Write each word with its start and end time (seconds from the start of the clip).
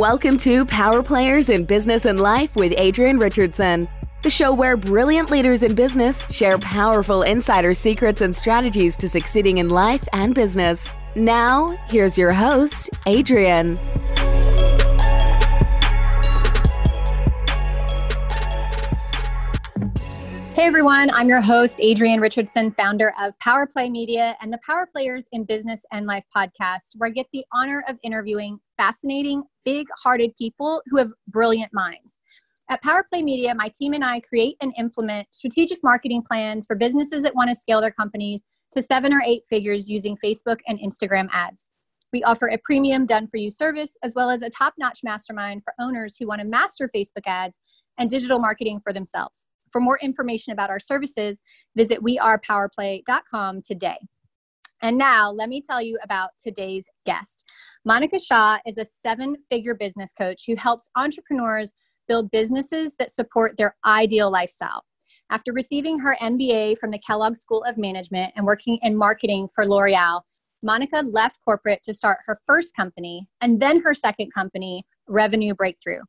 Welcome 0.00 0.38
to 0.38 0.64
Power 0.64 1.02
Players 1.02 1.50
in 1.50 1.66
Business 1.66 2.06
and 2.06 2.18
Life 2.18 2.56
with 2.56 2.72
Adrienne 2.80 3.18
Richardson, 3.18 3.86
the 4.22 4.30
show 4.30 4.50
where 4.50 4.74
brilliant 4.74 5.30
leaders 5.30 5.62
in 5.62 5.74
business 5.74 6.24
share 6.30 6.56
powerful 6.56 7.20
insider 7.20 7.74
secrets 7.74 8.22
and 8.22 8.34
strategies 8.34 8.96
to 8.96 9.10
succeeding 9.10 9.58
in 9.58 9.68
life 9.68 10.08
and 10.14 10.34
business. 10.34 10.90
Now, 11.16 11.76
here's 11.90 12.16
your 12.16 12.32
host, 12.32 12.88
Adrienne. 13.06 13.78
Hey 20.60 20.66
everyone, 20.66 21.08
I'm 21.14 21.30
your 21.30 21.40
host, 21.40 21.80
Adrienne 21.80 22.20
Richardson, 22.20 22.70
founder 22.72 23.14
of 23.18 23.32
Power 23.38 23.66
Play 23.66 23.88
Media 23.88 24.36
and 24.42 24.52
the 24.52 24.58
Power 24.58 24.86
Players 24.94 25.24
in 25.32 25.44
Business 25.44 25.80
and 25.90 26.04
Life 26.04 26.26
podcast, 26.36 26.96
where 26.98 27.08
I 27.08 27.12
get 27.12 27.28
the 27.32 27.46
honor 27.50 27.82
of 27.88 27.96
interviewing 28.02 28.58
fascinating, 28.76 29.42
big 29.64 29.86
hearted 30.04 30.36
people 30.36 30.82
who 30.90 30.98
have 30.98 31.14
brilliant 31.28 31.72
minds. 31.72 32.18
At 32.68 32.82
Power 32.82 33.06
Play 33.10 33.22
Media, 33.22 33.54
my 33.54 33.72
team 33.74 33.94
and 33.94 34.04
I 34.04 34.20
create 34.20 34.56
and 34.60 34.74
implement 34.76 35.28
strategic 35.30 35.82
marketing 35.82 36.22
plans 36.30 36.66
for 36.66 36.76
businesses 36.76 37.22
that 37.22 37.34
want 37.34 37.48
to 37.48 37.56
scale 37.56 37.80
their 37.80 37.90
companies 37.90 38.42
to 38.72 38.82
seven 38.82 39.14
or 39.14 39.22
eight 39.24 39.46
figures 39.48 39.88
using 39.88 40.14
Facebook 40.22 40.58
and 40.68 40.78
Instagram 40.78 41.30
ads. 41.32 41.70
We 42.12 42.22
offer 42.24 42.48
a 42.48 42.58
premium 42.58 43.06
done 43.06 43.28
for 43.28 43.38
you 43.38 43.50
service 43.50 43.96
as 44.04 44.12
well 44.14 44.28
as 44.28 44.42
a 44.42 44.50
top 44.50 44.74
notch 44.76 44.98
mastermind 45.02 45.62
for 45.64 45.72
owners 45.80 46.16
who 46.20 46.26
want 46.26 46.42
to 46.42 46.46
master 46.46 46.90
Facebook 46.94 47.24
ads 47.24 47.60
and 47.96 48.10
digital 48.10 48.38
marketing 48.38 48.80
for 48.84 48.92
themselves. 48.92 49.46
For 49.72 49.80
more 49.80 49.98
information 50.00 50.52
about 50.52 50.70
our 50.70 50.80
services, 50.80 51.40
visit 51.76 52.00
wearepowerplay.com 52.00 53.62
today. 53.62 53.98
And 54.82 54.96
now, 54.96 55.30
let 55.30 55.48
me 55.50 55.60
tell 55.60 55.82
you 55.82 55.98
about 56.02 56.30
today's 56.42 56.86
guest. 57.04 57.44
Monica 57.84 58.18
Shaw 58.18 58.58
is 58.66 58.78
a 58.78 58.84
seven 58.84 59.36
figure 59.50 59.74
business 59.74 60.12
coach 60.12 60.44
who 60.46 60.56
helps 60.56 60.88
entrepreneurs 60.96 61.72
build 62.08 62.30
businesses 62.30 62.96
that 62.98 63.10
support 63.10 63.56
their 63.56 63.76
ideal 63.84 64.30
lifestyle. 64.30 64.84
After 65.30 65.52
receiving 65.52 65.98
her 66.00 66.16
MBA 66.20 66.78
from 66.78 66.90
the 66.90 66.98
Kellogg 66.98 67.36
School 67.36 67.62
of 67.64 67.78
Management 67.78 68.32
and 68.34 68.44
working 68.44 68.78
in 68.82 68.96
marketing 68.96 69.48
for 69.54 69.64
L'Oreal, 69.66 70.22
Monica 70.62 71.02
left 71.06 71.38
corporate 71.44 71.82
to 71.84 71.94
start 71.94 72.18
her 72.26 72.38
first 72.46 72.74
company 72.74 73.28
and 73.40 73.60
then 73.60 73.80
her 73.80 73.94
second 73.94 74.32
company, 74.34 74.84
Revenue 75.08 75.54
Breakthrough. 75.54 76.00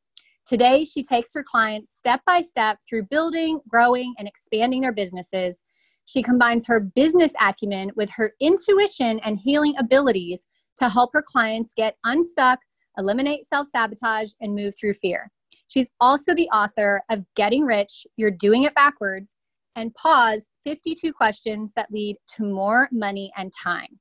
Today, 0.45 0.83
she 0.83 1.03
takes 1.03 1.33
her 1.33 1.43
clients 1.43 1.97
step 1.97 2.21
by 2.25 2.41
step 2.41 2.79
through 2.87 3.03
building, 3.03 3.59
growing, 3.67 4.13
and 4.17 4.27
expanding 4.27 4.81
their 4.81 4.91
businesses. 4.91 5.61
She 6.05 6.23
combines 6.23 6.67
her 6.67 6.79
business 6.79 7.33
acumen 7.39 7.91
with 7.95 8.09
her 8.11 8.33
intuition 8.41 9.19
and 9.19 9.39
healing 9.39 9.75
abilities 9.77 10.45
to 10.77 10.89
help 10.89 11.11
her 11.13 11.23
clients 11.25 11.73
get 11.75 11.95
unstuck, 12.03 12.59
eliminate 12.97 13.45
self 13.45 13.67
sabotage, 13.67 14.31
and 14.41 14.55
move 14.55 14.73
through 14.77 14.93
fear. 14.95 15.31
She's 15.67 15.89
also 16.01 16.33
the 16.33 16.49
author 16.49 17.01
of 17.09 17.23
Getting 17.35 17.63
Rich, 17.63 18.05
You're 18.17 18.31
Doing 18.31 18.63
It 18.63 18.75
Backwards, 18.75 19.35
and 19.75 19.93
Pause 19.93 20.49
52 20.65 21.13
Questions 21.13 21.71
That 21.75 21.91
Lead 21.91 22.17
to 22.35 22.43
More 22.43 22.89
Money 22.91 23.31
and 23.37 23.51
Time. 23.63 23.99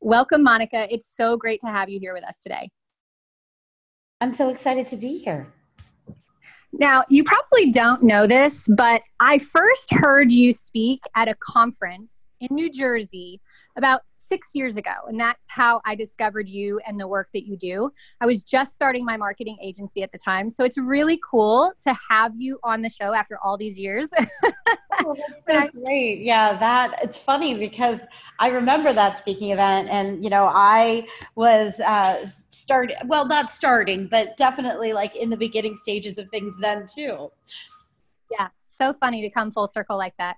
Welcome, 0.00 0.42
Monica. 0.42 0.92
It's 0.92 1.14
so 1.14 1.36
great 1.36 1.60
to 1.60 1.66
have 1.66 1.88
you 1.88 1.98
here 1.98 2.14
with 2.14 2.24
us 2.24 2.40
today. 2.42 2.70
I'm 4.20 4.32
so 4.32 4.50
excited 4.50 4.86
to 4.88 4.96
be 4.96 5.18
here. 5.18 5.52
Now, 6.72 7.04
you 7.08 7.24
probably 7.24 7.70
don't 7.70 8.02
know 8.02 8.26
this, 8.26 8.68
but 8.68 9.02
I 9.18 9.38
first 9.38 9.92
heard 9.92 10.30
you 10.30 10.52
speak 10.52 11.02
at 11.16 11.28
a 11.28 11.34
conference 11.34 12.24
in 12.40 12.48
New 12.54 12.70
Jersey 12.70 13.40
about 13.80 14.02
six 14.06 14.54
years 14.54 14.76
ago. 14.76 14.92
And 15.08 15.18
that's 15.18 15.46
how 15.48 15.80
I 15.86 15.94
discovered 15.94 16.50
you 16.50 16.78
and 16.86 17.00
the 17.00 17.08
work 17.08 17.30
that 17.32 17.46
you 17.46 17.56
do. 17.56 17.90
I 18.20 18.26
was 18.26 18.44
just 18.44 18.74
starting 18.74 19.06
my 19.06 19.16
marketing 19.16 19.56
agency 19.62 20.02
at 20.02 20.12
the 20.12 20.18
time. 20.18 20.50
So 20.50 20.64
it's 20.64 20.76
really 20.76 21.18
cool 21.28 21.72
to 21.84 21.94
have 22.10 22.34
you 22.36 22.58
on 22.62 22.82
the 22.82 22.90
show 22.90 23.14
after 23.14 23.38
all 23.42 23.56
these 23.56 23.78
years. 23.78 24.10
oh, 24.44 25.14
that's 25.46 25.72
so 25.74 25.80
great. 25.80 26.20
Yeah, 26.20 26.52
that 26.58 27.02
it's 27.02 27.16
funny 27.16 27.54
because 27.54 28.00
I 28.38 28.50
remember 28.50 28.92
that 28.92 29.18
speaking 29.18 29.50
event 29.50 29.88
and, 29.88 30.22
you 30.22 30.28
know, 30.28 30.50
I 30.52 31.08
was 31.34 31.80
uh, 31.80 32.26
starting, 32.50 32.96
well, 33.06 33.26
not 33.26 33.48
starting, 33.48 34.08
but 34.08 34.36
definitely 34.36 34.92
like 34.92 35.16
in 35.16 35.30
the 35.30 35.38
beginning 35.38 35.78
stages 35.80 36.18
of 36.18 36.28
things 36.28 36.54
then 36.60 36.86
too. 36.86 37.32
Yeah, 38.30 38.48
so 38.62 38.92
funny 38.92 39.22
to 39.22 39.30
come 39.30 39.50
full 39.50 39.66
circle 39.66 39.96
like 39.96 40.14
that. 40.18 40.36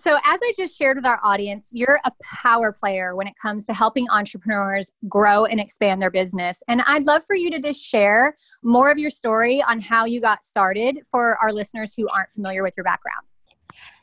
So, 0.00 0.16
as 0.24 0.40
I 0.42 0.52
just 0.56 0.78
shared 0.78 0.96
with 0.96 1.04
our 1.04 1.20
audience, 1.22 1.68
you're 1.74 2.00
a 2.04 2.12
power 2.22 2.72
player 2.72 3.14
when 3.14 3.26
it 3.26 3.34
comes 3.40 3.66
to 3.66 3.74
helping 3.74 4.08
entrepreneurs 4.08 4.90
grow 5.08 5.44
and 5.44 5.60
expand 5.60 6.00
their 6.00 6.10
business. 6.10 6.62
And 6.68 6.80
I'd 6.86 7.06
love 7.06 7.22
for 7.26 7.36
you 7.36 7.50
to 7.50 7.60
just 7.60 7.82
share 7.82 8.38
more 8.62 8.90
of 8.90 8.96
your 8.96 9.10
story 9.10 9.62
on 9.62 9.78
how 9.78 10.06
you 10.06 10.22
got 10.22 10.42
started 10.42 11.00
for 11.10 11.36
our 11.42 11.52
listeners 11.52 11.92
who 11.94 12.08
aren't 12.08 12.32
familiar 12.32 12.62
with 12.62 12.74
your 12.78 12.84
background. 12.84 13.26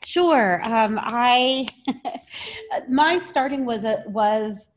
Sure. 0.04 0.62
Um, 0.64 1.00
I 1.02 1.66
my 2.88 3.18
starting 3.18 3.64
was 3.64 3.84
a, 3.84 4.04
was 4.06 4.68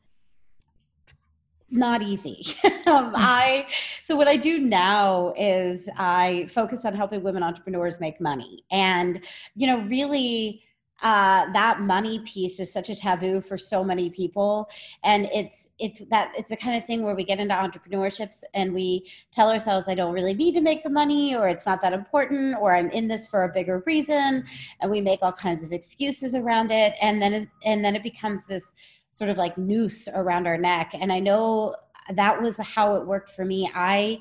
not 1.70 2.02
easy. 2.02 2.44
um, 2.86 3.12
I 3.14 3.68
so 4.02 4.16
what 4.16 4.26
I 4.26 4.36
do 4.36 4.58
now 4.58 5.32
is 5.38 5.88
I 5.98 6.48
focus 6.50 6.84
on 6.84 6.94
helping 6.94 7.22
women 7.22 7.44
entrepreneurs 7.44 8.00
make 8.00 8.20
money, 8.20 8.64
and 8.72 9.20
you 9.54 9.68
know 9.68 9.82
really 9.82 10.64
uh, 11.02 11.50
that 11.52 11.80
money 11.80 12.20
piece 12.20 12.60
is 12.60 12.72
such 12.72 12.88
a 12.88 12.94
taboo 12.94 13.40
for 13.40 13.58
so 13.58 13.82
many 13.82 14.08
people. 14.08 14.70
And 15.02 15.28
it's 15.34 15.70
it's 15.78 16.00
that 16.10 16.32
it's 16.36 16.50
the 16.50 16.56
kind 16.56 16.76
of 16.76 16.86
thing 16.86 17.02
where 17.02 17.14
we 17.14 17.24
get 17.24 17.40
into 17.40 17.54
entrepreneurships 17.54 18.42
and 18.54 18.72
we 18.72 19.10
tell 19.32 19.50
ourselves 19.50 19.88
i 19.88 19.94
don't 19.94 20.14
really 20.14 20.34
need 20.34 20.54
to 20.54 20.60
make 20.60 20.84
the 20.84 20.90
money 20.90 21.34
or 21.34 21.48
it's 21.48 21.66
not 21.66 21.80
that 21.82 21.92
important 21.92 22.56
or 22.60 22.74
i'm 22.74 22.88
in 22.90 23.08
this 23.08 23.26
for 23.26 23.44
a 23.44 23.52
bigger 23.52 23.82
reason 23.86 24.44
and 24.80 24.90
we 24.90 25.00
make 25.00 25.18
all 25.22 25.32
kinds 25.32 25.64
of 25.64 25.72
excuses 25.72 26.34
around 26.34 26.70
it. 26.70 26.94
And 27.00 27.20
then 27.20 27.32
it, 27.32 27.48
and 27.64 27.84
then 27.84 27.96
it 27.96 28.02
becomes 28.02 28.44
this 28.44 28.72
sort 29.10 29.28
of 29.30 29.36
like 29.36 29.58
noose 29.58 30.08
around 30.14 30.46
our 30.46 30.58
neck. 30.58 30.92
And 30.94 31.12
i 31.12 31.18
know 31.18 31.74
that 32.14 32.40
was 32.40 32.58
how 32.58 32.94
it 32.94 33.06
worked 33.06 33.30
for 33.30 33.44
me. 33.44 33.70
I 33.74 34.20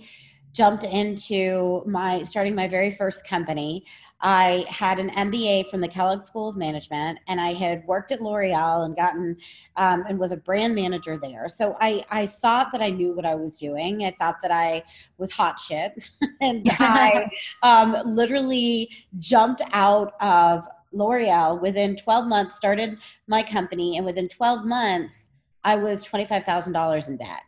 jumped 0.53 0.83
into 0.83 1.83
my 1.85 2.23
starting 2.23 2.55
my 2.55 2.67
very 2.67 2.91
first 2.91 3.25
company. 3.25 3.85
I 4.21 4.65
had 4.69 4.99
an 4.99 5.09
MBA 5.11 5.69
from 5.69 5.81
the 5.81 5.87
Kellogg 5.87 6.25
School 6.25 6.49
of 6.49 6.57
Management, 6.57 7.19
and 7.27 7.41
I 7.41 7.53
had 7.53 7.85
worked 7.85 8.11
at 8.11 8.21
L'Oreal 8.21 8.85
and 8.85 8.95
gotten 8.95 9.37
um, 9.77 10.03
and 10.07 10.19
was 10.19 10.31
a 10.31 10.37
brand 10.37 10.75
manager 10.75 11.17
there. 11.17 11.47
So 11.47 11.75
I 11.81 12.03
I 12.11 12.27
thought 12.27 12.71
that 12.71 12.81
I 12.81 12.89
knew 12.89 13.13
what 13.13 13.25
I 13.25 13.35
was 13.35 13.57
doing. 13.57 14.05
I 14.05 14.15
thought 14.19 14.35
that 14.41 14.51
I 14.51 14.83
was 15.17 15.31
hot 15.31 15.59
shit, 15.59 16.11
and 16.41 16.67
I 16.79 17.29
um, 17.63 17.97
literally 18.05 18.89
jumped 19.19 19.61
out 19.71 20.13
of 20.21 20.67
L'Oreal 20.91 21.61
within 21.61 21.95
12 21.95 22.27
months. 22.27 22.57
Started 22.57 22.97
my 23.27 23.41
company, 23.41 23.97
and 23.97 24.05
within 24.05 24.27
12 24.27 24.65
months, 24.65 25.29
I 25.63 25.75
was 25.75 26.03
twenty 26.03 26.25
five 26.25 26.43
thousand 26.43 26.73
dollars 26.73 27.07
in 27.07 27.17
debt. 27.17 27.43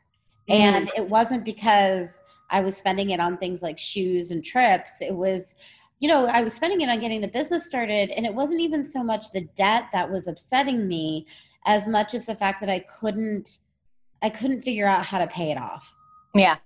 And 0.50 0.92
it 0.98 1.08
wasn't 1.08 1.46
because 1.46 2.22
I 2.54 2.62
was 2.62 2.78
spending 2.78 3.10
it 3.10 3.20
on 3.20 3.38
things 3.38 3.62
like 3.62 3.78
shoes 3.78 4.32
and 4.32 4.44
trips. 4.44 5.02
It 5.02 5.14
was, 5.14 5.56
you 6.00 6.08
know, 6.08 6.28
I 6.28 6.44
was 6.44 6.54
spending 6.54 6.82
it 6.82 6.90
on 6.90 7.00
getting 7.00 7.20
the 7.20 7.28
business 7.28 7.66
started. 7.66 8.12
And 8.12 8.26
it 8.26 8.34
wasn't 8.34 8.62
even 8.62 8.90
so 8.90 9.04
much 9.04 9.32
the 9.32 9.42
debt 9.56 9.86
that 9.92 10.10
was 10.10 10.28
upsetting 10.28 10.88
me 10.88 11.26
as 11.66 11.88
much 11.88 12.14
as 12.14 12.26
the 12.26 12.36
fact 12.36 12.62
that 12.62 12.70
I 12.70 12.80
couldn't, 12.80 13.60
I 14.22 14.30
couldn't 14.30 14.62
figure 14.62 14.86
out 14.86 15.04
how 15.04 15.18
to 15.18 15.28
pay 15.28 15.52
it 15.52 15.58
off. 15.58 15.92
Yeah. 16.36 16.58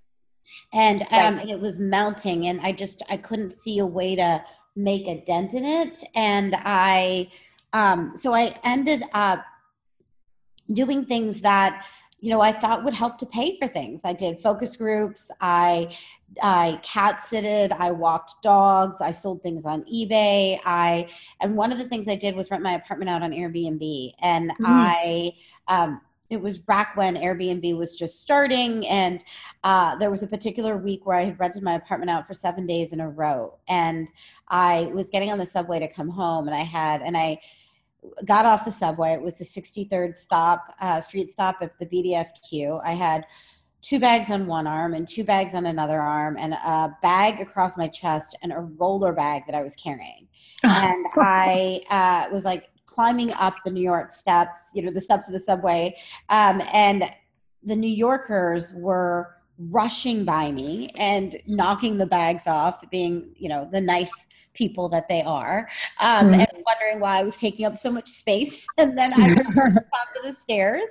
And, 0.74 1.04
um, 1.12 1.40
and 1.40 1.50
it 1.50 1.60
was 1.60 1.80
mounting 1.80 2.48
and 2.48 2.62
I 2.62 2.72
just, 2.72 3.02
I 3.10 3.18
couldn't 3.18 3.54
see 3.54 3.80
a 3.80 3.86
way 3.86 4.16
to 4.16 4.44
make 4.76 5.08
a 5.08 5.24
dent 5.26 5.54
in 5.54 5.66
it. 5.66 6.04
And 6.16 6.56
I, 6.60 7.30
um, 7.74 8.14
so 8.16 8.34
I 8.34 8.58
ended 8.64 9.04
up 9.14 9.44
doing 10.74 11.06
things 11.06 11.42
that 11.42 11.86
you 12.20 12.32
know, 12.32 12.42
I 12.42 12.52
thought 12.52 12.84
would 12.84 12.96
help 12.96 13.18
to 13.20 13.26
pay 13.28 13.58
for 13.58 13.68
things. 13.68 14.02
I 14.04 14.14
did 14.14 14.40
focus 14.40 14.76
groups. 14.76 15.30
I 15.40 15.96
I 16.42 16.80
cat 16.84 17.22
sitted. 17.22 17.72
I 17.72 17.92
walked 17.92 18.42
dogs. 18.42 18.98
I 19.02 19.12
sold 19.12 19.44
things 19.44 19.66
on 19.66 19.84
eBay. 19.84 20.60
I 20.66 21.10
and 21.42 21.56
one 21.56 21.72
of 21.72 21.78
the 21.78 21.88
things 21.88 22.08
I 22.08 22.16
did 22.16 22.36
was 22.36 22.50
rent 22.50 22.64
my 22.64 22.74
apartment 22.74 23.10
out 23.10 23.22
on 23.22 23.32
Airbnb. 23.32 24.14
And 24.22 24.50
mm-hmm. 24.52 24.66
I 24.66 25.32
um, 25.68 26.02
it 26.30 26.42
was 26.42 26.58
back 26.58 26.98
when 26.98 27.16
Airbnb 27.16 27.78
was 27.78 27.94
just 27.94 28.20
starting, 28.20 28.86
and 28.88 29.24
uh, 29.64 29.96
there 29.96 30.12
was 30.12 30.24
a 30.24 30.28
particular 30.28 30.76
week 30.76 31.06
where 31.06 31.16
I 31.16 31.24
had 31.24 31.40
rented 31.40 31.64
my 31.64 31.76
apartment 31.76 32.10
out 32.10 32.28
for 32.28 32.34
seven 32.34 32.66
days 32.68 32.92
in 32.92 33.00
a 33.00 33.10
row, 33.10 33.58
and 33.70 34.10
I 34.50 34.92
was 34.94 35.10
getting 35.10 35.32
on 35.32 35.38
the 35.38 35.46
subway 35.46 35.80
to 35.80 35.88
come 35.88 36.10
home, 36.10 36.48
and 36.48 36.56
I 36.56 36.64
had 36.64 37.02
and 37.02 37.16
I 37.16 37.40
got 38.26 38.46
off 38.46 38.66
the 38.66 38.72
subway. 38.72 39.14
It 39.14 39.22
was 39.22 39.36
the 39.36 39.46
63rd 39.46 40.18
stop, 40.18 40.76
uh, 40.80 41.02
street 41.02 41.32
stop 41.32 41.58
at 41.62 41.78
the 41.78 41.86
BDFQ. 41.86 42.82
I 42.84 42.92
had 42.92 43.26
two 43.82 44.00
bags 44.00 44.30
on 44.30 44.48
one 44.48 44.68
arm 44.68 44.94
and 44.94 45.08
two 45.08 45.24
bags 45.24 45.54
on 45.54 45.66
another 45.66 46.02
arm 46.02 46.36
and 46.38 46.54
a 46.54 46.96
bag 47.02 47.40
across 47.40 47.78
my 47.78 47.88
chest 47.88 48.38
and 48.42 48.52
a 48.52 48.60
roller 48.60 49.14
bag 49.14 49.44
that 49.46 49.56
I 49.56 49.64
was 49.64 49.76
carrying. 49.76 50.28
and 50.64 51.06
I 51.16 51.82
uh, 51.90 52.34
was 52.34 52.44
like 52.44 52.70
climbing 52.86 53.32
up 53.34 53.56
the 53.64 53.72
New 53.72 53.84
York 53.84 54.12
steps, 54.12 54.60
you 54.74 54.82
know, 54.82 54.92
the 54.92 55.02
steps 55.02 55.28
of 55.28 55.34
the 55.34 55.40
subway. 55.40 55.96
Um, 56.30 56.62
and 56.74 57.10
the 57.64 57.76
New 57.76 57.90
Yorkers 57.90 58.74
were 58.74 59.37
rushing 59.60 60.24
by 60.24 60.52
me 60.52 60.92
and 60.96 61.42
knocking 61.48 61.98
the 61.98 62.06
bags 62.06 62.44
off, 62.46 62.90
being, 62.92 63.34
you 63.36 63.50
know, 63.50 63.68
the 63.72 63.82
nice 63.82 64.12
people 64.54 64.90
that 64.90 65.08
they 65.08 65.22
are, 65.22 65.68
um, 66.00 66.28
mm-hmm. 66.28 66.40
and 66.40 66.64
wondering 66.66 67.00
why 67.00 67.20
I 67.20 67.24
was 67.24 67.38
taking 67.38 67.66
up 67.66 67.78
so 67.78 67.92
much 67.92 68.10
space. 68.10 68.66
And 68.78 68.98
then 68.98 69.14
I 69.14 69.20
went 69.20 69.38
to 69.38 69.44
the 69.44 69.86
top 69.94 70.08
of 70.18 70.24
the 70.24 70.34
stairs 70.34 70.90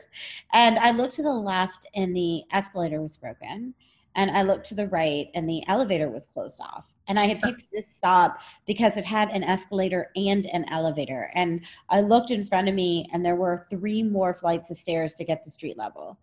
and 0.53 0.79
I 0.79 0.91
looked 0.91 1.15
to 1.15 1.23
the 1.23 1.31
left 1.31 1.87
and 1.95 2.17
the 2.17 2.43
escalator 2.53 3.01
was 3.01 3.17
broken. 3.17 3.75
And 4.17 4.31
I 4.31 4.43
looked 4.43 4.67
to 4.69 4.75
the 4.75 4.89
right 4.89 5.29
and 5.35 5.49
the 5.49 5.63
elevator 5.69 6.09
was 6.09 6.27
closed 6.27 6.61
off. 6.61 6.97
And 7.07 7.21
I 7.21 7.27
had 7.27 7.41
picked 7.43 7.65
this 7.71 7.85
stop 7.91 8.39
because 8.67 8.97
it 8.97 9.05
had 9.05 9.31
an 9.31 9.45
escalator 9.45 10.11
and 10.17 10.47
an 10.47 10.65
elevator. 10.71 11.31
And 11.35 11.61
I 11.91 12.01
looked 12.01 12.31
in 12.31 12.43
front 12.43 12.69
of 12.69 12.75
me 12.75 13.09
and 13.13 13.25
there 13.25 13.37
were 13.37 13.67
three 13.71 14.03
more 14.03 14.33
flights 14.33 14.71
of 14.71 14.79
stairs 14.79 15.13
to 15.15 15.25
get 15.25 15.45
to 15.45 15.51
street 15.51 15.77
level. 15.77 16.19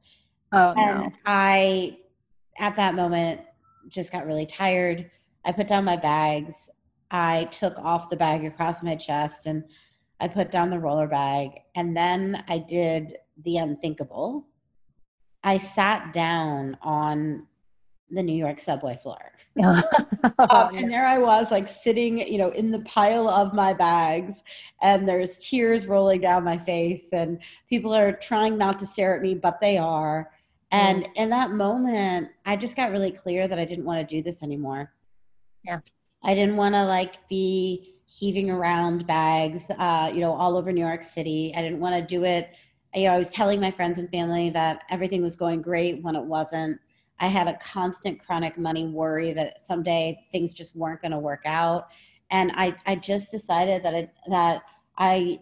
Oh, 0.51 0.73
and 0.75 0.99
no. 0.99 1.11
I, 1.25 1.97
at 2.59 2.75
that 2.75 2.95
moment, 2.95 3.41
just 3.87 4.11
got 4.11 4.25
really 4.25 4.45
tired. 4.45 5.09
I 5.45 5.51
put 5.51 5.67
down 5.67 5.83
my 5.83 5.97
bags. 5.97 6.69
I 7.11 7.45
took 7.45 7.77
off 7.79 8.09
the 8.09 8.17
bag 8.17 8.45
across 8.45 8.81
my 8.81 8.95
chest 8.95 9.45
and 9.45 9.63
I 10.19 10.27
put 10.27 10.51
down 10.51 10.69
the 10.69 10.79
roller 10.79 11.07
bag. 11.07 11.51
And 11.75 11.95
then 11.95 12.43
I 12.47 12.59
did 12.59 13.17
the 13.43 13.57
unthinkable. 13.57 14.47
I 15.43 15.57
sat 15.57 16.13
down 16.13 16.77
on 16.81 17.47
the 18.13 18.23
New 18.23 18.35
York 18.35 18.59
subway 18.59 18.97
floor. 19.01 19.31
um, 19.63 20.75
and 20.75 20.89
there 20.89 21.05
I 21.05 21.17
was, 21.17 21.51
like 21.51 21.67
sitting, 21.67 22.19
you 22.19 22.37
know, 22.37 22.49
in 22.49 22.71
the 22.71 22.81
pile 22.81 23.27
of 23.27 23.53
my 23.53 23.73
bags, 23.73 24.43
and 24.81 25.07
there's 25.07 25.37
tears 25.39 25.87
rolling 25.87 26.21
down 26.21 26.43
my 26.43 26.57
face, 26.57 27.09
and 27.11 27.39
people 27.69 27.93
are 27.93 28.13
trying 28.13 28.57
not 28.57 28.79
to 28.79 28.85
stare 28.85 29.15
at 29.15 29.21
me, 29.21 29.33
but 29.35 29.59
they 29.59 29.77
are. 29.77 30.31
And 30.73 31.03
mm. 31.03 31.11
in 31.15 31.29
that 31.29 31.51
moment, 31.51 32.29
I 32.45 32.57
just 32.57 32.75
got 32.75 32.91
really 32.91 33.11
clear 33.11 33.47
that 33.47 33.59
I 33.59 33.63
didn't 33.63 33.85
want 33.85 34.07
to 34.07 34.15
do 34.15 34.21
this 34.21 34.41
anymore. 34.41 34.91
Yeah. 35.63 35.79
I 36.23 36.33
didn't 36.33 36.57
want 36.57 36.73
to 36.73 36.83
like 36.83 37.27
be 37.29 37.95
heaving 38.05 38.49
around 38.49 39.05
bags, 39.05 39.63
uh, 39.77 40.11
you 40.13 40.19
know, 40.19 40.33
all 40.33 40.57
over 40.57 40.71
New 40.71 40.85
York 40.85 41.03
City. 41.03 41.53
I 41.55 41.61
didn't 41.61 41.79
want 41.79 41.95
to 41.95 42.01
do 42.01 42.23
it. 42.25 42.55
You 42.95 43.05
know, 43.05 43.13
I 43.13 43.17
was 43.17 43.29
telling 43.29 43.61
my 43.61 43.71
friends 43.71 43.99
and 43.99 44.09
family 44.09 44.49
that 44.49 44.81
everything 44.89 45.21
was 45.21 45.35
going 45.35 45.61
great 45.61 46.03
when 46.03 46.15
it 46.15 46.23
wasn't. 46.23 46.79
I 47.19 47.27
had 47.27 47.47
a 47.47 47.57
constant 47.57 48.19
chronic 48.19 48.57
money 48.57 48.87
worry 48.87 49.31
that 49.33 49.63
someday 49.63 50.19
things 50.31 50.53
just 50.53 50.75
weren't 50.75 51.01
going 51.01 51.11
to 51.11 51.19
work 51.19 51.43
out. 51.45 51.89
And 52.31 52.51
I, 52.55 52.75
I 52.85 52.95
just 52.95 53.29
decided 53.29 53.83
that, 53.83 53.93
it, 53.93 54.13
that 54.27 54.63
I, 54.97 55.39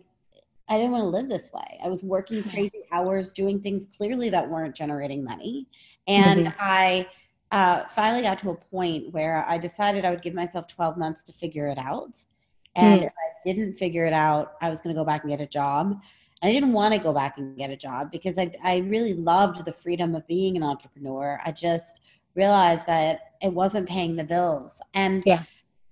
I 0.71 0.77
didn't 0.77 0.91
want 0.91 1.03
to 1.03 1.09
live 1.09 1.27
this 1.27 1.51
way. 1.51 1.79
I 1.83 1.89
was 1.89 2.01
working 2.01 2.41
crazy 2.43 2.83
hours, 2.93 3.33
doing 3.33 3.59
things 3.59 3.85
clearly 3.97 4.29
that 4.29 4.49
weren't 4.49 4.73
generating 4.73 5.21
money. 5.21 5.67
And 6.07 6.47
mm-hmm. 6.47 6.57
I 6.61 7.07
uh, 7.51 7.83
finally 7.89 8.21
got 8.21 8.37
to 8.39 8.51
a 8.51 8.55
point 8.55 9.11
where 9.11 9.45
I 9.49 9.57
decided 9.57 10.05
I 10.05 10.11
would 10.11 10.21
give 10.21 10.33
myself 10.33 10.67
12 10.67 10.95
months 10.95 11.23
to 11.23 11.33
figure 11.33 11.67
it 11.67 11.77
out. 11.77 12.17
And 12.75 13.01
mm. 13.01 13.05
if 13.07 13.11
I 13.11 13.29
didn't 13.43 13.73
figure 13.73 14.05
it 14.05 14.13
out, 14.13 14.53
I 14.61 14.69
was 14.69 14.79
going 14.79 14.95
to 14.95 14.99
go 14.99 15.03
back 15.03 15.23
and 15.23 15.29
get 15.29 15.41
a 15.41 15.45
job. 15.45 16.01
I 16.41 16.49
didn't 16.49 16.71
want 16.71 16.93
to 16.93 17.01
go 17.01 17.11
back 17.13 17.37
and 17.37 17.57
get 17.57 17.69
a 17.69 17.75
job 17.75 18.09
because 18.09 18.37
I, 18.37 18.53
I 18.63 18.77
really 18.77 19.13
loved 19.13 19.65
the 19.65 19.73
freedom 19.73 20.15
of 20.15 20.25
being 20.25 20.55
an 20.55 20.63
entrepreneur. 20.63 21.37
I 21.43 21.51
just 21.51 21.99
realized 22.33 22.87
that 22.87 23.33
it 23.41 23.51
wasn't 23.51 23.89
paying 23.89 24.15
the 24.15 24.23
bills. 24.23 24.79
And 24.93 25.21
yeah. 25.25 25.43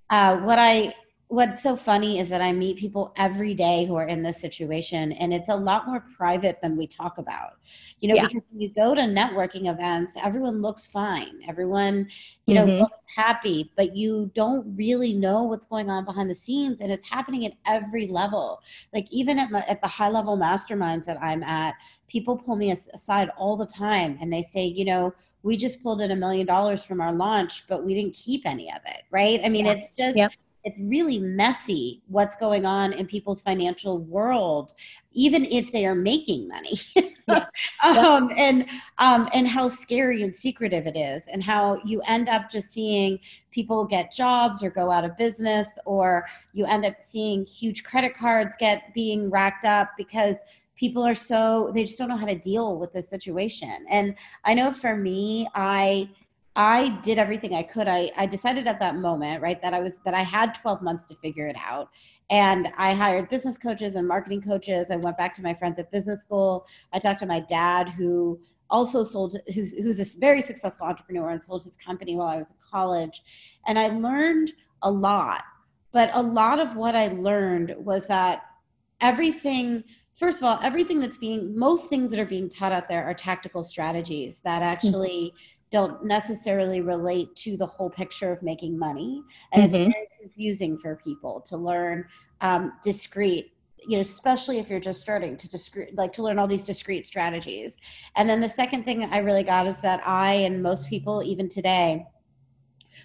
uh, 0.09 0.37
what 0.37 0.57
I 0.57 0.95
what's 1.29 1.61
so 1.61 1.75
funny 1.75 2.17
is 2.19 2.27
that 2.29 2.41
I 2.41 2.51
meet 2.51 2.77
people 2.77 3.13
every 3.15 3.53
day 3.53 3.85
who 3.85 3.95
are 3.95 4.07
in 4.07 4.23
this 4.23 4.41
situation, 4.41 5.11
and 5.13 5.31
it's 5.31 5.47
a 5.47 5.55
lot 5.55 5.87
more 5.87 6.03
private 6.17 6.59
than 6.59 6.75
we 6.75 6.87
talk 6.87 7.19
about. 7.19 7.53
You 7.99 8.09
know, 8.09 8.15
yeah. 8.15 8.27
because 8.27 8.47
when 8.49 8.61
you 8.61 8.69
go 8.69 8.95
to 8.95 9.01
networking 9.01 9.71
events, 9.71 10.15
everyone 10.23 10.63
looks 10.63 10.87
fine. 10.87 11.39
Everyone, 11.47 12.09
you 12.47 12.55
know, 12.55 12.65
mm-hmm. 12.65 12.81
looks 12.81 13.15
happy, 13.15 13.71
but 13.77 13.95
you 13.95 14.31
don't 14.33 14.75
really 14.75 15.13
know 15.13 15.43
what's 15.43 15.67
going 15.67 15.91
on 15.91 16.03
behind 16.03 16.31
the 16.31 16.35
scenes, 16.35 16.81
and 16.81 16.91
it's 16.91 17.07
happening 17.07 17.45
at 17.45 17.53
every 17.67 18.07
level. 18.07 18.59
Like 18.91 19.05
even 19.11 19.37
at 19.37 19.51
my, 19.51 19.63
at 19.67 19.83
the 19.83 19.87
high 19.87 20.09
level 20.09 20.35
masterminds 20.35 21.05
that 21.05 21.21
I'm 21.21 21.43
at, 21.43 21.75
people 22.07 22.37
pull 22.37 22.55
me 22.55 22.71
aside 22.71 23.29
all 23.37 23.55
the 23.55 23.67
time, 23.67 24.17
and 24.19 24.33
they 24.33 24.41
say, 24.41 24.65
you 24.65 24.83
know, 24.83 25.13
we 25.43 25.57
just 25.57 25.83
pulled 25.83 26.01
in 26.01 26.09
a 26.09 26.15
million 26.15 26.47
dollars 26.47 26.83
from 26.83 26.99
our 26.99 27.13
launch, 27.13 27.67
but 27.67 27.85
we 27.85 27.93
didn't 27.93 28.15
keep 28.15 28.47
any 28.47 28.71
of 28.71 28.81
it, 28.87 29.03
right? 29.11 29.39
I 29.43 29.49
mean, 29.49 29.67
yeah. 29.67 29.73
it's 29.73 29.91
just. 29.91 30.17
Yep 30.17 30.31
it's 30.63 30.79
really 30.79 31.19
messy 31.19 32.01
what's 32.07 32.35
going 32.35 32.65
on 32.65 32.93
in 32.93 33.05
people's 33.05 33.41
financial 33.41 33.99
world 33.99 34.73
even 35.13 35.45
if 35.45 35.71
they 35.71 35.85
are 35.85 35.95
making 35.95 36.47
money 36.47 36.79
yes. 37.27 37.49
um, 37.83 38.29
and 38.37 38.69
um, 38.97 39.27
and 39.33 39.47
how 39.47 39.67
scary 39.67 40.23
and 40.23 40.35
secretive 40.35 40.85
it 40.85 40.97
is 40.97 41.23
and 41.31 41.43
how 41.43 41.79
you 41.85 42.01
end 42.07 42.29
up 42.29 42.49
just 42.49 42.69
seeing 42.69 43.19
people 43.51 43.85
get 43.85 44.11
jobs 44.11 44.61
or 44.63 44.69
go 44.69 44.91
out 44.91 45.05
of 45.05 45.15
business 45.17 45.67
or 45.85 46.25
you 46.53 46.65
end 46.65 46.85
up 46.85 46.95
seeing 47.01 47.45
huge 47.45 47.83
credit 47.83 48.15
cards 48.15 48.55
get 48.59 48.93
being 48.93 49.29
racked 49.29 49.65
up 49.65 49.89
because 49.97 50.37
people 50.75 51.05
are 51.05 51.15
so 51.15 51.71
they 51.73 51.83
just 51.83 51.97
don't 51.97 52.07
know 52.07 52.17
how 52.17 52.25
to 52.25 52.39
deal 52.39 52.77
with 52.77 52.91
the 52.93 53.01
situation 53.01 53.85
and 53.89 54.15
i 54.45 54.53
know 54.53 54.71
for 54.71 54.95
me 54.95 55.47
i 55.55 56.09
I 56.59 56.89
did 57.03 57.17
everything 57.17 57.55
I 57.55 57.63
could. 57.63 57.87
I, 57.87 58.11
I 58.17 58.25
decided 58.25 58.67
at 58.67 58.81
that 58.81 58.97
moment, 58.97 59.41
right, 59.41 59.61
that 59.61 59.73
I 59.73 59.79
was 59.79 59.97
that 60.03 60.13
I 60.13 60.23
had 60.23 60.53
12 60.53 60.81
months 60.81 61.05
to 61.05 61.15
figure 61.15 61.47
it 61.47 61.55
out. 61.57 61.87
And 62.29 62.67
I 62.77 62.93
hired 62.93 63.29
business 63.29 63.57
coaches 63.57 63.95
and 63.95 64.05
marketing 64.05 64.41
coaches. 64.41 64.91
I 64.91 64.97
went 64.97 65.17
back 65.17 65.33
to 65.35 65.41
my 65.41 65.53
friends 65.53 65.79
at 65.79 65.89
business 65.89 66.21
school. 66.21 66.67
I 66.91 66.99
talked 66.99 67.21
to 67.21 67.25
my 67.25 67.39
dad 67.39 67.87
who 67.87 68.41
also 68.69 69.03
sold 69.03 69.37
who's 69.55 69.71
who's 69.71 70.01
a 70.01 70.19
very 70.19 70.41
successful 70.41 70.85
entrepreneur 70.85 71.29
and 71.29 71.41
sold 71.41 71.63
his 71.63 71.77
company 71.77 72.17
while 72.17 72.27
I 72.27 72.35
was 72.35 72.51
in 72.51 72.57
college. 72.69 73.21
And 73.65 73.79
I 73.79 73.87
learned 73.87 74.51
a 74.81 74.91
lot. 74.91 75.43
But 75.93 76.11
a 76.13 76.21
lot 76.21 76.59
of 76.59 76.75
what 76.75 76.93
I 76.93 77.07
learned 77.07 77.73
was 77.77 78.05
that 78.07 78.41
everything 78.99 79.85
first 80.13 80.39
of 80.39 80.43
all, 80.43 80.59
everything 80.61 80.99
that's 80.99 81.17
being 81.17 81.57
most 81.57 81.87
things 81.87 82.11
that 82.11 82.19
are 82.19 82.25
being 82.25 82.49
taught 82.49 82.73
out 82.73 82.89
there 82.89 83.05
are 83.05 83.13
tactical 83.13 83.63
strategies 83.63 84.41
that 84.43 84.61
actually 84.61 85.27
mm-hmm 85.27 85.55
don't 85.71 86.03
necessarily 86.03 86.81
relate 86.81 87.35
to 87.35 87.55
the 87.55 87.65
whole 87.65 87.89
picture 87.89 88.31
of 88.31 88.41
making 88.41 88.77
money. 88.77 89.21
And 89.51 89.63
mm-hmm. 89.63 89.81
it's 89.81 89.93
very 89.93 90.07
confusing 90.19 90.77
for 90.77 90.95
people 90.95 91.41
to 91.41 91.57
learn 91.57 92.05
um, 92.41 92.73
discrete 92.83 93.53
you 93.87 93.95
know 93.95 94.01
especially 94.01 94.59
if 94.59 94.69
you're 94.69 94.79
just 94.79 94.99
starting 94.99 95.37
to 95.37 95.47
discrete 95.47 95.95
like 95.95 96.11
to 96.11 96.21
learn 96.21 96.37
all 96.37 96.47
these 96.47 96.65
discrete 96.65 97.07
strategies. 97.07 97.77
And 98.17 98.29
then 98.29 98.41
the 98.41 98.49
second 98.49 98.83
thing 98.83 99.05
i 99.05 99.19
really 99.19 99.43
got 99.43 99.67
is 99.67 99.81
that 99.81 100.01
i 100.05 100.33
and 100.33 100.61
most 100.61 100.89
people 100.89 101.23
even 101.23 101.47
today 101.47 102.05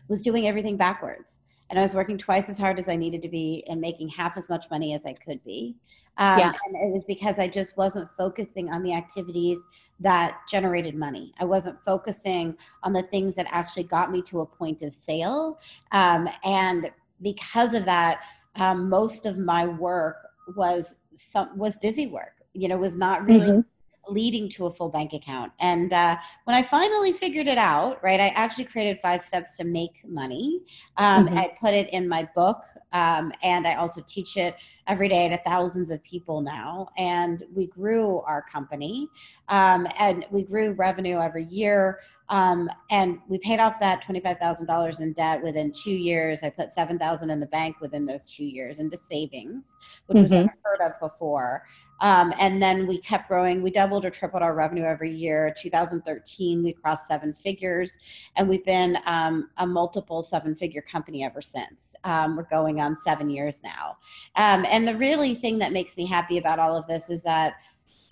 was 0.08 0.22
doing 0.22 0.48
everything 0.48 0.76
backwards 0.76 1.40
and 1.70 1.78
I 1.78 1.82
was 1.82 1.94
working 1.94 2.18
twice 2.18 2.48
as 2.48 2.58
hard 2.58 2.78
as 2.78 2.88
I 2.88 2.96
needed 2.96 3.22
to 3.22 3.28
be 3.28 3.64
and 3.68 3.80
making 3.80 4.08
half 4.08 4.36
as 4.36 4.48
much 4.48 4.66
money 4.70 4.94
as 4.94 5.06
I 5.06 5.12
could 5.12 5.42
be. 5.44 5.76
Um, 6.16 6.38
yeah. 6.38 6.52
And 6.66 6.76
it 6.76 6.92
was 6.92 7.04
because 7.04 7.38
I 7.38 7.48
just 7.48 7.76
wasn't 7.76 8.10
focusing 8.12 8.70
on 8.70 8.82
the 8.82 8.94
activities 8.94 9.58
that 10.00 10.40
generated 10.48 10.94
money. 10.94 11.32
I 11.40 11.44
wasn't 11.44 11.82
focusing 11.82 12.56
on 12.82 12.92
the 12.92 13.02
things 13.02 13.34
that 13.36 13.46
actually 13.50 13.84
got 13.84 14.12
me 14.12 14.22
to 14.22 14.40
a 14.40 14.46
point 14.46 14.82
of 14.82 14.92
sale. 14.92 15.58
Um, 15.92 16.28
and 16.44 16.90
because 17.22 17.74
of 17.74 17.84
that, 17.86 18.20
um, 18.56 18.88
most 18.88 19.26
of 19.26 19.38
my 19.38 19.66
work 19.66 20.16
was 20.56 20.96
some 21.14 21.56
was 21.56 21.76
busy 21.78 22.06
work. 22.06 22.34
You 22.52 22.68
know, 22.68 22.76
was 22.76 22.94
not 22.94 23.24
really 23.24 23.40
mm-hmm 23.40 23.60
leading 24.08 24.48
to 24.50 24.66
a 24.66 24.72
full 24.72 24.88
bank 24.88 25.12
account. 25.12 25.52
And 25.60 25.92
uh, 25.92 26.16
when 26.44 26.56
I 26.56 26.62
finally 26.62 27.12
figured 27.12 27.46
it 27.46 27.58
out, 27.58 28.02
right, 28.02 28.20
I 28.20 28.28
actually 28.28 28.64
created 28.64 28.98
five 29.00 29.22
steps 29.22 29.56
to 29.58 29.64
make 29.64 30.02
money. 30.06 30.60
Um, 30.96 31.26
mm-hmm. 31.26 31.38
I 31.38 31.54
put 31.60 31.74
it 31.74 31.88
in 31.90 32.08
my 32.08 32.28
book, 32.34 32.62
um, 32.92 33.32
and 33.42 33.66
I 33.66 33.74
also 33.74 34.02
teach 34.06 34.36
it 34.36 34.56
every 34.86 35.08
day 35.08 35.28
to 35.28 35.36
thousands 35.38 35.90
of 35.90 36.02
people 36.04 36.40
now. 36.40 36.88
And 36.96 37.42
we 37.54 37.66
grew 37.66 38.20
our 38.20 38.42
company, 38.42 39.08
um, 39.48 39.86
and 39.98 40.24
we 40.30 40.44
grew 40.44 40.72
revenue 40.72 41.18
every 41.18 41.44
year. 41.44 42.00
Um, 42.30 42.70
and 42.90 43.18
we 43.28 43.38
paid 43.38 43.60
off 43.60 43.78
that 43.80 44.02
$25,000 44.02 45.00
in 45.00 45.12
debt 45.12 45.42
within 45.42 45.70
two 45.70 45.92
years. 45.92 46.42
I 46.42 46.50
put 46.50 46.72
7,000 46.72 47.30
in 47.30 47.38
the 47.38 47.46
bank 47.46 47.76
within 47.80 48.06
those 48.06 48.30
two 48.30 48.44
years 48.44 48.78
into 48.78 48.96
savings, 48.96 49.74
which 50.06 50.16
mm-hmm. 50.16 50.22
was 50.22 50.32
unheard 50.32 50.80
of 50.82 50.98
before. 51.00 51.64
Um, 52.04 52.34
and 52.38 52.62
then 52.62 52.86
we 52.86 52.98
kept 52.98 53.28
growing. 53.28 53.62
We 53.62 53.70
doubled 53.70 54.04
or 54.04 54.10
tripled 54.10 54.42
our 54.42 54.54
revenue 54.54 54.84
every 54.84 55.10
year. 55.10 55.54
2013, 55.56 56.62
we 56.62 56.74
crossed 56.74 57.08
seven 57.08 57.32
figures, 57.32 57.96
and 58.36 58.46
we've 58.46 58.64
been 58.66 58.98
um, 59.06 59.48
a 59.56 59.66
multiple 59.66 60.22
seven 60.22 60.54
figure 60.54 60.82
company 60.82 61.24
ever 61.24 61.40
since. 61.40 61.96
Um, 62.04 62.36
we're 62.36 62.42
going 62.42 62.78
on 62.82 62.98
seven 62.98 63.30
years 63.30 63.62
now. 63.64 63.96
Um, 64.36 64.66
and 64.68 64.86
the 64.86 64.94
really 64.96 65.34
thing 65.34 65.58
that 65.60 65.72
makes 65.72 65.96
me 65.96 66.04
happy 66.04 66.36
about 66.36 66.58
all 66.58 66.76
of 66.76 66.86
this 66.86 67.08
is 67.08 67.22
that 67.22 67.54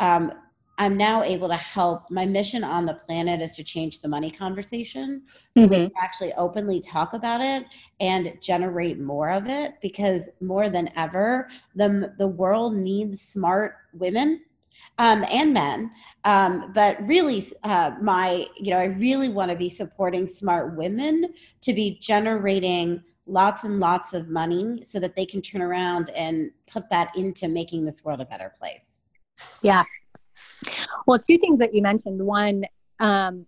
um, 0.00 0.32
I'm 0.82 0.96
now 0.96 1.22
able 1.22 1.46
to 1.46 1.56
help. 1.56 2.10
My 2.10 2.26
mission 2.26 2.64
on 2.64 2.86
the 2.86 2.94
planet 2.94 3.40
is 3.40 3.52
to 3.52 3.62
change 3.62 4.00
the 4.00 4.08
money 4.08 4.32
conversation 4.32 5.22
so 5.54 5.60
mm-hmm. 5.60 5.70
we 5.70 5.76
can 5.76 5.92
actually 6.02 6.32
openly 6.32 6.80
talk 6.80 7.12
about 7.12 7.40
it 7.40 7.66
and 8.00 8.36
generate 8.40 8.98
more 8.98 9.30
of 9.30 9.46
it 9.46 9.74
because 9.80 10.28
more 10.40 10.68
than 10.68 10.90
ever, 10.96 11.48
the, 11.76 12.12
the 12.18 12.26
world 12.26 12.74
needs 12.74 13.20
smart 13.20 13.76
women 13.92 14.40
um, 14.98 15.24
and 15.30 15.54
men. 15.54 15.92
Um, 16.24 16.72
but 16.74 16.96
really, 17.06 17.46
uh, 17.62 17.92
my, 18.00 18.48
you 18.56 18.72
know, 18.72 18.78
I 18.78 18.86
really 18.86 19.28
want 19.28 19.52
to 19.52 19.56
be 19.56 19.70
supporting 19.70 20.26
smart 20.26 20.76
women 20.76 21.32
to 21.60 21.72
be 21.72 21.96
generating 22.00 23.04
lots 23.28 23.62
and 23.62 23.78
lots 23.78 24.14
of 24.14 24.28
money 24.28 24.80
so 24.82 24.98
that 24.98 25.14
they 25.14 25.26
can 25.26 25.42
turn 25.42 25.62
around 25.62 26.10
and 26.10 26.50
put 26.68 26.90
that 26.90 27.16
into 27.16 27.46
making 27.46 27.84
this 27.84 28.04
world 28.04 28.20
a 28.20 28.24
better 28.24 28.52
place. 28.58 28.98
Yeah. 29.62 29.84
Well, 31.06 31.18
two 31.18 31.38
things 31.38 31.58
that 31.58 31.74
you 31.74 31.82
mentioned. 31.82 32.24
One, 32.24 32.64
um, 33.00 33.46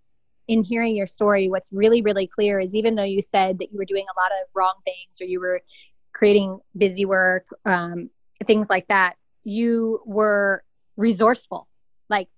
in 0.49 0.63
hearing 0.63 0.97
your 0.97 1.07
story, 1.07 1.49
what's 1.49 1.73
really, 1.73 2.03
really 2.03 2.27
clear 2.27 2.61
is 2.61 2.75
even 2.75 2.95
though 2.95 3.05
you 3.05 3.23
said 3.23 3.59
that 3.59 3.73
you 3.73 3.79
were 3.79 3.85
doing 3.85 4.05
a 4.05 4.21
lot 4.21 4.31
of 4.33 4.49
wrong 4.55 4.75
things 4.85 5.21
or 5.21 5.25
you 5.25 5.41
were 5.41 5.63
creating 6.13 6.59
busy 6.77 7.05
work, 7.05 7.47
um, 7.65 8.11
things 8.45 8.69
like 8.69 8.87
that, 8.89 9.17
you 9.43 10.01
were 10.05 10.63
resourceful. 10.97 11.67
Like 12.11 12.29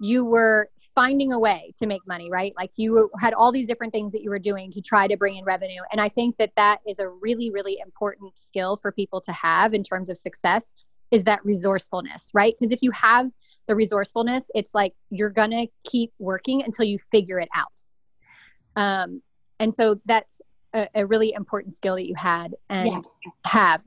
you 0.00 0.24
were 0.24 0.70
finding 0.94 1.32
a 1.32 1.38
way 1.38 1.72
to 1.78 1.86
make 1.86 2.06
money, 2.06 2.30
right? 2.30 2.54
Like 2.56 2.70
you 2.76 3.10
had 3.20 3.34
all 3.34 3.52
these 3.52 3.68
different 3.68 3.92
things 3.92 4.12
that 4.12 4.22
you 4.22 4.30
were 4.30 4.38
doing 4.38 4.70
to 4.72 4.80
try 4.80 5.06
to 5.06 5.16
bring 5.16 5.36
in 5.36 5.44
revenue. 5.44 5.80
And 5.92 6.00
I 6.00 6.08
think 6.08 6.36
that 6.38 6.52
that 6.56 6.80
is 6.86 6.98
a 6.98 7.08
really, 7.08 7.50
really 7.50 7.78
important 7.84 8.38
skill 8.38 8.76
for 8.76 8.92
people 8.92 9.20
to 9.22 9.32
have 9.32 9.74
in 9.74 9.82
terms 9.82 10.08
of 10.08 10.16
success 10.16 10.74
is 11.10 11.24
that 11.24 11.44
resourcefulness, 11.44 12.30
right? 12.32 12.54
Because 12.58 12.72
if 12.72 12.80
you 12.82 12.90
have 12.92 13.30
the 13.66 13.74
resourcefulness, 13.74 14.50
it's 14.54 14.74
like 14.74 14.94
you're 15.10 15.30
to 15.30 15.66
keep 15.84 16.12
working 16.18 16.62
until 16.62 16.84
you 16.84 16.98
figure 17.10 17.38
it 17.38 17.48
out. 17.54 17.72
Um, 18.76 19.22
and 19.58 19.72
so 19.72 20.00
that's 20.04 20.40
a, 20.74 20.88
a 20.94 21.06
really 21.06 21.32
important 21.32 21.74
skill 21.74 21.96
that 21.96 22.06
you 22.06 22.14
had 22.16 22.54
and 22.68 22.88
yeah. 22.88 23.00
have. 23.46 23.82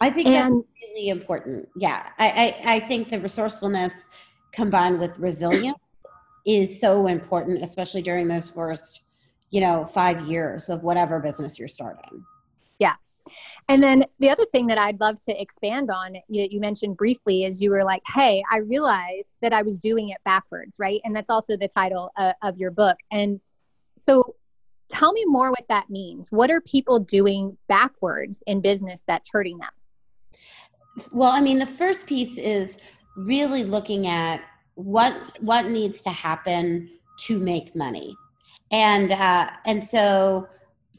I 0.00 0.10
think 0.10 0.28
and, 0.28 0.34
that's 0.36 0.66
really 0.88 1.08
important. 1.08 1.68
Yeah. 1.76 2.08
I, 2.18 2.56
I, 2.64 2.74
I 2.74 2.80
think 2.80 3.10
the 3.10 3.20
resourcefulness 3.20 3.92
combined 4.52 4.98
with 4.98 5.18
resilience 5.18 5.78
is 6.46 6.80
so 6.80 7.06
important, 7.06 7.62
especially 7.62 8.02
during 8.02 8.28
those 8.28 8.50
first, 8.50 9.02
you 9.50 9.60
know, 9.60 9.84
five 9.84 10.20
years 10.22 10.68
of 10.68 10.82
whatever 10.82 11.20
business 11.20 11.58
you're 11.58 11.68
starting. 11.68 12.24
Yeah. 12.78 12.94
And 13.68 13.82
then 13.82 14.04
the 14.18 14.30
other 14.30 14.44
thing 14.52 14.66
that 14.68 14.78
I'd 14.78 15.00
love 15.00 15.20
to 15.22 15.40
expand 15.40 15.90
on, 15.90 16.16
you, 16.28 16.48
you 16.50 16.60
mentioned 16.60 16.96
briefly, 16.96 17.44
is 17.44 17.62
you 17.62 17.70
were 17.70 17.84
like, 17.84 18.02
hey, 18.06 18.42
I 18.50 18.58
realized 18.58 19.38
that 19.42 19.52
I 19.52 19.62
was 19.62 19.78
doing 19.78 20.08
it 20.08 20.18
backwards, 20.24 20.76
right? 20.78 21.00
And 21.04 21.14
that's 21.14 21.30
also 21.30 21.56
the 21.56 21.68
title 21.68 22.10
uh, 22.16 22.32
of 22.42 22.58
your 22.58 22.70
book. 22.70 22.96
And 23.12 23.40
so 23.96 24.34
tell 24.88 25.12
me 25.12 25.24
more 25.26 25.50
what 25.50 25.66
that 25.68 25.88
means. 25.88 26.30
What 26.30 26.50
are 26.50 26.60
people 26.62 26.98
doing 26.98 27.56
backwards 27.68 28.42
in 28.46 28.60
business 28.60 29.04
that's 29.06 29.28
hurting 29.32 29.58
them? 29.58 29.70
Well, 31.12 31.30
I 31.30 31.40
mean, 31.40 31.58
the 31.58 31.66
first 31.66 32.06
piece 32.06 32.36
is 32.36 32.78
really 33.16 33.64
looking 33.64 34.06
at 34.06 34.42
what 34.74 35.14
what 35.40 35.66
needs 35.66 36.00
to 36.02 36.10
happen 36.10 36.90
to 37.26 37.38
make 37.38 37.76
money, 37.76 38.16
and 38.72 39.12
uh, 39.12 39.50
and 39.66 39.84
so 39.84 40.48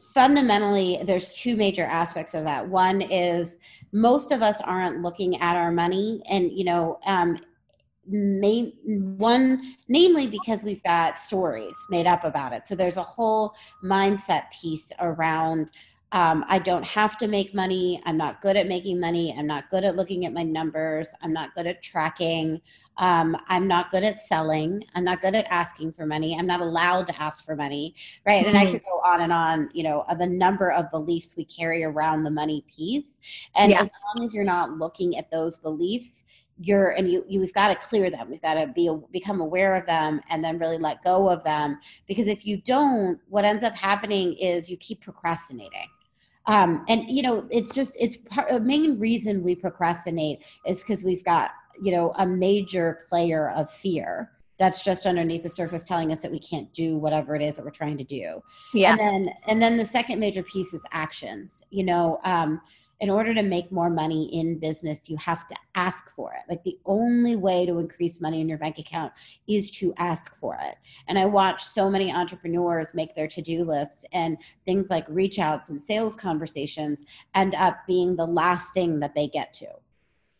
fundamentally 0.01 0.99
there's 1.03 1.29
two 1.29 1.55
major 1.55 1.83
aspects 1.83 2.33
of 2.33 2.43
that. 2.43 2.67
One 2.67 3.01
is 3.01 3.57
most 3.91 4.31
of 4.31 4.41
us 4.41 4.59
aren't 4.61 5.01
looking 5.01 5.39
at 5.41 5.55
our 5.55 5.71
money 5.71 6.21
and 6.29 6.51
you 6.51 6.65
know 6.65 6.99
um, 7.05 7.37
main 8.07 8.73
one 9.17 9.75
namely 9.87 10.27
because 10.27 10.63
we've 10.63 10.83
got 10.83 11.19
stories 11.19 11.75
made 11.89 12.07
up 12.07 12.23
about 12.23 12.53
it. 12.53 12.67
So 12.67 12.75
there's 12.75 12.97
a 12.97 13.03
whole 13.03 13.53
mindset 13.83 14.51
piece 14.51 14.91
around 14.99 15.69
um, 16.13 16.43
I 16.49 16.59
don't 16.59 16.85
have 16.85 17.17
to 17.19 17.27
make 17.27 17.53
money. 17.53 18.01
I'm 18.05 18.17
not 18.17 18.41
good 18.41 18.57
at 18.57 18.67
making 18.67 18.99
money. 18.99 19.33
I'm 19.37 19.47
not 19.47 19.69
good 19.69 19.85
at 19.85 19.95
looking 19.95 20.25
at 20.25 20.33
my 20.33 20.43
numbers. 20.43 21.13
I'm 21.21 21.31
not 21.31 21.53
good 21.55 21.67
at 21.67 21.81
tracking. 21.81 22.61
Um, 22.97 23.37
I'm 23.47 23.65
not 23.65 23.91
good 23.91 24.03
at 24.03 24.19
selling. 24.19 24.83
I'm 24.93 25.05
not 25.05 25.21
good 25.21 25.35
at 25.35 25.45
asking 25.49 25.93
for 25.93 26.05
money. 26.05 26.37
I'm 26.37 26.45
not 26.45 26.59
allowed 26.59 27.07
to 27.07 27.21
ask 27.21 27.45
for 27.45 27.55
money, 27.55 27.95
right? 28.25 28.41
Mm-hmm. 28.41 28.49
And 28.49 28.57
I 28.57 28.63
mm-hmm. 28.65 28.73
could 28.73 28.83
go 28.83 28.99
on 29.05 29.21
and 29.21 29.31
on, 29.31 29.69
you 29.73 29.83
know, 29.83 30.03
the 30.19 30.27
number 30.27 30.71
of 30.71 30.91
beliefs 30.91 31.35
we 31.37 31.45
carry 31.45 31.83
around 31.85 32.23
the 32.23 32.31
money 32.31 32.65
piece. 32.69 33.19
And 33.55 33.71
yeah. 33.71 33.81
as 33.81 33.89
long 34.15 34.25
as 34.25 34.33
you're 34.33 34.43
not 34.43 34.77
looking 34.77 35.17
at 35.17 35.31
those 35.31 35.57
beliefs, 35.57 36.25
you're 36.63 36.89
and 36.91 37.09
you, 37.09 37.23
you 37.27 37.39
we've 37.39 37.53
got 37.53 37.69
to 37.69 37.75
clear 37.75 38.11
them 38.11 38.29
we've 38.29 38.41
got 38.41 38.53
to 38.53 38.67
be 38.67 38.95
become 39.11 39.41
aware 39.41 39.73
of 39.73 39.83
them 39.87 40.21
and 40.29 40.43
then 40.43 40.59
really 40.59 40.77
let 40.77 41.03
go 41.03 41.27
of 41.27 41.43
them 41.43 41.79
because 42.07 42.27
if 42.27 42.45
you 42.45 42.57
don't 42.57 43.19
what 43.29 43.45
ends 43.45 43.63
up 43.63 43.75
happening 43.75 44.33
is 44.33 44.69
you 44.69 44.77
keep 44.77 45.01
procrastinating 45.01 45.87
um, 46.47 46.83
and 46.87 47.03
you 47.07 47.21
know 47.21 47.45
it's 47.49 47.71
just 47.71 47.95
it's 47.99 48.17
part 48.29 48.51
a 48.51 48.59
main 48.59 48.99
reason 48.99 49.43
we 49.43 49.55
procrastinate 49.55 50.43
is 50.65 50.81
because 50.81 51.03
we've 51.03 51.23
got 51.23 51.51
you 51.81 51.91
know 51.91 52.13
a 52.17 52.25
major 52.25 53.05
player 53.07 53.51
of 53.51 53.69
fear 53.69 54.31
that's 54.57 54.83
just 54.83 55.07
underneath 55.07 55.41
the 55.41 55.49
surface 55.49 55.87
telling 55.87 56.11
us 56.11 56.19
that 56.19 56.31
we 56.31 56.39
can't 56.39 56.71
do 56.71 56.95
whatever 56.95 57.35
it 57.35 57.41
is 57.41 57.55
that 57.55 57.65
we're 57.65 57.71
trying 57.71 57.97
to 57.97 58.03
do. 58.03 58.43
Yeah. 58.75 58.91
and 58.91 58.99
then 58.99 59.29
and 59.47 59.61
then 59.61 59.77
the 59.77 59.85
second 59.85 60.19
major 60.19 60.43
piece 60.43 60.73
is 60.73 60.85
actions 60.91 61.63
you 61.69 61.83
know 61.83 62.19
um, 62.23 62.61
in 63.01 63.09
order 63.09 63.33
to 63.33 63.41
make 63.41 63.71
more 63.71 63.89
money 63.89 64.29
in 64.31 64.59
business, 64.59 65.09
you 65.09 65.17
have 65.17 65.47
to 65.47 65.55
ask 65.73 66.11
for 66.15 66.33
it. 66.33 66.43
Like 66.47 66.63
the 66.63 66.77
only 66.85 67.35
way 67.35 67.65
to 67.65 67.79
increase 67.79 68.21
money 68.21 68.41
in 68.41 68.47
your 68.47 68.59
bank 68.59 68.77
account 68.77 69.11
is 69.47 69.71
to 69.71 69.91
ask 69.97 70.35
for 70.39 70.55
it. 70.61 70.75
And 71.07 71.17
I 71.17 71.25
watch 71.25 71.63
so 71.63 71.89
many 71.89 72.13
entrepreneurs 72.13 72.93
make 72.93 73.15
their 73.15 73.27
to 73.27 73.41
do 73.41 73.65
lists, 73.65 74.05
and 74.13 74.37
things 74.65 74.91
like 74.91 75.05
reach 75.09 75.39
outs 75.39 75.71
and 75.71 75.81
sales 75.81 76.15
conversations 76.15 77.03
end 77.33 77.55
up 77.55 77.77
being 77.87 78.15
the 78.15 78.25
last 78.25 78.71
thing 78.75 78.99
that 78.99 79.15
they 79.15 79.27
get 79.27 79.51
to. 79.53 79.67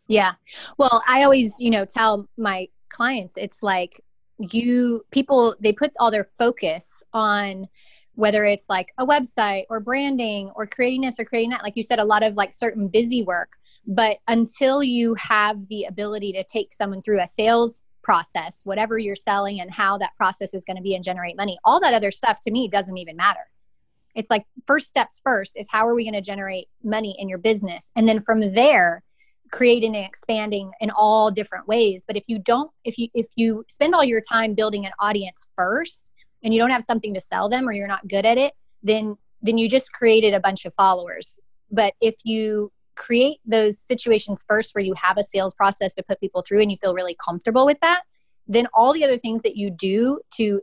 Yeah. 0.07 0.33
Well, 0.77 1.01
I 1.07 1.23
always, 1.23 1.55
you 1.59 1.71
know, 1.71 1.83
tell 1.85 2.27
my 2.37 2.67
clients 2.89 3.37
it's 3.37 3.63
like 3.63 4.01
you 4.37 5.03
people, 5.11 5.55
they 5.59 5.73
put 5.73 5.93
all 5.99 6.11
their 6.11 6.29
focus 6.37 7.01
on, 7.13 7.67
whether 8.15 8.43
it's 8.43 8.65
like 8.69 8.93
a 8.97 9.05
website 9.05 9.65
or 9.69 9.79
branding 9.79 10.49
or 10.55 10.67
creating 10.67 11.01
this 11.01 11.19
or 11.19 11.25
creating 11.25 11.49
that 11.49 11.63
like 11.63 11.73
you 11.75 11.83
said 11.83 11.99
a 11.99 12.05
lot 12.05 12.23
of 12.23 12.35
like 12.35 12.53
certain 12.53 12.87
busy 12.87 13.23
work. 13.23 13.51
But 13.87 14.17
until 14.27 14.83
you 14.83 15.15
have 15.15 15.67
the 15.67 15.85
ability 15.85 16.33
to 16.33 16.43
take 16.43 16.73
someone 16.73 17.01
through 17.01 17.21
a 17.21 17.27
sales 17.27 17.81
process 18.03 18.61
whatever 18.63 18.97
you're 18.97 19.15
selling 19.15 19.61
and 19.61 19.71
how 19.71 19.95
that 19.95 20.15
process 20.17 20.55
is 20.55 20.65
going 20.65 20.75
to 20.75 20.81
be 20.81 20.95
and 20.95 21.03
generate 21.03 21.37
money 21.37 21.59
all 21.63 21.79
that 21.79 21.93
other 21.93 22.09
stuff 22.09 22.39
to 22.41 22.49
me 22.49 22.67
doesn't 22.67 22.97
even 22.97 23.15
matter. 23.15 23.39
It's 24.15 24.29
like 24.29 24.45
first 24.65 24.87
steps 24.87 25.21
first 25.23 25.57
is 25.57 25.67
how 25.69 25.87
are 25.87 25.95
we 25.95 26.03
going 26.03 26.13
to 26.13 26.21
generate 26.21 26.67
money 26.83 27.15
in 27.17 27.29
your 27.29 27.37
business? 27.37 27.91
And 27.95 28.07
then 28.07 28.19
from 28.19 28.53
there 28.53 29.03
creating 29.51 29.95
and 29.95 30.05
expanding 30.05 30.71
in 30.79 30.89
all 30.91 31.29
different 31.29 31.67
ways. 31.67 32.03
But 32.07 32.17
if 32.17 32.23
you 32.27 32.39
don't 32.39 32.71
if 32.83 32.97
you 32.97 33.09
if 33.13 33.27
you 33.35 33.65
spend 33.69 33.93
all 33.93 34.03
your 34.03 34.21
time 34.21 34.53
building 34.53 34.85
an 34.85 34.93
audience 34.99 35.47
first 35.55 36.10
and 36.43 36.53
you 36.53 36.59
don't 36.59 36.71
have 36.71 36.83
something 36.83 37.13
to 37.13 37.21
sell 37.21 37.49
them 37.49 37.67
or 37.67 37.73
you're 37.73 37.87
not 37.87 38.07
good 38.07 38.25
at 38.25 38.37
it, 38.37 38.53
then 38.83 39.17
then 39.41 39.57
you 39.57 39.67
just 39.67 39.91
created 39.91 40.33
a 40.33 40.39
bunch 40.39 40.65
of 40.65 40.73
followers. 40.75 41.39
But 41.71 41.93
if 41.99 42.15
you 42.23 42.71
create 42.95 43.39
those 43.45 43.79
situations 43.79 44.43
first 44.47 44.75
where 44.75 44.83
you 44.83 44.93
have 44.93 45.17
a 45.17 45.23
sales 45.23 45.55
process 45.55 45.93
to 45.95 46.03
put 46.03 46.19
people 46.19 46.43
through 46.43 46.61
and 46.61 46.69
you 46.69 46.77
feel 46.77 46.93
really 46.93 47.17
comfortable 47.23 47.65
with 47.65 47.79
that, 47.81 48.03
then 48.47 48.67
all 48.73 48.93
the 48.93 49.03
other 49.03 49.17
things 49.17 49.41
that 49.43 49.55
you 49.55 49.69
do 49.71 50.19
to 50.35 50.61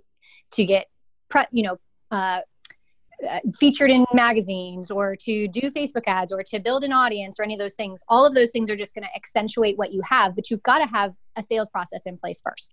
to 0.53 0.65
get 0.65 0.87
pre, 1.29 1.43
you 1.53 1.65
know 1.65 1.79
uh, 2.11 2.41
uh, 3.29 3.41
featured 3.59 3.91
in 3.91 4.05
magazines 4.15 4.91
or 4.91 5.17
to 5.17 5.49
do 5.49 5.71
Facebook 5.73 6.05
ads 6.07 6.33
or 6.33 6.43
to 6.45 6.61
build 6.61 6.85
an 6.85 6.93
audience 6.93 7.41
or 7.41 7.43
any 7.43 7.55
of 7.55 7.59
those 7.59 7.75
things, 7.75 8.01
all 8.09 8.25
of 8.25 8.33
those 8.33 8.53
things 8.53 8.71
are 8.71 8.77
just 8.77 8.95
going 8.95 9.03
to 9.03 9.15
accentuate 9.17 9.77
what 9.77 9.93
you 9.93 10.01
have. 10.03 10.37
But 10.37 10.51
you've 10.51 10.63
got 10.63 10.79
to 10.79 10.87
have 10.87 11.15
a 11.35 11.43
sales 11.43 11.69
process 11.69 12.07
in 12.07 12.17
place 12.17 12.41
first. 12.45 12.73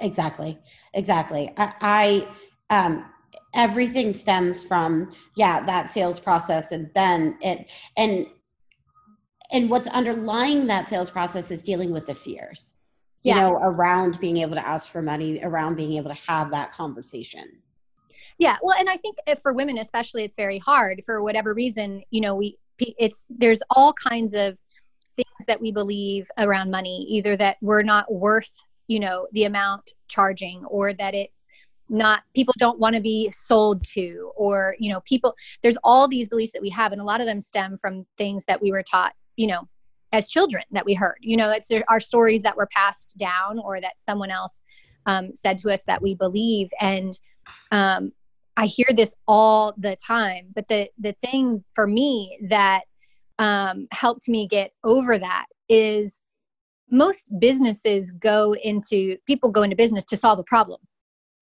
Exactly. 0.00 0.58
Exactly. 0.94 1.52
I, 1.56 2.26
I 2.70 2.76
um, 2.76 3.06
everything 3.54 4.12
stems 4.12 4.64
from 4.64 5.10
yeah 5.34 5.64
that 5.64 5.92
sales 5.92 6.20
process 6.20 6.72
and 6.72 6.90
then 6.94 7.36
it 7.40 7.70
and 7.96 8.26
and 9.52 9.70
what's 9.70 9.88
underlying 9.88 10.66
that 10.66 10.88
sales 10.88 11.10
process 11.10 11.50
is 11.50 11.62
dealing 11.62 11.90
with 11.90 12.06
the 12.06 12.14
fears 12.14 12.74
you 13.22 13.34
yeah. 13.34 13.40
know 13.40 13.54
around 13.54 14.20
being 14.20 14.36
able 14.36 14.54
to 14.54 14.66
ask 14.66 14.90
for 14.90 15.02
money 15.02 15.40
around 15.42 15.76
being 15.76 15.94
able 15.94 16.10
to 16.10 16.20
have 16.28 16.50
that 16.50 16.70
conversation 16.72 17.44
yeah 18.38 18.56
well 18.62 18.76
and 18.78 18.88
i 18.88 18.96
think 18.98 19.16
for 19.42 19.52
women 19.52 19.78
especially 19.78 20.22
it's 20.22 20.36
very 20.36 20.58
hard 20.58 21.02
for 21.04 21.22
whatever 21.22 21.54
reason 21.54 22.02
you 22.10 22.20
know 22.20 22.34
we 22.34 22.58
it's 22.78 23.26
there's 23.30 23.60
all 23.70 23.92
kinds 23.92 24.34
of 24.34 24.58
things 25.16 25.46
that 25.46 25.60
we 25.60 25.72
believe 25.72 26.28
around 26.38 26.70
money 26.70 27.06
either 27.08 27.36
that 27.36 27.56
we're 27.62 27.82
not 27.82 28.12
worth 28.12 28.62
you 28.88 29.00
know 29.00 29.26
the 29.32 29.44
amount 29.44 29.92
charging 30.08 30.64
or 30.66 30.92
that 30.92 31.14
it's 31.14 31.46
not 31.88 32.22
people 32.34 32.54
don't 32.58 32.80
want 32.80 32.96
to 32.96 33.00
be 33.00 33.30
sold 33.32 33.84
to 33.84 34.32
or 34.36 34.74
you 34.78 34.90
know 34.90 35.00
people 35.00 35.34
there's 35.62 35.78
all 35.84 36.08
these 36.08 36.28
beliefs 36.28 36.52
that 36.52 36.62
we 36.62 36.70
have 36.70 36.92
and 36.92 37.00
a 37.00 37.04
lot 37.04 37.20
of 37.20 37.26
them 37.26 37.40
stem 37.40 37.76
from 37.76 38.04
things 38.18 38.44
that 38.46 38.60
we 38.60 38.72
were 38.72 38.82
taught 38.82 39.12
you 39.36 39.46
know 39.46 39.68
as 40.12 40.28
children 40.28 40.64
that 40.70 40.86
we 40.86 40.94
heard. 40.94 41.18
You 41.20 41.36
know 41.36 41.50
it's 41.50 41.70
our 41.88 42.00
stories 42.00 42.42
that 42.42 42.56
were 42.56 42.68
passed 42.72 43.14
down 43.18 43.58
or 43.58 43.80
that 43.80 43.98
someone 43.98 44.30
else 44.30 44.62
um, 45.04 45.34
said 45.34 45.58
to 45.58 45.70
us 45.70 45.84
that 45.84 46.02
we 46.02 46.14
believe. 46.14 46.68
And 46.80 47.18
um, 47.70 48.12
i 48.56 48.64
hear 48.64 48.86
this 48.96 49.14
all 49.28 49.74
the 49.76 49.96
time 49.96 50.46
but 50.54 50.66
the 50.68 50.88
the 50.98 51.14
thing 51.22 51.62
for 51.74 51.86
me 51.86 52.38
that 52.48 52.82
um, 53.38 53.86
helped 53.92 54.28
me 54.28 54.48
get 54.48 54.72
over 54.82 55.18
that 55.18 55.44
is 55.68 56.18
most 56.90 57.30
businesses 57.40 58.12
go 58.12 58.54
into 58.62 59.16
people 59.26 59.50
go 59.50 59.62
into 59.62 59.76
business 59.76 60.04
to 60.04 60.16
solve 60.16 60.38
a 60.38 60.44
problem 60.44 60.78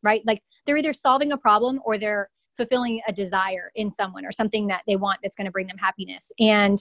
right? 0.04 0.22
Like 0.24 0.42
they're 0.66 0.76
either 0.76 0.92
solving 0.92 1.32
a 1.32 1.38
problem 1.38 1.80
or 1.84 1.98
they're 1.98 2.28
fulfilling 2.56 3.00
a 3.08 3.12
desire 3.12 3.72
in 3.74 3.90
someone 3.90 4.24
or 4.24 4.30
something 4.30 4.68
that 4.68 4.82
they 4.86 4.94
want 4.94 5.18
that's 5.22 5.34
going 5.34 5.46
to 5.46 5.50
bring 5.50 5.66
them 5.66 5.78
happiness. 5.78 6.30
And 6.38 6.78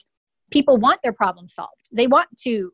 people 0.52 0.76
want 0.76 1.00
their 1.02 1.12
problem 1.12 1.48
solved. 1.48 1.88
They 1.90 2.06
want 2.06 2.28
to 2.42 2.70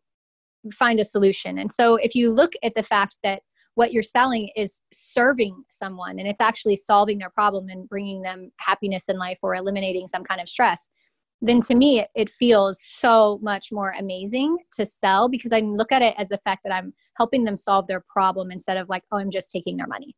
find 0.72 1.00
a 1.00 1.04
solution. 1.04 1.56
And 1.56 1.72
so 1.72 1.96
if 1.96 2.14
you 2.14 2.30
look 2.30 2.52
at 2.62 2.74
the 2.74 2.82
fact 2.82 3.16
that 3.22 3.40
what 3.76 3.92
you're 3.94 4.02
selling 4.02 4.50
is 4.56 4.80
serving 4.92 5.62
someone 5.70 6.18
and 6.18 6.28
it's 6.28 6.40
actually 6.40 6.76
solving 6.76 7.16
their 7.18 7.30
problem 7.30 7.68
and 7.70 7.88
bringing 7.88 8.20
them 8.20 8.50
happiness 8.58 9.08
in 9.08 9.16
life 9.16 9.38
or 9.42 9.54
eliminating 9.54 10.06
some 10.08 10.24
kind 10.24 10.40
of 10.40 10.48
stress 10.48 10.88
then 11.42 11.60
to 11.60 11.74
me 11.74 12.04
it 12.14 12.28
feels 12.28 12.80
so 12.82 13.38
much 13.42 13.72
more 13.72 13.94
amazing 13.98 14.56
to 14.72 14.84
sell 14.84 15.28
because 15.28 15.52
i 15.52 15.60
look 15.60 15.92
at 15.92 16.02
it 16.02 16.14
as 16.18 16.28
the 16.28 16.38
fact 16.38 16.62
that 16.64 16.72
i'm 16.72 16.92
helping 17.16 17.44
them 17.44 17.56
solve 17.56 17.86
their 17.86 18.02
problem 18.06 18.50
instead 18.50 18.76
of 18.76 18.88
like 18.88 19.02
oh 19.12 19.18
i'm 19.18 19.30
just 19.30 19.50
taking 19.50 19.76
their 19.76 19.86
money. 19.86 20.14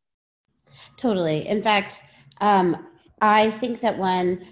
Totally. 0.97 1.47
In 1.47 1.61
fact 1.61 2.03
um, 2.41 2.87
i 3.21 3.51
think 3.51 3.79
that 3.79 3.97
when 3.97 4.45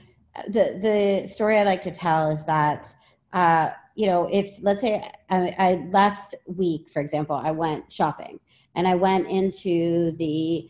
the 0.47 0.79
the 1.21 1.27
story 1.27 1.57
i 1.57 1.63
like 1.63 1.81
to 1.81 1.91
tell 1.91 2.31
is 2.31 2.45
that 2.45 2.95
uh, 3.33 3.69
you 3.95 4.07
know 4.07 4.27
if 4.31 4.57
let's 4.61 4.81
say 4.81 5.03
I, 5.29 5.55
I 5.57 5.87
last 5.91 6.35
week 6.45 6.89
for 6.89 7.01
example 7.01 7.35
i 7.35 7.51
went 7.51 7.91
shopping 7.91 8.39
and 8.75 8.87
i 8.87 8.95
went 8.95 9.27
into 9.27 10.11
the 10.13 10.69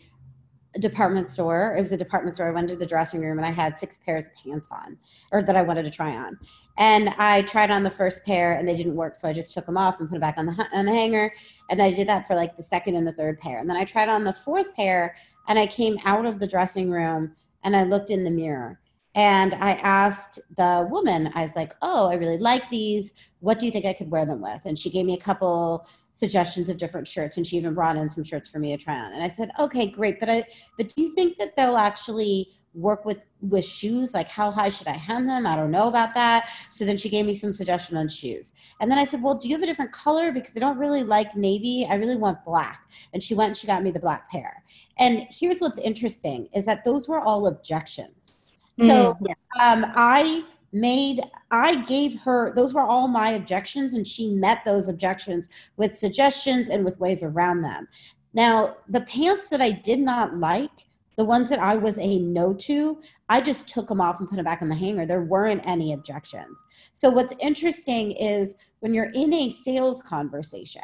department 0.80 1.30
store. 1.30 1.76
It 1.78 1.82
was 1.82 1.92
a 1.92 1.98
department 1.98 2.36
store. 2.36 2.48
I 2.48 2.52
went 2.52 2.70
to 2.70 2.76
the 2.76 2.86
dressing 2.86 3.22
room 3.22 3.38
and 3.38 3.46
I 3.46 3.52
had 3.52 3.78
six 3.78 3.98
pairs 3.98 4.28
of 4.28 4.36
pants 4.36 4.70
on, 4.72 4.98
or 5.32 5.44
that 5.44 5.56
I 5.56 5.62
wanted 5.62 5.84
to 5.84 5.92
try 5.92 6.16
on. 6.16 6.40
And 6.78 7.10
I 7.18 7.42
tried 7.44 7.72
on 7.72 7.84
the 7.84 7.92
first 7.92 8.26
pair 8.26 8.54
and 8.54 8.68
they 8.68 8.76
didn't 8.76 8.96
work, 8.96 9.16
so 9.16 9.28
I 9.28 9.34
just 9.34 9.54
took 9.54 9.66
them 9.66 9.78
off 9.78 10.00
and 10.00 10.10
put 10.10 10.16
it 10.16 10.22
back 10.22 10.38
on 10.38 10.46
the 10.46 10.68
on 10.74 10.86
the 10.86 10.92
hanger. 10.92 11.34
And 11.70 11.82
I 11.82 11.92
did 11.92 12.08
that 12.08 12.28
for 12.28 12.36
like 12.36 12.58
the 12.58 12.64
second 12.64 12.96
and 12.96 13.06
the 13.06 13.12
third 13.12 13.40
pair. 13.40 13.60
And 13.60 13.70
then 13.70 13.78
I 13.78 13.84
tried 13.84 14.10
on 14.10 14.24
the 14.24 14.34
fourth 14.34 14.74
pair 14.76 15.16
and 15.48 15.60
I 15.60 15.68
came 15.68 15.98
out 16.06 16.26
of 16.26 16.40
the 16.40 16.48
dressing 16.48 16.90
room 16.90 17.36
and 17.64 17.76
I 17.76 17.84
looked 17.84 18.10
in 18.10 18.24
the 18.24 18.32
mirror. 18.32 18.81
And 19.16 19.56
I 19.56 19.74
asked 19.74 20.40
the 20.56 20.88
woman, 20.90 21.32
I 21.36 21.44
was 21.44 21.56
like, 21.56 21.74
"Oh, 21.82 22.10
I 22.10 22.16
really 22.16 22.38
like 22.38 22.70
these. 22.70 23.14
What 23.40 23.60
do 23.60 23.66
you 23.66 23.72
think 23.72 23.86
I 23.86 23.94
could 23.94 24.10
wear 24.10 24.26
them 24.26 24.42
with?" 24.42 24.66
And 24.66 24.80
she 24.80 24.90
gave 24.90 25.06
me 25.06 25.14
a 25.14 25.20
couple 25.20 25.86
suggestions 26.12 26.70
of 26.70 26.78
different 26.78 27.08
shirts 27.08 27.38
and 27.38 27.48
she 27.48 27.58
even 27.58 27.74
brought 27.74 27.96
in 27.96 28.10
some 28.10 28.24
shirts 28.24 28.50
for 28.50 28.60
me 28.60 28.76
to 28.76 28.84
try 28.84 28.96
on. 28.96 29.14
And 29.14 29.24
i 29.24 29.30
said 29.30 29.50
okay 29.58 29.88
great 29.88 30.20
but 30.20 30.30
i 30.30 30.44
but 30.78 30.94
do 30.94 31.02
you 31.02 31.14
think 31.16 31.38
that 31.38 31.56
they'll 31.56 31.78
actually 31.78 32.50
work 32.74 33.04
with 33.04 33.18
with 33.42 33.66
shoes? 33.66 34.14
Like 34.14 34.30
how 34.30 34.50
high 34.52 34.70
should 34.70 34.88
i 34.88 34.94
hem 34.94 35.28
them? 35.28 35.46
I 35.46 35.56
don't 35.56 35.72
know 35.72 35.88
about 35.88 36.14
that. 36.14 36.48
So 36.70 36.86
then 36.86 36.96
she 36.96 37.10
gave 37.10 37.26
me 37.26 37.34
some 37.36 37.52
suggestion 37.52 37.98
on 37.98 38.08
shoes. 38.08 38.54
And 38.80 38.90
then 38.90 38.98
i 38.98 39.06
said 39.06 39.22
well 39.24 39.38
do 39.38 39.48
you 39.48 39.56
have 39.56 39.64
a 39.64 39.66
different 39.66 39.92
color? 39.92 40.32
Because 40.32 40.54
i 40.56 40.60
don't 40.60 40.78
really 40.78 41.04
like 41.04 41.36
navy. 41.36 41.88
I 41.90 41.96
really 41.96 42.18
want 42.18 42.44
black. 42.46 42.82
And 43.14 43.22
she 43.24 43.34
went 43.34 43.50
and 43.50 43.58
she 43.58 43.68
got 43.68 43.84
me 43.84 43.92
the 43.92 44.00
black 44.00 44.30
pair. 44.30 44.64
And 45.00 45.28
here's 45.30 45.60
what's 45.60 45.80
interesting 45.80 46.48
is 46.54 46.66
that 46.66 46.84
those 46.84 47.08
were 47.08 47.20
all 47.20 47.48
objections 47.48 48.41
mm, 48.80 48.88
so 48.88 49.18
yeah. 49.22 49.34
um, 49.62 49.92
i 49.96 50.44
made 50.74 51.22
i 51.52 51.76
gave 51.84 52.20
her 52.22 52.54
those 52.56 52.74
were 52.74 52.82
all 52.82 53.08
my 53.08 53.32
objections 53.32 53.94
and 53.94 54.08
she 54.08 54.30
met 54.30 54.60
those 54.66 54.88
objections 54.88 55.50
with 55.78 55.98
suggestions 55.98 56.70
and 56.70 56.86
with 56.86 57.00
ways 57.00 57.24
around 57.24 57.62
them. 57.62 57.88
Now 58.34 58.76
the 58.88 59.02
pants 59.02 59.50
that 59.50 59.62
i 59.62 59.72
did 59.72 60.00
not 60.00 60.38
like 60.38 60.88
the 61.18 61.26
ones 61.26 61.50
that 61.50 61.60
i 61.60 61.76
was 61.76 61.98
a 61.98 62.20
no 62.20 62.54
to 62.54 63.02
i 63.28 63.42
just 63.42 63.68
took 63.68 63.88
them 63.88 64.00
off 64.00 64.20
and 64.20 64.30
put 64.30 64.38
them 64.38 64.46
back 64.46 64.62
on 64.62 64.70
the 64.70 64.76
hanger. 64.76 65.06
There 65.06 65.24
weren't 65.24 65.62
any 65.66 65.94
objections. 65.94 66.64
So 66.94 67.10
what's 67.10 67.36
interesting 67.40 68.14
is 68.14 68.56
when 68.80 68.94
you're 68.94 69.12
in 69.12 69.34
a 69.34 69.52
sales 69.52 70.02
conversation 70.02 70.82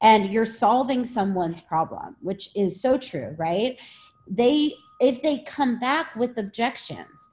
and 0.00 0.32
you're 0.32 0.44
solving 0.44 1.04
someone's 1.04 1.60
problem 1.60 2.16
which 2.20 2.50
is 2.54 2.80
so 2.80 2.96
true 2.96 3.34
right? 3.36 3.80
They 4.28 4.72
if 5.00 5.22
they 5.22 5.40
come 5.40 5.80
back 5.80 6.14
with 6.14 6.38
objections 6.38 7.30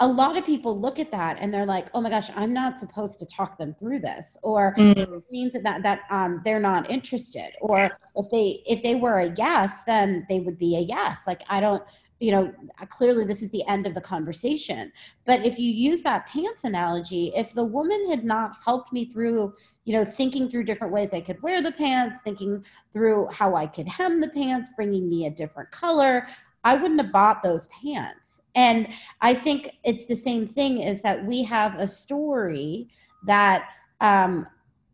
a 0.00 0.06
lot 0.06 0.36
of 0.36 0.44
people 0.44 0.78
look 0.78 0.98
at 0.98 1.10
that 1.10 1.38
and 1.40 1.52
they're 1.52 1.66
like, 1.66 1.88
"Oh 1.94 2.00
my 2.00 2.10
gosh, 2.10 2.28
I'm 2.36 2.52
not 2.52 2.78
supposed 2.78 3.18
to 3.20 3.26
talk 3.26 3.56
them 3.56 3.74
through 3.78 4.00
this," 4.00 4.36
or 4.42 4.74
mm. 4.76 4.96
it 4.96 5.24
means 5.30 5.54
that 5.54 5.82
that 5.82 6.00
um, 6.10 6.42
they're 6.44 6.60
not 6.60 6.90
interested. 6.90 7.52
Or 7.60 7.90
if 8.14 8.28
they 8.30 8.62
if 8.66 8.82
they 8.82 8.94
were 8.94 9.20
a 9.20 9.32
yes, 9.36 9.82
then 9.86 10.26
they 10.28 10.40
would 10.40 10.58
be 10.58 10.76
a 10.76 10.80
yes. 10.80 11.20
Like 11.26 11.42
I 11.48 11.60
don't, 11.60 11.82
you 12.20 12.30
know, 12.30 12.52
clearly 12.90 13.24
this 13.24 13.42
is 13.42 13.50
the 13.50 13.66
end 13.68 13.86
of 13.86 13.94
the 13.94 14.00
conversation. 14.02 14.92
But 15.24 15.46
if 15.46 15.58
you 15.58 15.72
use 15.72 16.02
that 16.02 16.26
pants 16.26 16.64
analogy, 16.64 17.32
if 17.34 17.54
the 17.54 17.64
woman 17.64 18.10
had 18.10 18.24
not 18.24 18.56
helped 18.62 18.92
me 18.92 19.06
through, 19.06 19.54
you 19.86 19.96
know, 19.96 20.04
thinking 20.04 20.50
through 20.50 20.64
different 20.64 20.92
ways 20.92 21.14
I 21.14 21.20
could 21.22 21.40
wear 21.42 21.62
the 21.62 21.72
pants, 21.72 22.18
thinking 22.22 22.62
through 22.92 23.28
how 23.32 23.54
I 23.54 23.66
could 23.66 23.88
hem 23.88 24.20
the 24.20 24.28
pants, 24.28 24.68
bringing 24.76 25.08
me 25.08 25.24
a 25.24 25.30
different 25.30 25.70
color, 25.70 26.26
I 26.66 26.74
wouldn't 26.74 27.00
have 27.00 27.12
bought 27.12 27.42
those 27.42 27.68
pants. 27.68 28.42
And 28.56 28.88
I 29.20 29.34
think 29.34 29.70
it's 29.84 30.06
the 30.06 30.16
same 30.16 30.48
thing 30.48 30.82
is 30.82 31.00
that 31.02 31.24
we 31.24 31.44
have 31.44 31.76
a 31.78 31.86
story 31.86 32.88
that 33.24 33.68
um, 34.00 34.48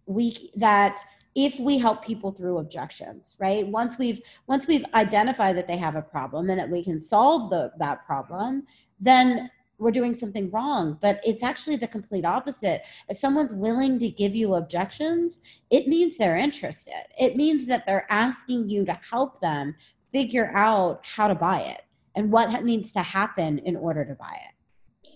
we 0.05 0.51
that 0.55 1.01
if 1.35 1.59
we 1.59 1.79
help 1.79 2.05
people 2.05 2.31
through 2.31 2.59
objections 2.59 3.37
right? 3.41 3.67
Once 3.67 3.97
we've 3.99 4.21
once 4.47 4.67
we've 4.67 4.85
identified 4.93 5.57
that 5.57 5.67
they 5.67 5.79
have 5.79 5.97
a 5.97 6.03
problem 6.03 6.51
and 6.51 6.59
that 6.59 6.69
we 6.69 6.85
can 6.85 7.01
solve 7.01 7.49
the, 7.49 7.73
that 7.79 8.05
problem 8.05 8.67
then 9.01 9.51
we're 9.79 9.91
doing 9.91 10.15
something 10.15 10.49
wrong. 10.51 10.99
But 11.01 11.21
it's 11.25 11.43
actually 11.43 11.75
the 11.75 11.89
complete 11.89 12.25
opposite. 12.25 12.83
If 13.09 13.17
someone's 13.17 13.53
willing 13.53 13.99
to 13.99 14.11
give 14.11 14.35
you 14.35 14.55
objections 14.55 15.41
it 15.71 15.89
means 15.89 16.19
they're 16.19 16.37
interested. 16.37 17.05
It 17.19 17.35
means 17.35 17.65
that 17.67 17.87
they're 17.87 18.07
asking 18.11 18.69
you 18.69 18.85
to 18.85 18.99
help 19.11 19.41
them 19.41 19.75
figure 20.13 20.51
out 20.55 21.01
how 21.05 21.27
to 21.29 21.35
buy 21.35 21.61
it 21.61 21.83
and 22.15 22.31
what 22.31 22.63
needs 22.63 22.93
to 22.93 23.01
happen 23.01 23.59
in 23.61 23.77
order 23.77 24.05
to 24.05 24.15
buy 24.15 24.39
it. 24.49 25.11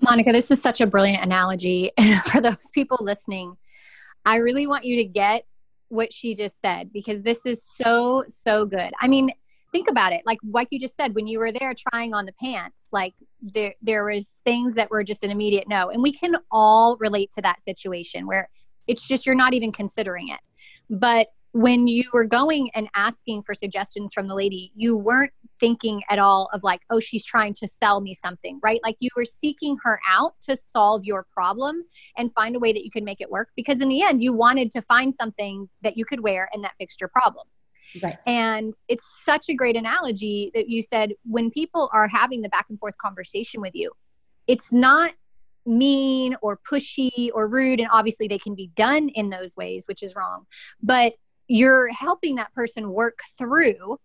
Monica, 0.00 0.32
this 0.32 0.50
is 0.50 0.62
such 0.62 0.80
a 0.80 0.86
brilliant 0.86 1.22
analogy. 1.22 1.92
And 1.98 2.22
for 2.24 2.40
those 2.40 2.56
people 2.72 2.98
listening, 3.00 3.56
I 4.24 4.36
really 4.36 4.66
want 4.66 4.84
you 4.84 4.96
to 4.96 5.04
get 5.04 5.44
what 5.88 6.12
she 6.12 6.34
just 6.34 6.60
said 6.60 6.92
because 6.92 7.22
this 7.22 7.46
is 7.46 7.62
so, 7.64 8.24
so 8.28 8.66
good. 8.66 8.92
I 9.00 9.08
mean, 9.08 9.30
think 9.72 9.88
about 9.88 10.12
it. 10.12 10.22
Like 10.24 10.38
like 10.50 10.68
you 10.70 10.80
just 10.80 10.96
said, 10.96 11.14
when 11.14 11.26
you 11.26 11.38
were 11.38 11.52
there 11.52 11.74
trying 11.90 12.14
on 12.14 12.26
the 12.26 12.32
pants, 12.32 12.86
like 12.92 13.14
there 13.42 13.74
there 13.82 14.04
was 14.04 14.40
things 14.44 14.74
that 14.74 14.90
were 14.90 15.04
just 15.04 15.24
an 15.24 15.30
immediate 15.30 15.68
no. 15.68 15.90
And 15.90 16.02
we 16.02 16.12
can 16.12 16.36
all 16.50 16.96
relate 16.98 17.32
to 17.32 17.42
that 17.42 17.60
situation 17.60 18.26
where 18.26 18.48
it's 18.86 19.06
just 19.06 19.26
you're 19.26 19.34
not 19.34 19.54
even 19.54 19.72
considering 19.72 20.28
it. 20.28 20.40
But 20.90 21.28
when 21.52 21.86
you 21.86 22.04
were 22.12 22.26
going 22.26 22.70
and 22.74 22.88
asking 22.94 23.42
for 23.42 23.54
suggestions 23.54 24.12
from 24.12 24.28
the 24.28 24.34
lady, 24.34 24.70
you 24.76 24.96
weren't 24.96 25.32
thinking 25.58 26.02
at 26.10 26.18
all 26.18 26.48
of 26.52 26.62
like, 26.62 26.82
oh, 26.90 27.00
she's 27.00 27.24
trying 27.24 27.54
to 27.54 27.66
sell 27.66 28.00
me 28.00 28.14
something, 28.14 28.60
right? 28.62 28.80
Like 28.82 28.96
you 29.00 29.10
were 29.16 29.24
seeking 29.24 29.76
her 29.82 29.98
out 30.08 30.34
to 30.42 30.56
solve 30.56 31.04
your 31.04 31.26
problem 31.32 31.82
and 32.16 32.32
find 32.32 32.54
a 32.54 32.58
way 32.58 32.72
that 32.72 32.84
you 32.84 32.90
could 32.90 33.02
make 33.02 33.20
it 33.20 33.30
work 33.30 33.48
because 33.56 33.80
in 33.80 33.88
the 33.88 34.02
end, 34.02 34.22
you 34.22 34.32
wanted 34.32 34.70
to 34.72 34.82
find 34.82 35.12
something 35.12 35.68
that 35.82 35.96
you 35.96 36.04
could 36.04 36.20
wear 36.20 36.48
and 36.52 36.62
that 36.64 36.74
fixed 36.78 37.00
your 37.00 37.08
problem. 37.08 37.46
Right. 38.02 38.18
And 38.26 38.74
it's 38.88 39.04
such 39.24 39.48
a 39.48 39.54
great 39.54 39.76
analogy 39.76 40.50
that 40.54 40.68
you 40.68 40.82
said 40.82 41.12
when 41.24 41.50
people 41.50 41.88
are 41.92 42.08
having 42.08 42.42
the 42.42 42.50
back 42.50 42.66
and 42.68 42.78
forth 42.78 42.94
conversation 43.00 43.62
with 43.62 43.74
you, 43.74 43.92
it's 44.46 44.72
not 44.72 45.14
mean 45.64 46.36
or 46.42 46.58
pushy 46.70 47.30
or 47.34 47.48
rude. 47.48 47.80
And 47.80 47.88
obviously, 47.90 48.28
they 48.28 48.38
can 48.38 48.54
be 48.54 48.70
done 48.74 49.08
in 49.10 49.30
those 49.30 49.56
ways, 49.56 49.84
which 49.86 50.02
is 50.02 50.14
wrong. 50.14 50.46
But 50.82 51.14
you're 51.48 51.88
helping 51.92 52.36
that 52.36 52.54
person 52.54 52.90
work 52.90 53.18
through 53.36 53.98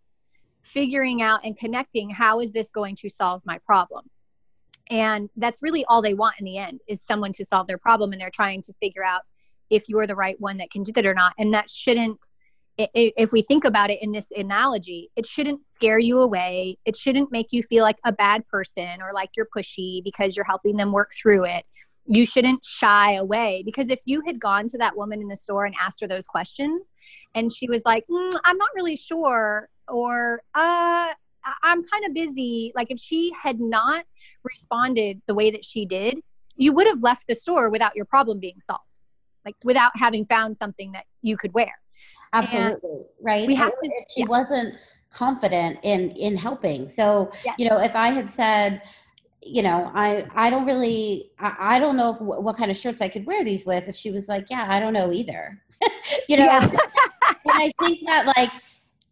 figuring 0.63 1.21
out 1.21 1.41
and 1.43 1.57
connecting 1.57 2.09
how 2.09 2.39
is 2.39 2.53
this 2.53 2.71
going 2.71 2.95
to 2.95 3.09
solve 3.09 3.41
my 3.45 3.59
problem? 3.59 4.09
And 4.89 5.29
that's 5.35 5.61
really 5.61 5.85
all 5.85 6.01
they 6.01 6.13
want 6.13 6.35
in 6.39 6.45
the 6.45 6.57
end 6.57 6.79
is 6.87 7.01
someone 7.01 7.33
to 7.33 7.45
solve 7.45 7.67
their 7.67 7.77
problem 7.77 8.11
and 8.11 8.21
they're 8.21 8.29
trying 8.29 8.61
to 8.63 8.73
figure 8.81 9.03
out 9.03 9.21
if 9.69 9.89
you're 9.89 10.07
the 10.07 10.15
right 10.15 10.39
one 10.39 10.57
that 10.57 10.71
can 10.71 10.83
do 10.83 10.91
that 10.93 11.05
or 11.05 11.13
not. 11.13 11.33
And 11.37 11.53
that 11.53 11.69
shouldn't 11.69 12.29
if 12.75 13.31
we 13.31 13.43
think 13.43 13.65
about 13.65 13.91
it 13.91 14.01
in 14.01 14.11
this 14.11 14.31
analogy 14.35 15.11
it 15.15 15.27
shouldn't 15.27 15.63
scare 15.63 15.99
you 15.99 16.19
away. 16.19 16.79
It 16.85 16.95
shouldn't 16.95 17.31
make 17.31 17.47
you 17.51 17.61
feel 17.61 17.83
like 17.83 17.99
a 18.03 18.11
bad 18.11 18.47
person 18.47 18.99
or 18.99 19.13
like 19.13 19.29
you're 19.37 19.47
pushy 19.55 20.03
because 20.03 20.35
you're 20.35 20.45
helping 20.45 20.77
them 20.77 20.91
work 20.91 21.11
through 21.13 21.45
it 21.45 21.65
you 22.05 22.25
shouldn't 22.25 22.63
shy 22.65 23.13
away. 23.13 23.63
Because 23.65 23.89
if 23.89 23.99
you 24.05 24.21
had 24.25 24.39
gone 24.39 24.67
to 24.69 24.77
that 24.77 24.95
woman 24.97 25.21
in 25.21 25.27
the 25.27 25.37
store 25.37 25.65
and 25.65 25.75
asked 25.81 26.01
her 26.01 26.07
those 26.07 26.25
questions 26.25 26.91
and 27.35 27.51
she 27.51 27.67
was 27.67 27.81
like 27.83 28.05
mm, 28.11 28.31
i'm 28.45 28.57
not 28.57 28.69
really 28.75 28.95
sure 28.95 29.67
or 29.87 30.39
uh 30.53 31.07
i'm 31.63 31.83
kind 31.83 32.05
of 32.05 32.13
busy 32.13 32.71
like 32.75 32.91
if 32.91 32.99
she 32.99 33.31
had 33.41 33.59
not 33.59 34.05
responded 34.43 35.19
the 35.27 35.33
way 35.33 35.49
that 35.49 35.65
she 35.65 35.83
did 35.83 36.19
you 36.55 36.73
would 36.73 36.87
have 36.87 37.01
left 37.01 37.27
the 37.27 37.35
store 37.35 37.69
without 37.69 37.95
your 37.95 38.05
problem 38.05 38.39
being 38.39 38.59
solved. 38.59 38.83
Like 39.45 39.55
without 39.63 39.91
having 39.95 40.25
found 40.25 40.57
something 40.57 40.91
that 40.93 41.05
you 41.21 41.35
could 41.35 41.53
wear. 41.53 41.73
Absolutely. 42.31 42.89
And 42.91 43.05
right? 43.21 43.47
we 43.47 43.55
have 43.55 43.71
to, 43.71 43.77
if 43.83 44.05
she 44.13 44.21
yeah. 44.21 44.27
wasn't 44.27 44.75
confident 45.11 45.79
in 45.83 46.11
in 46.11 46.37
helping. 46.37 46.89
So 46.89 47.31
yes. 47.45 47.55
you 47.59 47.69
know 47.69 47.79
if 47.79 47.95
i 47.95 48.07
had 48.07 48.31
said 48.31 48.81
you 49.45 49.61
know 49.61 49.91
i 49.93 50.25
i 50.35 50.49
don't 50.49 50.65
really 50.65 51.31
i, 51.39 51.75
I 51.75 51.79
don't 51.79 51.97
know 51.97 52.13
if, 52.13 52.21
what 52.21 52.57
kind 52.57 52.71
of 52.71 52.77
shirts 52.77 53.01
i 53.01 53.07
could 53.07 53.25
wear 53.25 53.43
these 53.43 53.65
with 53.65 53.87
if 53.87 53.95
she 53.95 54.11
was 54.11 54.27
like 54.27 54.49
yeah 54.49 54.65
i 54.69 54.79
don't 54.79 54.93
know 54.93 55.11
either. 55.11 55.61
You 56.29 56.37
know, 56.37 56.45
yeah. 56.45 56.61
and 56.69 56.79
I 57.45 57.71
think 57.81 57.99
that 58.07 58.33
like 58.37 58.51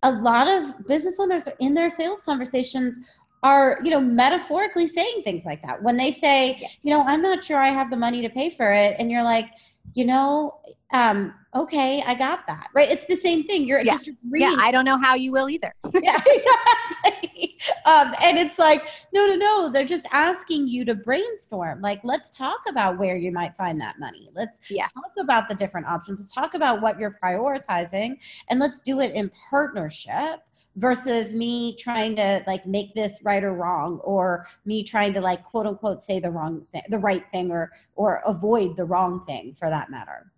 a 0.04 0.12
lot 0.12 0.48
of 0.48 0.88
business 0.88 1.20
owners 1.20 1.48
in 1.60 1.74
their 1.74 1.90
sales 1.90 2.22
conversations 2.24 3.00
are 3.44 3.80
you 3.84 3.92
know 3.92 4.00
metaphorically 4.00 4.88
saying 4.88 5.22
things 5.24 5.44
like 5.46 5.62
that. 5.64 5.82
When 5.82 5.98
they 5.98 6.14
say 6.14 6.58
yeah. 6.60 6.68
you 6.84 6.94
know 6.94 7.04
i'm 7.08 7.22
not 7.22 7.44
sure 7.44 7.58
i 7.58 7.68
have 7.68 7.90
the 7.90 7.98
money 7.98 8.22
to 8.22 8.30
pay 8.30 8.50
for 8.50 8.72
it 8.72 8.96
and 9.00 9.12
you're 9.12 9.24
like 9.24 9.48
you 9.94 10.06
know 10.06 10.60
um 10.94 11.34
okay 11.56 12.02
i 12.06 12.14
got 12.16 12.46
that. 12.48 12.68
Right? 12.74 12.92
It's 12.92 13.06
the 13.06 13.18
same 13.18 13.44
thing. 13.46 13.68
You're 13.68 13.82
yeah. 13.82 13.94
just 13.94 14.12
yeah 14.34 14.56
i 14.60 14.72
don't 14.72 14.86
know 14.86 14.98
how 14.98 15.16
you 15.16 15.32
will 15.32 15.50
either. 15.50 15.74
Yeah 16.02 16.22
exactly 16.26 17.21
um 17.86 18.14
and 18.22 18.38
it's 18.38 18.60
like 18.60 18.88
no 19.14 19.26
no 19.26 19.36
no 19.36 19.70
they're 19.70 19.86
just 19.86 20.08
asking 20.12 20.68
you 20.68 20.86
to 20.86 20.96
brainstorm. 20.96 21.82
Like 21.82 22.00
let's 22.04 22.30
talk 22.30 22.60
about 22.70 22.98
where 22.98 23.18
you 23.18 23.32
might 23.32 23.56
find 23.56 23.80
that 23.82 24.00
money. 24.00 24.30
Let's 24.34 24.60
yeah. 24.70 24.88
talk 24.94 25.12
about 25.20 25.48
the 25.48 25.56
different 25.56 25.88
options. 25.88 26.20
Let's 26.20 26.34
talk 26.34 26.54
about 26.54 26.82
what 26.82 27.00
you're 27.00 27.18
prioritizing 27.24 28.18
and 28.50 28.60
let's 28.60 28.80
do 28.80 29.00
it 29.00 29.14
in 29.14 29.32
partnership 29.50 30.42
versus 30.78 31.34
me 31.34 31.76
trying 31.76 32.16
to 32.16 32.42
like 32.48 32.66
make 32.66 32.94
this 32.94 33.20
right 33.24 33.44
or 33.44 33.54
wrong 33.54 34.00
or 34.04 34.46
me 34.66 34.84
trying 34.84 35.14
to 35.14 35.20
like 35.20 35.44
quote 35.44 35.66
unquote 35.66 36.02
say 36.02 36.20
the 36.20 36.32
wrong 36.32 36.66
thing 36.72 36.82
the 36.90 37.00
right 37.00 37.30
thing 37.32 37.52
or 37.52 37.72
or 37.96 38.22
avoid 38.26 38.76
the 38.78 38.86
wrong 38.86 39.22
thing 39.22 39.54
for 39.54 39.70
that 39.70 39.90
matter. 39.90 40.32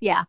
Yeah. 0.00 0.24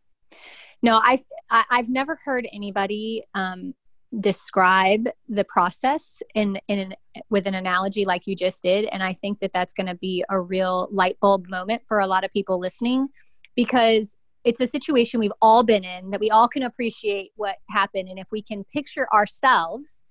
No 0.82 1.02
i've 1.04 1.24
I, 1.50 1.58
have 1.58 1.66
i 1.70 1.76
have 1.78 1.90
never 1.90 2.16
heard 2.24 2.48
anybody 2.52 3.24
um 3.34 3.74
describe 4.20 5.10
the 5.28 5.44
process 5.44 6.24
in 6.34 6.60
in 6.68 6.80
an, 6.80 6.94
with 7.30 7.46
an 7.46 7.56
analogy 7.56 8.06
like 8.06 8.26
you 8.26 8.36
just 8.36 8.64
did. 8.64 8.86
And 8.92 9.04
i 9.04 9.14
think 9.14 9.40
that 9.40 9.54
that's 9.54 9.74
going 9.74 9.88
to 9.88 9.96
be 9.96 10.24
a 10.30 10.40
real 10.40 10.88
light 10.92 11.18
bulb 11.22 11.48
moment 11.50 11.82
for 11.88 12.00
a 12.00 12.08
lot 12.08 12.24
of 12.24 12.32
people 12.32 12.60
listening 12.60 13.10
because 13.56 14.16
it's 14.44 14.62
a 14.62 14.68
situation 14.68 15.20
we've 15.20 15.32
all 15.42 15.62
been 15.62 15.84
in 15.84 16.10
that 16.12 16.22
we 16.22 16.30
all 16.30 16.48
can 16.48 16.64
appreciate 16.64 17.32
what 17.36 17.58
happened. 17.70 18.08
And 18.08 18.18
if 18.18 18.30
we 18.32 18.42
can 18.42 18.64
picture 18.72 19.08
ourselves 19.14 20.04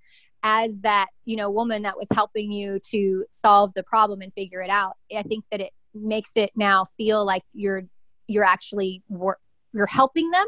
as 0.43 0.81
that 0.81 1.07
you 1.25 1.37
know 1.37 1.51
woman 1.51 1.83
that 1.83 1.97
was 1.97 2.09
helping 2.15 2.53
you 2.53 2.79
to 2.79 3.25
solve 3.31 3.73
the 3.75 3.83
problem 3.83 4.21
and 4.21 4.33
figure 4.33 4.63
it 4.63 4.71
out 4.71 4.97
i 5.17 5.23
think 5.23 5.45
that 5.51 5.61
it 5.61 5.73
makes 5.95 6.33
it 6.37 6.51
now 6.55 6.85
feel 6.85 7.25
like 7.25 7.43
you're 7.53 7.83
you're 8.29 8.45
actually 8.45 9.03
wor- 9.09 9.41
you're 9.73 9.87
helping 9.87 10.31
them 10.31 10.47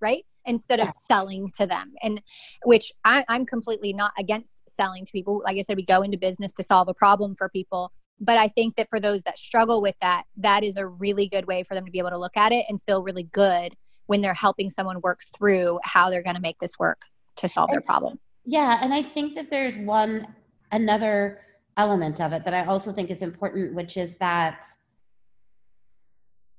right 0.00 0.24
instead 0.46 0.80
of 0.80 0.90
selling 0.90 1.48
to 1.58 1.66
them. 1.66 1.92
And 2.02 2.20
which 2.64 2.92
I, 3.04 3.24
i'm 3.28 3.46
completely 3.46 3.92
not 3.92 4.12
against 4.18 4.62
selling 4.68 5.04
to 5.04 5.12
people. 5.12 5.42
Like 5.44 5.58
i 5.58 5.62
said 5.62 5.76
we 5.76 5.84
go 5.84 6.02
into 6.02 6.18
business 6.18 6.52
to 6.54 6.62
solve 6.62 6.88
a 6.88 6.94
problem 6.94 7.34
for 7.36 7.48
people. 7.48 7.92
But 8.20 8.36
I 8.36 8.48
think 8.48 8.76
that 8.76 8.88
for 8.88 8.98
those 8.98 9.22
that 9.22 9.38
struggle 9.38 9.80
with 9.80 9.94
that, 10.00 10.24
that 10.38 10.64
is 10.64 10.76
a 10.76 10.86
really 10.86 11.28
good 11.28 11.46
way 11.46 11.62
for 11.62 11.74
them 11.74 11.84
to 11.84 11.92
be 11.92 11.98
able 11.98 12.10
to 12.10 12.18
look 12.18 12.36
at 12.36 12.50
it 12.50 12.64
and 12.68 12.82
feel 12.82 13.02
really 13.02 13.28
good 13.32 13.76
when 14.06 14.20
they're 14.20 14.34
helping 14.34 14.70
someone 14.70 15.00
work 15.02 15.20
through 15.36 15.78
how 15.84 16.10
they're 16.10 16.22
going 16.22 16.34
to 16.34 16.42
make 16.42 16.58
this 16.58 16.78
work 16.78 17.02
to 17.36 17.48
solve 17.48 17.70
their 17.70 17.80
problem. 17.80 18.18
Yeah, 18.44 18.80
and 18.82 18.92
I 18.92 19.02
think 19.02 19.36
that 19.36 19.50
there's 19.50 19.76
one 19.76 20.26
another 20.72 21.40
element 21.76 22.20
of 22.20 22.32
it 22.32 22.44
that 22.44 22.54
I 22.54 22.64
also 22.64 22.92
think 22.92 23.10
is 23.10 23.22
important, 23.22 23.74
which 23.74 23.96
is 23.96 24.16
that 24.16 24.66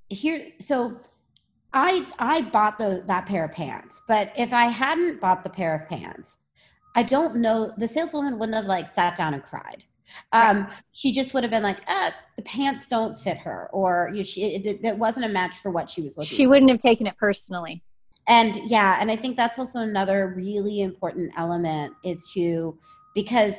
here 0.07 0.47
so 0.59 0.99
I 1.73 2.07
I 2.17 2.41
bought 2.41 2.77
the 2.77 3.03
that 3.07 3.25
pair 3.25 3.45
of 3.45 3.51
pants, 3.51 4.01
but 4.07 4.31
if 4.37 4.53
I 4.53 4.65
hadn't 4.65 5.21
bought 5.21 5.43
the 5.43 5.49
pair 5.49 5.75
of 5.75 5.87
pants, 5.87 6.37
I 6.95 7.03
don't 7.03 7.37
know 7.37 7.73
the 7.77 7.87
saleswoman 7.87 8.39
wouldn't 8.39 8.55
have 8.55 8.65
like 8.65 8.89
sat 8.89 9.15
down 9.15 9.33
and 9.33 9.43
cried 9.43 9.83
um, 10.31 10.61
right. 10.61 10.69
she 10.91 11.11
just 11.11 11.33
would 11.33 11.43
have 11.43 11.51
been 11.51 11.63
like, 11.63 11.79
ah, 11.87 12.13
the 12.35 12.41
pants 12.43 12.87
don't 12.87 13.17
fit 13.17 13.37
her, 13.37 13.69
or 13.71 14.09
you 14.11 14.17
know, 14.17 14.23
she 14.23 14.55
it, 14.55 14.79
it, 14.83 14.97
wasn't 14.97 15.25
a 15.25 15.29
match 15.29 15.57
for 15.57 15.71
what 15.71 15.89
she 15.89 16.01
was 16.01 16.17
looking. 16.17 16.35
She 16.35 16.45
for. 16.45 16.51
wouldn't 16.51 16.69
have 16.69 16.79
taken 16.79 17.07
it 17.07 17.17
personally. 17.17 17.83
And 18.27 18.59
yeah, 18.65 18.97
and 18.99 19.09
I 19.09 19.15
think 19.15 19.37
that's 19.37 19.57
also 19.57 19.79
another 19.79 20.33
really 20.35 20.81
important 20.81 21.31
element 21.37 21.93
is 22.03 22.31
to 22.33 22.77
because 23.15 23.55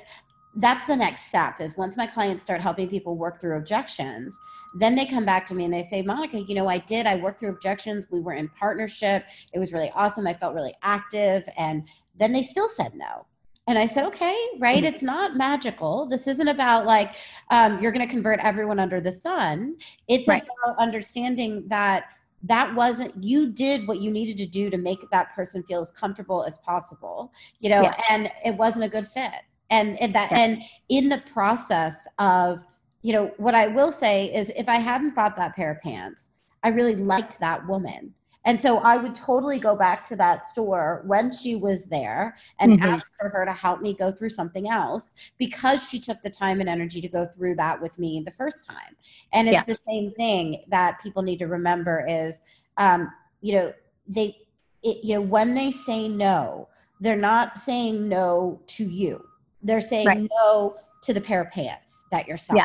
that's 0.57 0.87
the 0.87 0.97
next 0.97 1.27
step 1.27 1.61
is 1.61 1.77
once 1.77 1.97
my 1.97 2.07
clients 2.07 2.43
start 2.43 2.61
helping 2.61 2.89
people 2.89 3.17
work 3.17 3.41
through 3.41 3.57
objections 3.57 4.39
then 4.75 4.95
they 4.95 5.07
come 5.07 5.25
back 5.25 5.47
to 5.47 5.55
me 5.55 5.65
and 5.65 5.73
they 5.73 5.83
say 5.83 6.03
monica 6.03 6.41
you 6.41 6.55
know 6.55 6.69
i 6.69 6.79
did 6.79 7.07
i 7.07 7.17
worked 7.17 7.41
through 7.41 7.51
objections 7.51 8.07
we 8.11 8.21
were 8.21 8.35
in 8.35 8.49
partnership 8.49 9.25
it 9.53 9.59
was 9.59 9.73
really 9.73 9.91
awesome 9.95 10.27
i 10.27 10.35
felt 10.35 10.55
really 10.55 10.75
active 10.83 11.49
and 11.57 11.87
then 12.19 12.33
they 12.33 12.43
still 12.43 12.69
said 12.69 12.93
no 12.95 13.27
and 13.67 13.79
I 13.79 13.87
said, 13.87 14.05
okay, 14.07 14.37
right? 14.59 14.83
It's 14.83 15.03
not 15.03 15.37
magical. 15.37 16.05
This 16.05 16.27
isn't 16.27 16.49
about 16.49 16.87
like 16.87 17.15
um, 17.51 17.81
you're 17.81 17.93
going 17.93 18.05
to 18.05 18.13
convert 18.13 18.41
everyone 18.41 18.81
under 18.81 19.01
the 19.01 19.13
sun. 19.13 19.77
It's 20.09 20.27
right. 20.27 20.43
about 20.43 20.77
understanding 20.79 21.63
that 21.69 22.07
that 22.43 22.75
wasn't 22.75 23.13
you 23.23 23.53
did 23.53 23.87
what 23.87 24.01
you 24.01 24.11
needed 24.11 24.39
to 24.39 24.47
do 24.47 24.71
to 24.71 24.79
make 24.79 24.99
that 25.11 25.35
person 25.35 25.63
feel 25.63 25.81
as 25.81 25.91
comfortable 25.91 26.43
as 26.45 26.59
possible 26.59 27.33
you 27.59 27.69
know 27.69 27.83
yeah. 27.83 27.95
and 28.09 28.31
it 28.45 28.57
wasn't 28.57 28.83
a 28.83 28.89
good 28.89 29.07
fit 29.07 29.43
and, 29.71 30.01
and 30.01 30.15
that 30.15 30.31
yeah. 30.31 30.39
and 30.39 30.63
in 30.89 31.09
the 31.09 31.19
process 31.33 32.07
of 32.19 32.63
you 33.03 33.13
know 33.13 33.31
what 33.39 33.55
i 33.55 33.67
will 33.67 33.93
say 33.93 34.33
is 34.35 34.53
if 34.57 34.69
i 34.69 34.77
hadn't 34.77 35.15
bought 35.15 35.37
that 35.37 35.55
pair 35.57 35.71
of 35.71 35.81
pants 35.81 36.31
i 36.63 36.69
really 36.69 36.97
liked 36.97 37.39
that 37.41 37.67
woman 37.67 38.13
and 38.47 38.61
so 38.61 38.79
I 38.79 38.97
would 38.97 39.15
totally 39.15 39.59
go 39.59 39.77
back 39.77 40.07
to 40.09 40.17
that 40.17 40.47
store 40.47 41.03
when 41.07 41.31
she 41.31 41.57
was 41.57 41.85
there 41.87 42.37
and 42.59 42.73
mm-hmm. 42.73 42.89
ask 42.89 43.11
for 43.19 43.29
her 43.29 43.45
to 43.45 43.53
help 43.53 43.83
me 43.83 43.93
go 43.95 44.11
through 44.11 44.31
something 44.31 44.69
else 44.69 45.13
because 45.39 45.89
she 45.89 46.01
took 46.01 46.23
the 46.23 46.31
time 46.31 46.61
and 46.61 46.69
energy 46.69 47.01
to 47.03 47.09
go 47.09 47.27
through 47.27 47.57
that 47.57 47.81
with 47.81 47.99
me 47.99 48.23
the 48.25 48.33
first 48.33 48.67
time. 48.67 48.97
And 49.33 49.49
it's 49.49 49.55
yeah. 49.55 49.65
the 49.65 49.79
same 49.87 50.13
thing 50.13 50.65
that 50.69 51.01
people 51.03 51.23
need 51.23 51.39
to 51.41 51.49
remember 51.49 52.05
is, 52.09 52.41
um, 52.79 53.11
you 53.43 53.57
know, 53.57 53.73
they, 54.09 54.39
it, 54.83 55.05
you 55.05 55.15
know, 55.15 55.21
when 55.21 55.55
they 55.55 55.71
say 55.71 56.09
no, 56.09 56.69
they're 57.01 57.17
not 57.17 57.59
saying 57.59 58.09
no 58.09 58.61
to 58.69 58.85
you. 58.85 59.23
They're 59.63 59.81
saying 59.81 60.07
right. 60.07 60.31
no 60.39 60.77
to 61.03 61.15
the 61.15 61.21
pair 61.21 61.41
of 61.43 61.51
pants 61.51 62.05
that 62.11 62.27
you're 62.27 62.37
selling. 62.37 62.65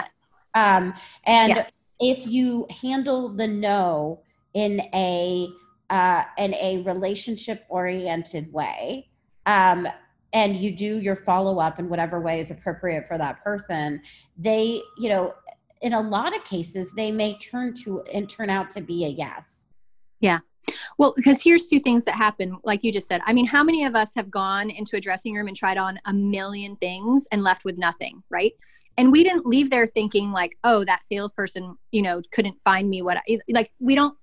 Yeah. 0.55 0.77
Um, 0.77 0.93
and 1.25 1.49
yeah. 1.49 1.67
if 1.99 2.25
you 2.25 2.67
handle 2.81 3.29
the 3.29 3.47
no 3.47 4.21
in 4.53 4.81
a 4.93 5.49
uh, 5.89 6.23
in 6.37 6.53
a 6.55 6.81
relationship 6.83 7.65
oriented 7.69 8.51
way 8.51 9.07
um, 9.45 9.87
and 10.33 10.57
you 10.57 10.75
do 10.75 10.99
your 10.99 11.15
follow 11.15 11.59
up 11.59 11.77
in 11.77 11.87
whatever 11.89 12.19
way 12.19 12.39
is 12.39 12.49
appropriate 12.49 13.07
for 13.07 13.17
that 13.17 13.43
person 13.43 14.01
they 14.37 14.81
you 14.97 15.09
know 15.09 15.33
in 15.81 15.93
a 15.93 16.01
lot 16.01 16.35
of 16.35 16.43
cases 16.43 16.91
they 16.93 17.11
may 17.11 17.37
turn 17.37 17.73
to 17.73 18.01
and 18.13 18.29
turn 18.29 18.49
out 18.49 18.71
to 18.71 18.81
be 18.81 19.05
a 19.05 19.09
yes 19.09 19.65
yeah 20.21 20.39
well 20.97 21.13
because 21.15 21.41
here's 21.41 21.67
two 21.67 21.79
things 21.79 22.03
that 22.05 22.15
happen 22.15 22.57
like 22.63 22.83
you 22.83 22.91
just 22.91 23.07
said. 23.07 23.21
I 23.25 23.33
mean 23.33 23.45
how 23.45 23.63
many 23.63 23.85
of 23.85 23.95
us 23.95 24.13
have 24.15 24.31
gone 24.31 24.69
into 24.69 24.95
a 24.97 25.01
dressing 25.01 25.33
room 25.35 25.47
and 25.47 25.55
tried 25.55 25.77
on 25.77 25.99
a 26.05 26.13
million 26.13 26.75
things 26.77 27.27
and 27.31 27.43
left 27.43 27.65
with 27.65 27.77
nothing 27.77 28.23
right? 28.29 28.53
And 28.97 29.11
we 29.11 29.23
didn't 29.23 29.45
leave 29.45 29.69
there 29.69 29.87
thinking 29.87 30.31
like 30.31 30.57
oh 30.63 30.85
that 30.85 31.03
salesperson 31.03 31.77
you 31.91 32.01
know 32.01 32.21
couldn't 32.31 32.61
find 32.63 32.89
me 32.89 33.01
what 33.01 33.17
I, 33.17 33.39
like 33.49 33.71
we 33.79 33.95
don't 33.95 34.15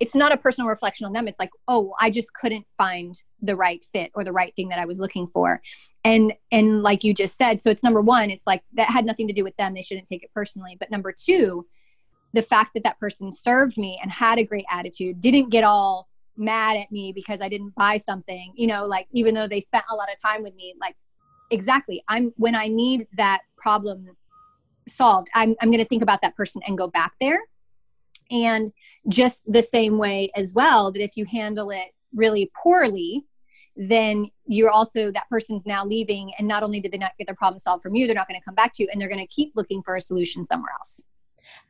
it's 0.00 0.14
not 0.14 0.30
a 0.30 0.36
personal 0.36 0.68
reflection 0.68 1.06
on 1.06 1.12
them. 1.12 1.26
It's 1.26 1.40
like 1.40 1.50
oh 1.66 1.94
i 2.00 2.10
just 2.10 2.32
couldn't 2.34 2.66
find 2.76 3.20
the 3.42 3.56
right 3.56 3.84
fit 3.84 4.10
or 4.14 4.24
the 4.24 4.32
right 4.32 4.54
thing 4.56 4.68
that 4.68 4.78
i 4.78 4.86
was 4.86 5.00
looking 5.00 5.26
for. 5.26 5.60
And 6.04 6.32
and 6.52 6.82
like 6.82 7.04
you 7.04 7.14
just 7.14 7.36
said 7.36 7.60
so 7.60 7.70
it's 7.70 7.82
number 7.82 8.00
one 8.00 8.30
it's 8.30 8.46
like 8.46 8.62
that 8.74 8.88
had 8.88 9.04
nothing 9.04 9.26
to 9.28 9.34
do 9.34 9.44
with 9.44 9.56
them. 9.56 9.74
They 9.74 9.82
shouldn't 9.82 10.06
take 10.06 10.22
it 10.22 10.30
personally. 10.34 10.76
But 10.78 10.90
number 10.90 11.12
two 11.12 11.66
the 12.32 12.42
fact 12.42 12.72
that 12.74 12.84
that 12.84 12.98
person 12.98 13.32
served 13.32 13.78
me 13.78 13.98
and 14.02 14.10
had 14.10 14.38
a 14.38 14.44
great 14.44 14.66
attitude 14.70 15.20
didn't 15.20 15.50
get 15.50 15.64
all 15.64 16.08
mad 16.36 16.76
at 16.76 16.90
me 16.92 17.12
because 17.12 17.40
i 17.40 17.48
didn't 17.48 17.74
buy 17.74 17.96
something 17.96 18.52
you 18.54 18.66
know 18.66 18.86
like 18.86 19.06
even 19.12 19.34
though 19.34 19.48
they 19.48 19.60
spent 19.60 19.84
a 19.90 19.94
lot 19.94 20.12
of 20.12 20.20
time 20.20 20.42
with 20.42 20.54
me 20.54 20.74
like 20.80 20.94
exactly 21.50 22.02
i'm 22.08 22.32
when 22.36 22.54
i 22.54 22.68
need 22.68 23.06
that 23.16 23.40
problem 23.56 24.06
solved 24.88 25.28
i'm, 25.34 25.56
I'm 25.60 25.70
going 25.70 25.82
to 25.82 25.88
think 25.88 26.02
about 26.02 26.22
that 26.22 26.36
person 26.36 26.62
and 26.66 26.78
go 26.78 26.86
back 26.86 27.14
there 27.20 27.40
and 28.30 28.72
just 29.08 29.52
the 29.52 29.62
same 29.62 29.98
way 29.98 30.30
as 30.34 30.52
well, 30.52 30.92
that 30.92 31.02
if 31.02 31.16
you 31.16 31.24
handle 31.24 31.70
it 31.70 31.88
really 32.14 32.50
poorly, 32.62 33.24
then 33.76 34.30
you're 34.46 34.70
also 34.70 35.10
that 35.12 35.28
person's 35.30 35.66
now 35.66 35.84
leaving. 35.84 36.32
And 36.38 36.48
not 36.48 36.62
only 36.62 36.80
did 36.80 36.92
they 36.92 36.98
not 36.98 37.12
get 37.18 37.26
their 37.26 37.36
problem 37.36 37.58
solved 37.58 37.82
from 37.82 37.94
you, 37.94 38.06
they're 38.06 38.16
not 38.16 38.28
going 38.28 38.38
to 38.38 38.44
come 38.44 38.54
back 38.54 38.72
to 38.74 38.82
you 38.82 38.88
and 38.92 39.00
they're 39.00 39.08
going 39.08 39.20
to 39.20 39.26
keep 39.26 39.52
looking 39.54 39.82
for 39.82 39.96
a 39.96 40.00
solution 40.00 40.44
somewhere 40.44 40.72
else. 40.78 41.00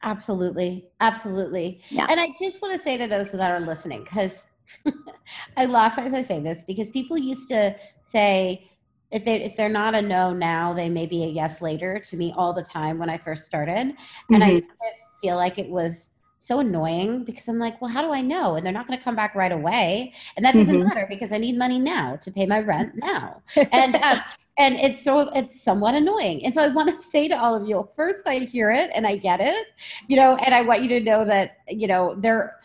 Absolutely. 0.02 0.86
Absolutely. 1.00 1.80
Yeah. 1.90 2.06
And 2.08 2.20
I 2.20 2.28
just 2.38 2.62
want 2.62 2.74
to 2.74 2.82
say 2.82 2.96
to 2.96 3.06
those 3.06 3.32
that 3.32 3.50
are 3.50 3.60
listening, 3.60 4.04
because 4.04 4.46
I 5.56 5.66
laugh 5.66 5.98
as 5.98 6.14
I 6.14 6.22
say 6.22 6.40
this, 6.40 6.62
because 6.64 6.90
people 6.90 7.18
used 7.18 7.48
to 7.48 7.76
say, 8.02 8.70
if 9.10 9.24
they 9.24 9.42
if 9.42 9.56
they're 9.56 9.70
not 9.70 9.94
a 9.94 10.02
no 10.02 10.32
now, 10.34 10.72
they 10.74 10.90
may 10.90 11.06
be 11.06 11.24
a 11.24 11.28
yes 11.28 11.62
later 11.62 11.98
to 11.98 12.16
me 12.16 12.34
all 12.36 12.52
the 12.52 12.62
time 12.62 12.98
when 12.98 13.08
I 13.08 13.16
first 13.16 13.44
started. 13.46 13.74
And 13.74 13.96
mm-hmm. 14.30 14.42
I 14.42 14.50
used 14.50 14.68
to 14.68 14.86
feel 15.22 15.36
like 15.36 15.58
it 15.58 15.68
was 15.68 16.10
so 16.38 16.60
annoying 16.60 17.24
because 17.24 17.48
I'm 17.48 17.58
like, 17.58 17.80
well, 17.80 17.90
how 17.90 18.02
do 18.02 18.12
I 18.12 18.20
know? 18.20 18.54
And 18.54 18.64
they're 18.64 18.72
not 18.72 18.86
going 18.86 18.98
to 18.98 19.04
come 19.04 19.16
back 19.16 19.34
right 19.34 19.52
away, 19.52 20.12
and 20.36 20.44
that 20.44 20.54
doesn't 20.54 20.74
mm-hmm. 20.74 20.88
matter 20.88 21.06
because 21.08 21.32
I 21.32 21.38
need 21.38 21.58
money 21.58 21.78
now 21.78 22.16
to 22.16 22.30
pay 22.30 22.46
my 22.46 22.60
rent 22.60 22.92
now, 22.96 23.42
and 23.72 23.96
um, 23.96 24.20
and 24.58 24.76
it's 24.76 25.02
so 25.02 25.20
it's 25.34 25.62
somewhat 25.62 25.94
annoying. 25.94 26.44
And 26.44 26.54
so 26.54 26.62
I 26.62 26.68
want 26.68 26.90
to 26.90 27.02
say 27.02 27.28
to 27.28 27.34
all 27.34 27.54
of 27.54 27.68
you, 27.68 27.88
first, 27.94 28.26
I 28.26 28.38
hear 28.40 28.70
it 28.70 28.90
and 28.94 29.06
I 29.06 29.16
get 29.16 29.40
it, 29.40 29.66
you 30.06 30.16
know, 30.16 30.36
and 30.36 30.54
I 30.54 30.62
want 30.62 30.82
you 30.82 30.88
to 30.88 31.00
know 31.00 31.24
that 31.24 31.58
you 31.68 31.86
know 31.86 32.14
there 32.18 32.58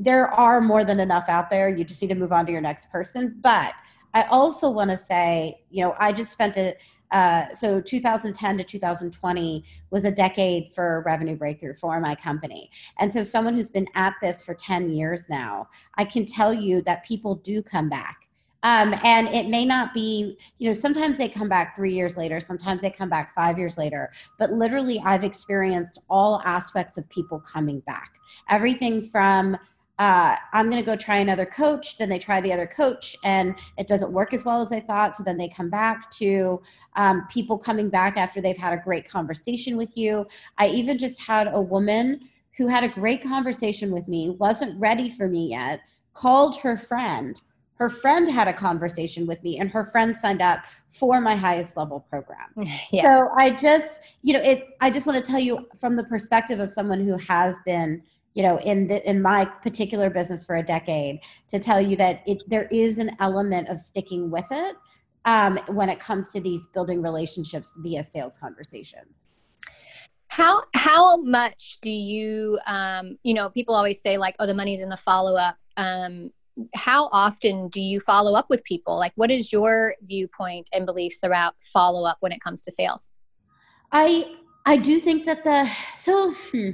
there 0.00 0.30
are 0.32 0.60
more 0.60 0.84
than 0.84 1.00
enough 1.00 1.28
out 1.28 1.50
there. 1.50 1.68
You 1.68 1.84
just 1.84 2.00
need 2.02 2.08
to 2.08 2.14
move 2.14 2.32
on 2.32 2.46
to 2.46 2.52
your 2.52 2.60
next 2.60 2.90
person. 2.90 3.38
But 3.40 3.72
I 4.14 4.22
also 4.24 4.70
want 4.70 4.90
to 4.90 4.96
say, 4.96 5.62
you 5.70 5.84
know, 5.84 5.94
I 5.98 6.12
just 6.12 6.32
spent 6.32 6.56
a 6.56 6.74
uh, 7.10 7.52
so 7.54 7.80
2010 7.80 8.58
to 8.58 8.64
2020 8.64 9.64
was 9.90 10.04
a 10.04 10.10
decade 10.10 10.70
for 10.70 11.02
revenue 11.04 11.36
breakthrough 11.36 11.74
for 11.74 12.00
my 12.00 12.14
company. 12.14 12.70
And 12.98 13.12
so, 13.12 13.22
someone 13.22 13.54
who's 13.54 13.70
been 13.70 13.88
at 13.94 14.14
this 14.22 14.44
for 14.44 14.54
10 14.54 14.90
years 14.90 15.28
now, 15.28 15.68
I 15.96 16.04
can 16.04 16.26
tell 16.26 16.54
you 16.54 16.82
that 16.82 17.04
people 17.04 17.36
do 17.36 17.62
come 17.62 17.88
back. 17.88 18.26
Um, 18.62 18.94
and 19.04 19.28
it 19.28 19.48
may 19.48 19.64
not 19.64 19.94
be, 19.94 20.36
you 20.58 20.68
know, 20.68 20.74
sometimes 20.74 21.16
they 21.16 21.28
come 21.28 21.48
back 21.48 21.74
three 21.74 21.94
years 21.94 22.18
later, 22.18 22.40
sometimes 22.40 22.82
they 22.82 22.90
come 22.90 23.08
back 23.08 23.34
five 23.34 23.58
years 23.58 23.78
later, 23.78 24.10
but 24.38 24.52
literally, 24.52 25.00
I've 25.04 25.24
experienced 25.24 25.98
all 26.10 26.42
aspects 26.44 26.98
of 26.98 27.08
people 27.08 27.40
coming 27.40 27.80
back. 27.80 28.20
Everything 28.50 29.02
from 29.02 29.56
uh, 30.00 30.34
I'm 30.54 30.70
going 30.70 30.82
to 30.82 30.86
go 30.86 30.96
try 30.96 31.18
another 31.18 31.44
coach. 31.44 31.98
Then 31.98 32.08
they 32.08 32.18
try 32.18 32.40
the 32.40 32.54
other 32.54 32.66
coach 32.66 33.14
and 33.22 33.54
it 33.76 33.86
doesn't 33.86 34.10
work 34.10 34.32
as 34.32 34.46
well 34.46 34.62
as 34.62 34.70
they 34.70 34.80
thought. 34.80 35.14
So 35.14 35.22
then 35.22 35.36
they 35.36 35.48
come 35.48 35.68
back 35.68 36.10
to 36.12 36.62
um, 36.96 37.26
people 37.30 37.58
coming 37.58 37.90
back 37.90 38.16
after 38.16 38.40
they've 38.40 38.56
had 38.56 38.72
a 38.72 38.78
great 38.78 39.06
conversation 39.06 39.76
with 39.76 39.94
you. 39.98 40.26
I 40.56 40.68
even 40.68 40.98
just 40.98 41.20
had 41.20 41.48
a 41.52 41.60
woman 41.60 42.20
who 42.56 42.66
had 42.66 42.82
a 42.82 42.88
great 42.88 43.22
conversation 43.22 43.92
with 43.92 44.08
me, 44.08 44.30
wasn't 44.30 44.80
ready 44.80 45.10
for 45.10 45.28
me 45.28 45.50
yet, 45.50 45.80
called 46.14 46.58
her 46.60 46.78
friend. 46.78 47.38
Her 47.74 47.90
friend 47.90 48.30
had 48.30 48.48
a 48.48 48.52
conversation 48.54 49.26
with 49.26 49.42
me, 49.42 49.58
and 49.58 49.70
her 49.70 49.84
friend 49.84 50.14
signed 50.14 50.42
up 50.42 50.64
for 50.88 51.20
my 51.20 51.34
highest 51.34 51.76
level 51.76 52.06
program. 52.10 52.48
Yeah. 52.92 53.18
So 53.20 53.28
I 53.36 53.50
just, 53.50 54.00
you 54.22 54.32
know, 54.32 54.40
it. 54.40 54.68
I 54.80 54.90
just 54.90 55.06
want 55.06 55.22
to 55.22 55.30
tell 55.30 55.40
you 55.40 55.66
from 55.78 55.96
the 55.96 56.04
perspective 56.04 56.58
of 56.58 56.70
someone 56.70 57.00
who 57.00 57.16
has 57.18 57.56
been 57.64 58.02
you 58.34 58.42
know 58.42 58.58
in 58.60 58.86
the, 58.86 59.08
in 59.08 59.20
my 59.20 59.44
particular 59.44 60.10
business 60.10 60.44
for 60.44 60.56
a 60.56 60.62
decade 60.62 61.20
to 61.48 61.58
tell 61.58 61.80
you 61.80 61.96
that 61.96 62.22
it 62.26 62.38
there 62.46 62.68
is 62.70 62.98
an 62.98 63.10
element 63.18 63.68
of 63.68 63.78
sticking 63.78 64.30
with 64.30 64.46
it 64.50 64.76
um, 65.24 65.58
when 65.68 65.88
it 65.88 65.98
comes 65.98 66.28
to 66.28 66.40
these 66.40 66.66
building 66.68 67.02
relationships 67.02 67.72
via 67.78 68.02
sales 68.02 68.36
conversations. 68.36 69.26
How 70.28 70.62
how 70.74 71.16
much 71.18 71.78
do 71.82 71.90
you 71.90 72.58
um, 72.66 73.18
you 73.22 73.34
know 73.34 73.50
people 73.50 73.74
always 73.74 74.00
say 74.00 74.16
like 74.16 74.36
oh 74.38 74.46
the 74.46 74.54
money's 74.54 74.80
in 74.80 74.88
the 74.88 74.96
follow-up. 74.96 75.56
Um, 75.76 76.30
how 76.74 77.08
often 77.10 77.68
do 77.68 77.80
you 77.80 78.00
follow 78.00 78.34
up 78.34 78.50
with 78.50 78.62
people? 78.64 78.96
Like 78.96 79.12
what 79.16 79.30
is 79.30 79.52
your 79.52 79.94
viewpoint 80.02 80.68
and 80.72 80.86
beliefs 80.86 81.22
about 81.22 81.54
follow-up 81.60 82.18
when 82.20 82.32
it 82.32 82.40
comes 82.40 82.62
to 82.64 82.70
sales? 82.70 83.10
I 83.92 84.36
i 84.66 84.76
do 84.76 85.00
think 85.00 85.24
that 85.24 85.42
the 85.42 85.68
so 85.98 86.32
hmm 86.52 86.70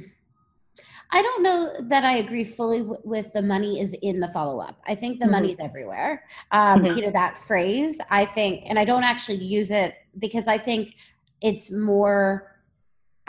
I 1.11 1.21
don't 1.21 1.43
know 1.43 1.73
that 1.87 2.03
I 2.03 2.17
agree 2.17 2.43
fully 2.43 2.79
w- 2.79 3.01
with 3.03 3.31
the 3.31 3.41
money 3.41 3.79
is 3.79 3.95
in 4.01 4.19
the 4.19 4.27
follow 4.29 4.59
up. 4.59 4.81
I 4.87 4.95
think 4.95 5.19
the 5.19 5.25
mm-hmm. 5.25 5.31
money's 5.31 5.59
everywhere. 5.59 6.23
Um, 6.51 6.81
mm-hmm. 6.81 6.97
You 6.97 7.05
know, 7.05 7.11
that 7.11 7.37
phrase, 7.37 7.97
I 8.09 8.25
think, 8.25 8.63
and 8.67 8.77
I 8.77 8.85
don't 8.85 9.03
actually 9.03 9.43
use 9.43 9.71
it 9.71 9.95
because 10.19 10.47
I 10.47 10.57
think 10.57 10.95
it's 11.41 11.71
more. 11.71 12.53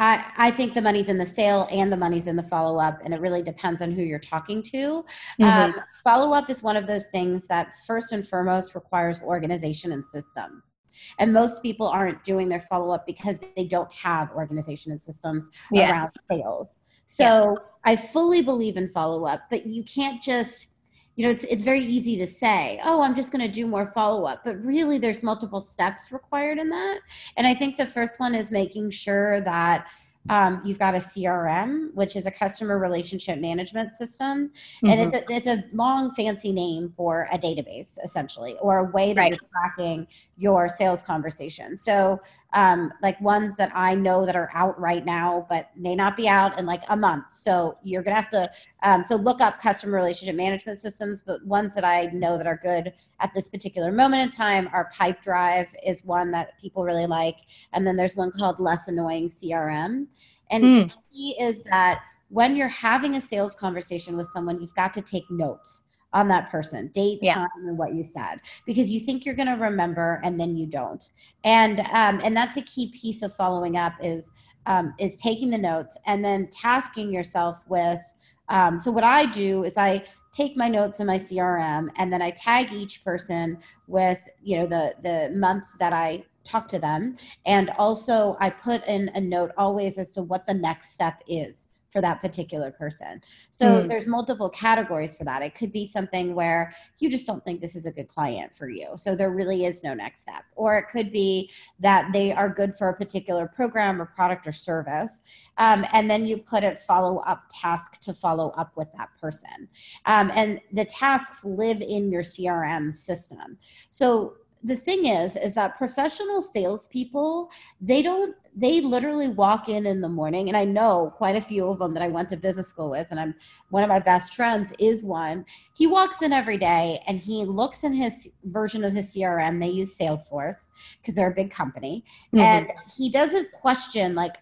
I, 0.01 0.33
I 0.37 0.51
think 0.53 0.75
the 0.75 0.83
money's 0.83 1.09
in 1.09 1.19
the 1.19 1.27
sale 1.27 1.67
and 1.73 1.93
the 1.93 1.97
money's 1.97 2.29
in 2.29 2.37
the 2.37 2.43
follow 2.43 2.79
up, 2.79 3.01
and 3.05 3.13
it 3.13 3.21
really 3.21 3.43
depends 3.43 3.83
on 3.83 3.91
who 3.91 4.03
you're 4.03 4.21
talking 4.21 4.63
to. 4.63 5.05
Mm-hmm. 5.41 5.45
Um, 5.45 5.75
follow 6.05 6.33
up 6.33 6.51
is 6.51 6.63
one 6.63 6.77
of 6.77 6.87
those 6.87 7.07
things 7.07 7.49
that, 7.49 7.75
first 7.85 8.13
and 8.13 8.27
foremost, 8.27 8.77
requires 8.77 9.21
organization 9.21 9.91
and 9.91 10.07
systems. 10.07 10.75
And 11.19 11.33
most 11.33 11.63
people 11.63 11.87
aren't 11.87 12.23
doing 12.25 12.49
their 12.49 12.61
follow 12.61 12.91
up 12.91 13.07
because 13.07 13.39
they 13.57 13.65
don't 13.65 13.93
have 13.93 14.31
organization 14.33 14.93
and 14.93 15.03
systems 15.03 15.51
yes. 15.73 15.91
around 15.91 16.11
sales. 16.31 16.79
So 17.07 17.25
yeah. 17.25 17.93
I 17.93 17.97
fully 17.97 18.43
believe 18.43 18.77
in 18.77 18.89
follow 18.91 19.25
up, 19.25 19.43
but 19.51 19.67
you 19.67 19.83
can't 19.85 20.23
just 20.23 20.69
you 21.17 21.25
know 21.27 21.33
it's 21.33 21.43
it's 21.45 21.65
very 21.65 21.81
easy 21.81 22.17
to 22.17 22.29
say 22.29 22.79
oh 22.85 23.03
i'm 23.03 23.17
just 23.17 23.33
going 23.33 23.45
to 23.45 23.53
do 23.53 23.67
more 23.67 23.89
follow 23.89 24.25
up 24.25 24.43
but 24.45 24.57
really 24.65 24.99
there's 24.99 25.21
multiple 25.21 25.61
steps 25.61 26.13
required 26.13 26.59
in 26.59 26.71
that 26.71 27.01
and 27.37 27.45
i 27.45 27.53
think 27.53 27.77
the 27.77 27.85
first 27.85 28.21
one 28.21 28.37
is 28.37 28.53
making 28.53 28.89
sure 28.89 29.41
that 29.41 29.89
um, 30.29 30.61
you've 30.65 30.79
got 30.79 30.95
a 30.95 30.99
CRM, 30.99 31.95
which 31.95 32.17
is 32.17 32.27
a 32.27 32.31
customer 32.31 32.79
relationship 32.79 33.39
management 33.39 33.93
system, 33.93 34.49
mm-hmm. 34.49 34.89
and 34.89 35.01
it's 35.01 35.15
a, 35.15 35.25
it's 35.29 35.47
a 35.47 35.65
long 35.73 36.11
fancy 36.11 36.53
name 36.53 36.93
for 36.97 37.29
a 37.33 37.39
database 37.39 37.99
essentially, 38.05 38.57
or 38.61 38.79
a 38.79 38.85
way 38.85 39.13
that 39.13 39.21
right. 39.23 39.31
you're 39.31 39.51
tracking 39.51 40.07
your 40.37 40.69
sales 40.69 41.03
conversation. 41.03 41.77
So 41.77 42.21
um, 42.55 42.91
like 43.03 43.21
ones 43.21 43.57
that 43.57 43.71
I 43.75 43.95
know 43.95 44.25
that 44.25 44.35
are 44.35 44.51
out 44.55 44.79
right 44.81 45.05
now, 45.05 45.47
but 45.51 45.71
may 45.77 45.95
not 45.95 46.17
be 46.17 46.29
out 46.29 46.59
in 46.59 46.65
like 46.65 46.83
a 46.89 46.97
month. 46.97 47.27
So 47.31 47.77
you're 47.83 48.03
gonna 48.03 48.17
have 48.17 48.31
to 48.31 48.51
um, 48.83 49.05
so 49.05 49.17
look 49.17 49.41
up 49.41 49.61
customer 49.61 49.97
relationship 49.97 50.35
management 50.35 50.81
systems. 50.81 51.23
But 51.23 51.45
ones 51.45 51.75
that 51.75 51.85
I 51.85 52.07
know 52.07 52.39
that 52.39 52.47
are 52.47 52.59
good 52.63 52.93
at 53.21 53.35
this 53.35 53.49
particular 53.49 53.93
moment 53.93 54.23
in 54.23 54.31
time 54.31 54.69
are 54.73 54.91
Pipedrive 54.95 55.69
is 55.87 56.03
one 56.05 56.31
that 56.31 56.59
people 56.59 56.85
really 56.85 57.07
like, 57.07 57.37
and 57.73 57.87
then 57.87 57.97
there's 57.97 58.17
one 58.17 58.31
called 58.31 58.61
Less 58.61 58.89
Annoying 58.89 59.31
CRM. 59.31 60.07
And 60.51 60.65
mm. 60.65 60.93
key 61.13 61.37
is 61.39 61.63
that 61.65 62.01
when 62.31 62.57
you're 62.57 62.69
having 62.69 63.17
a 63.17 63.21
sales 63.21 63.55
conversation 63.55 64.17
with 64.17 64.29
someone, 64.33 64.61
you've 64.61 64.75
got 64.75 64.95
to 64.95 65.03
take 65.03 65.31
notes 65.31 65.83
on 66.13 66.29
that 66.29 66.51
person 66.51 66.89
date 66.89 67.19
yeah. 67.21 67.35
time 67.35 67.49
and 67.67 67.77
what 67.77 67.95
you 67.95 68.03
said 68.03 68.41
because 68.65 68.91
you 68.91 69.01
think 69.01 69.27
you're 69.27 69.35
going 69.35 69.49
to 69.49 69.63
remember 69.63 70.21
and 70.25 70.41
then 70.41 70.57
you 70.57 70.67
don't. 70.67 71.11
And 71.45 71.81
um, 71.93 72.21
and 72.25 72.37
that's 72.37 72.57
a 72.57 72.63
key 72.63 72.91
piece 72.93 73.23
of 73.23 73.35
following 73.35 73.77
up 73.77 73.93
is 74.03 74.31
um, 74.67 74.95
is 74.99 75.17
taking 75.19 75.51
the 75.51 75.59
notes 75.59 75.97
and 76.07 76.25
then 76.25 76.49
tasking 76.51 77.13
yourself 77.13 77.63
with 77.69 78.01
um, 78.49 78.79
so 78.79 78.91
what 78.91 79.05
i 79.05 79.25
do 79.27 79.65
is 79.65 79.77
i 79.77 80.03
take 80.33 80.57
my 80.57 80.69
notes 80.69 81.01
in 81.01 81.07
my 81.07 81.19
crm 81.19 81.89
and 81.97 82.13
then 82.13 82.23
i 82.23 82.31
tag 82.31 82.73
each 82.73 83.03
person 83.05 83.59
with 83.87 84.27
you 84.43 84.59
know 84.59 84.67
the 84.67 84.95
the 85.03 85.35
month 85.35 85.67
that 85.79 85.93
i 85.93 86.23
talk 86.45 86.67
to 86.69 86.79
them. 86.79 87.17
And 87.47 87.71
also 87.79 88.37
i 88.41 88.51
put 88.51 88.87
in 88.87 89.11
a 89.15 89.21
note 89.21 89.53
always 89.57 89.99
as 89.99 90.13
to 90.13 90.23
what 90.23 90.47
the 90.47 90.55
next 90.55 90.93
step 90.93 91.23
is 91.29 91.68
for 91.91 92.01
that 92.03 92.21
particular 92.21 92.71
person. 92.71 93.21
So 93.51 93.83
mm. 93.83 93.89
there's 93.89 94.07
multiple 94.07 94.51
categories 94.51 95.17
for 95.17 95.25
that. 95.25 95.43
It 95.43 95.55
could 95.55 95.73
be 95.73 95.89
something 95.89 96.35
where 96.35 96.75
you 96.99 97.11
just 97.11 97.27
don't 97.27 97.45
think 97.45 97.61
this 97.61 97.77
is 97.77 97.87
a 97.87 97.93
good 97.93 98.09
client 98.09 98.55
for 98.55 98.69
you. 98.69 98.91
So 98.97 99.15
there 99.15 99.31
really 99.31 99.65
is 99.65 99.83
no 99.83 99.95
next 99.95 100.23
step. 100.23 100.45
Or 100.55 100.77
it 100.77 100.87
could 100.91 101.13
be 101.13 101.51
that 101.81 102.13
they 102.13 102.33
are 102.33 102.49
good 102.49 102.75
for 102.75 102.91
a 102.91 102.95
particular 102.95 103.47
program 103.47 104.01
or 104.03 104.07
product 104.07 104.47
or 104.47 104.53
service. 104.53 105.23
Um, 105.57 105.87
and 105.93 106.11
then 106.11 106.27
you 106.27 106.39
put 106.39 106.65
a 106.65 106.77
follow 106.77 107.19
up 107.21 107.45
task 107.51 108.01
to 108.03 108.13
follow 108.13 108.51
up 108.51 108.73
with 108.77 108.93
that 108.93 109.09
person. 109.21 109.69
Um, 110.05 110.31
and 110.35 110.61
the 110.73 110.85
tasks 110.85 111.45
live 111.45 111.81
in 111.81 112.11
your 112.11 112.23
CRM 112.23 112.93
system. 112.93 113.57
So 113.91 114.35
the 114.63 114.77
thing 114.77 115.07
is 115.07 115.37
is 115.37 115.55
that 115.55 115.77
professional 115.79 116.43
salespeople 116.43 117.51
they 117.81 118.03
don't 118.03 118.35
they 118.57 118.81
literally 118.81 119.29
walk 119.29 119.69
in 119.69 119.87
in 119.87 120.01
the 120.01 120.09
morning 120.09 120.49
and 120.49 120.57
i 120.57 120.65
know 120.65 121.13
quite 121.17 121.37
a 121.37 121.41
few 121.41 121.67
of 121.67 121.79
them 121.79 121.95
that 121.95 122.03
i 122.03 122.09
went 122.09 122.29
to 122.29 122.37
business 122.37 122.69
school 122.69 122.91
with 122.91 123.07
and 123.11 123.21
i'm 123.21 123.35
one 123.71 123.83
of 123.83 123.89
my 123.89 123.99
best 123.99 124.35
friends 124.35 124.73
is 124.79 125.05
one. 125.05 125.45
He 125.77 125.87
walks 125.87 126.23
in 126.23 126.33
every 126.33 126.57
day 126.57 127.01
and 127.07 127.19
he 127.19 127.45
looks 127.45 127.85
in 127.85 127.93
his 127.93 128.29
version 128.45 128.83
of 128.83 128.93
his 128.93 129.15
crm 129.15 129.61
they 129.61 129.69
use 129.69 129.97
salesforce 129.97 130.69
because 131.01 131.15
they're 131.15 131.31
a 131.31 131.35
big 131.35 131.51
company 131.51 132.05
mm-hmm. 132.35 132.41
and 132.41 132.69
he 132.97 133.11
doesn't 133.11 133.53
question 133.53 134.15
like 134.15 134.37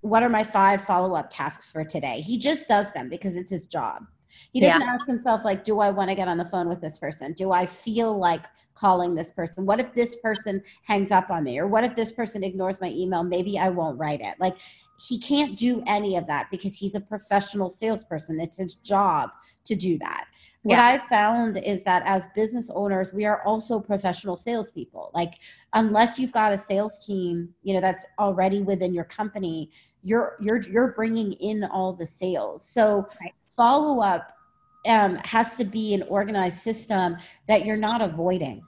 what 0.00 0.22
are 0.22 0.28
my 0.28 0.44
five 0.44 0.84
follow-up 0.84 1.28
tasks 1.30 1.72
for 1.72 1.84
today? 1.84 2.20
He 2.20 2.38
just 2.38 2.68
does 2.68 2.92
them 2.92 3.08
because 3.08 3.34
it's 3.34 3.50
his 3.50 3.66
job 3.66 4.04
he 4.52 4.60
doesn't 4.60 4.80
yeah. 4.80 4.92
ask 4.92 5.06
himself 5.06 5.44
like, 5.44 5.64
do 5.64 5.80
I 5.80 5.90
want 5.90 6.10
to 6.10 6.16
get 6.16 6.28
on 6.28 6.38
the 6.38 6.44
phone 6.44 6.68
with 6.68 6.80
this 6.80 6.98
person? 6.98 7.32
Do 7.32 7.52
I 7.52 7.66
feel 7.66 8.18
like 8.18 8.44
calling 8.74 9.14
this 9.14 9.30
person? 9.30 9.66
What 9.66 9.80
if 9.80 9.94
this 9.94 10.16
person 10.16 10.62
hangs 10.84 11.10
up 11.10 11.30
on 11.30 11.44
me? 11.44 11.58
Or 11.58 11.66
what 11.66 11.84
if 11.84 11.94
this 11.94 12.12
person 12.12 12.44
ignores 12.44 12.80
my 12.80 12.90
email? 12.90 13.22
Maybe 13.22 13.58
I 13.58 13.68
won't 13.68 13.98
write 13.98 14.20
it. 14.20 14.34
Like 14.38 14.56
he 14.98 15.18
can't 15.18 15.58
do 15.58 15.82
any 15.86 16.16
of 16.16 16.26
that 16.26 16.50
because 16.50 16.76
he's 16.76 16.94
a 16.94 17.00
professional 17.00 17.70
salesperson. 17.70 18.40
It's 18.40 18.56
his 18.56 18.74
job 18.74 19.30
to 19.64 19.74
do 19.74 19.98
that. 19.98 20.26
What 20.66 20.78
I've 20.78 21.02
found 21.04 21.58
is 21.58 21.84
that 21.84 22.02
as 22.06 22.26
business 22.34 22.70
owners, 22.74 23.12
we 23.12 23.24
are 23.24 23.42
also 23.42 23.78
professional 23.78 24.36
salespeople. 24.36 25.10
Like, 25.14 25.34
unless 25.74 26.18
you've 26.18 26.32
got 26.32 26.52
a 26.52 26.58
sales 26.58 27.04
team, 27.04 27.54
you 27.62 27.74
know, 27.74 27.80
that's 27.80 28.06
already 28.18 28.62
within 28.62 28.92
your 28.92 29.04
company, 29.04 29.70
you're 30.02 30.36
you're 30.40 30.60
you're 30.62 30.92
bringing 30.92 31.32
in 31.34 31.64
all 31.64 31.92
the 31.92 32.06
sales. 32.06 32.64
So 32.64 33.08
right. 33.20 33.32
follow 33.48 34.00
up 34.00 34.32
um, 34.86 35.16
has 35.24 35.56
to 35.56 35.64
be 35.64 35.94
an 35.94 36.02
organized 36.02 36.58
system 36.58 37.16
that 37.48 37.64
you're 37.64 37.76
not 37.76 38.00
avoiding 38.00 38.62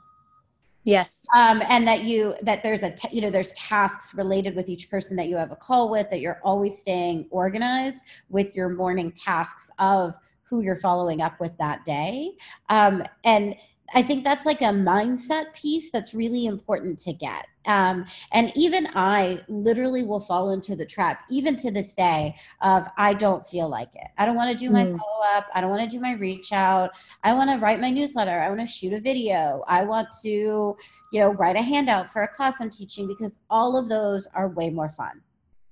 yes 0.84 1.26
um, 1.36 1.62
and 1.68 1.86
that 1.86 2.04
you 2.04 2.34
that 2.42 2.62
there's 2.62 2.82
a 2.82 2.90
t- 2.90 3.08
you 3.12 3.20
know 3.20 3.30
there's 3.30 3.52
tasks 3.52 4.14
related 4.14 4.54
with 4.56 4.68
each 4.68 4.88
person 4.90 5.16
that 5.16 5.28
you 5.28 5.36
have 5.36 5.52
a 5.52 5.56
call 5.56 5.90
with 5.90 6.08
that 6.10 6.20
you're 6.20 6.40
always 6.42 6.78
staying 6.78 7.26
organized 7.30 8.04
with 8.28 8.54
your 8.54 8.68
morning 8.68 9.12
tasks 9.12 9.70
of 9.78 10.14
who 10.48 10.62
you're 10.62 10.76
following 10.76 11.20
up 11.20 11.38
with 11.40 11.56
that 11.58 11.84
day 11.84 12.32
um, 12.68 13.02
and 13.24 13.54
I 13.94 14.02
think 14.02 14.22
that's 14.22 14.44
like 14.44 14.60
a 14.60 14.66
mindset 14.66 15.54
piece 15.54 15.90
that's 15.90 16.12
really 16.12 16.46
important 16.46 16.98
to 17.00 17.12
get. 17.12 17.46
Um, 17.66 18.06
and 18.32 18.52
even 18.54 18.88
I 18.94 19.40
literally 19.48 20.04
will 20.04 20.20
fall 20.20 20.50
into 20.50 20.76
the 20.76 20.84
trap, 20.84 21.24
even 21.30 21.56
to 21.56 21.70
this 21.70 21.94
day, 21.94 22.34
of 22.60 22.86
I 22.96 23.14
don't 23.14 23.46
feel 23.46 23.68
like 23.68 23.90
it. 23.94 24.08
I 24.18 24.26
don't 24.26 24.36
want 24.36 24.50
to 24.50 24.56
do 24.56 24.70
my 24.70 24.84
mm. 24.84 24.98
follow 24.98 25.24
up. 25.34 25.46
I 25.54 25.60
don't 25.60 25.70
want 25.70 25.82
to 25.82 25.88
do 25.88 26.00
my 26.00 26.12
reach 26.12 26.52
out. 26.52 26.90
I 27.24 27.34
want 27.34 27.50
to 27.50 27.56
write 27.56 27.80
my 27.80 27.90
newsletter. 27.90 28.40
I 28.40 28.48
want 28.48 28.60
to 28.60 28.66
shoot 28.66 28.92
a 28.92 29.00
video. 29.00 29.64
I 29.66 29.84
want 29.84 30.08
to, 30.22 30.28
you 30.28 31.20
know, 31.20 31.32
write 31.32 31.56
a 31.56 31.62
handout 31.62 32.10
for 32.10 32.22
a 32.22 32.28
class 32.28 32.56
I'm 32.60 32.70
teaching 32.70 33.06
because 33.06 33.38
all 33.50 33.76
of 33.76 33.88
those 33.88 34.26
are 34.34 34.48
way 34.48 34.70
more 34.70 34.90
fun. 34.90 35.20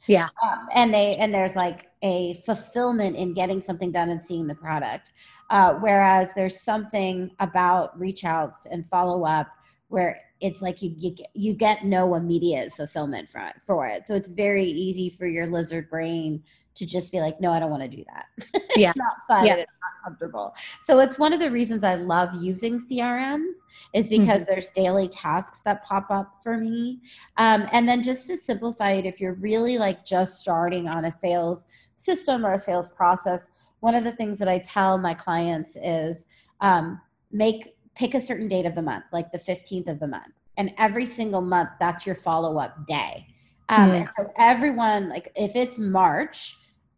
Yeah. 0.07 0.29
Um, 0.43 0.69
and 0.75 0.95
they 0.95 1.17
and 1.17 1.35
there's 1.35 1.57
like 1.57 1.91
a 2.03 2.35
fulfillment 2.47 3.17
in 3.17 3.35
getting 3.35 3.61
something 3.61 3.91
done 3.91 4.11
and 4.11 4.23
seeing 4.23 4.47
the 4.47 4.55
product. 4.55 5.13
Uh, 5.51 5.75
whereas 5.75 6.33
there's 6.35 6.61
something 6.61 7.31
about 7.41 7.99
reach 7.99 8.25
outs 8.25 8.67
and 8.67 8.85
follow 8.85 9.25
up 9.25 9.49
where 9.89 10.19
it's 10.41 10.63
like 10.63 10.83
you, 10.83 10.95
you 10.99 11.15
you 11.35 11.55
get 11.55 11.85
no 11.85 12.15
immediate 12.15 12.73
fulfillment 12.73 13.29
for 13.29 13.51
for 13.65 13.87
it. 13.87 14.07
So 14.07 14.15
it's 14.15 14.29
very 14.29 14.65
easy 14.65 15.11
for 15.11 15.27
your 15.27 15.47
lizard 15.47 15.89
brain 15.91 16.43
to 16.77 16.87
just 16.87 17.11
be 17.11 17.21
like, 17.21 17.41
no, 17.41 17.51
I 17.51 17.59
don't 17.59 17.71
want 17.71 17.83
to 17.83 17.89
do 17.89 18.05
that. 18.05 18.63
Yeah. 18.77 18.91
it's 18.91 18.99
not 18.99 19.17
fun. 19.27 19.47
Yeah. 19.47 19.55
It's 19.55 19.73
not 19.81 20.05
comfortable. 20.05 20.55
So 20.83 20.99
it's 20.99 21.19
one 21.19 21.33
of 21.33 21.41
the 21.41 21.51
reasons 21.51 21.83
I 21.83 21.95
love 21.95 22.29
using 22.35 22.79
CRMs 22.79 23.55
is 23.95 24.11
because 24.11 24.43
mm-hmm. 24.43 24.51
there's 24.51 24.69
daily 24.69 25.09
tasks 25.09 25.61
that 25.61 25.83
pop 25.83 26.11
up 26.11 26.43
for 26.43 26.59
me. 26.59 27.01
Um, 27.39 27.67
and 27.73 27.89
then 27.89 28.03
just 28.03 28.27
to 28.27 28.37
simplify 28.37 28.93
it, 28.93 29.07
if 29.07 29.19
you're 29.19 29.35
really 29.35 29.79
like 29.79 30.05
just 30.05 30.41
starting 30.41 30.89
on 30.89 31.07
a 31.07 31.11
sales 31.11 31.67
system 31.97 32.45
or 32.45 32.53
a 32.53 32.59
sales 32.59 32.91
process, 32.91 33.49
one 33.81 33.95
of 33.95 34.05
the 34.05 34.13
things 34.13 34.39
that 34.41 34.49
I 34.49 34.59
tell 34.59 34.99
my 34.99 35.15
clients 35.15 35.79
is 35.83 36.27
um, 36.61 37.01
make 37.33 37.75
pick 37.95 38.15
a 38.15 38.21
certain 38.21 38.47
date 38.47 38.67
of 38.67 38.75
the 38.75 38.83
month, 38.83 39.05
like 39.11 39.33
the 39.33 39.39
15th 39.39 39.89
of 39.89 40.01
the 40.01 40.09
month. 40.09 40.35
And 40.59 40.75
every 40.77 41.07
single 41.07 41.41
month, 41.41 41.71
that's 41.81 42.05
your 42.05 42.15
follow 42.15 42.59
up 42.59 42.87
day. 42.87 43.27
Um. 43.69 43.91
And 43.91 44.09
so 44.17 44.31
everyone, 44.39 45.09
like 45.09 45.33
if 45.35 45.57
it's 45.57 45.79
March 45.79 46.57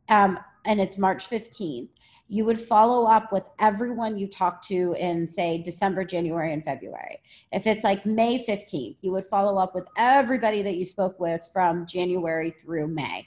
um, 0.09 0.38
and 0.64 0.81
it's 0.81 0.99
March 0.99 1.29
15th, 1.29 1.88
you 2.29 2.44
would 2.44 2.61
follow 2.61 3.09
up 3.09 3.33
with 3.33 3.44
everyone 3.59 4.18
you 4.18 4.29
talked 4.29 4.66
to 4.68 4.94
in, 4.99 5.27
say, 5.27 5.59
December, 5.62 6.05
January, 6.05 6.53
and 6.53 6.62
February. 6.62 7.18
If 7.53 7.66
it's 7.66 7.85
like 7.85 8.05
May 8.05 8.44
15th, 8.44 8.99
you 9.01 9.12
would 9.12 9.27
follow 9.27 9.57
up 9.59 9.75
with 9.75 9.88
everybody 9.97 10.61
that 10.62 10.77
you 10.77 10.85
spoke 10.85 11.18
with 11.18 11.49
from 11.53 11.87
January 11.87 12.51
through 12.51 12.88
May. 12.88 13.27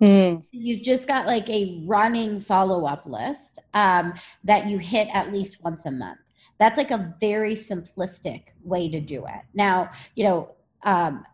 Mm. 0.00 0.42
You've 0.50 0.82
just 0.82 1.06
got 1.06 1.26
like 1.26 1.48
a 1.50 1.82
running 1.86 2.40
follow 2.40 2.86
up 2.86 3.04
list 3.04 3.58
um, 3.74 4.14
that 4.44 4.66
you 4.66 4.78
hit 4.78 5.08
at 5.12 5.30
least 5.30 5.58
once 5.62 5.84
a 5.84 5.90
month. 5.90 6.20
That's 6.58 6.78
like 6.78 6.90
a 6.90 7.14
very 7.20 7.54
simplistic 7.54 8.44
way 8.64 8.88
to 8.88 9.00
do 9.00 9.26
it. 9.26 9.42
Now, 9.52 9.90
you 10.14 10.24
know, 10.24 10.54
um, 10.84 11.24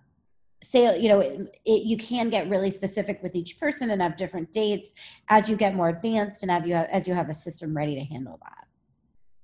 say 0.71 0.99
you 0.99 1.09
know 1.09 1.21
it, 1.21 1.59
it, 1.65 1.83
you 1.85 1.97
can 1.97 2.31
get 2.31 2.49
really 2.49 2.71
specific 2.71 3.23
with 3.23 3.35
each 3.35 3.59
person 3.59 3.91
and 3.91 4.03
have 4.03 4.17
different 4.17 4.53
dates 4.53 4.95
as 5.29 5.49
you 5.49 5.57
get 5.57 5.75
more 5.75 5.89
advanced 5.89 6.43
and 6.43 6.51
have 6.51 6.67
you 6.67 6.75
as 6.75 7.07
you 7.07 7.15
have 7.15 7.29
a 7.29 7.35
system 7.35 7.77
ready 7.77 7.95
to 7.95 8.05
handle 8.05 8.39
that. 8.43 8.67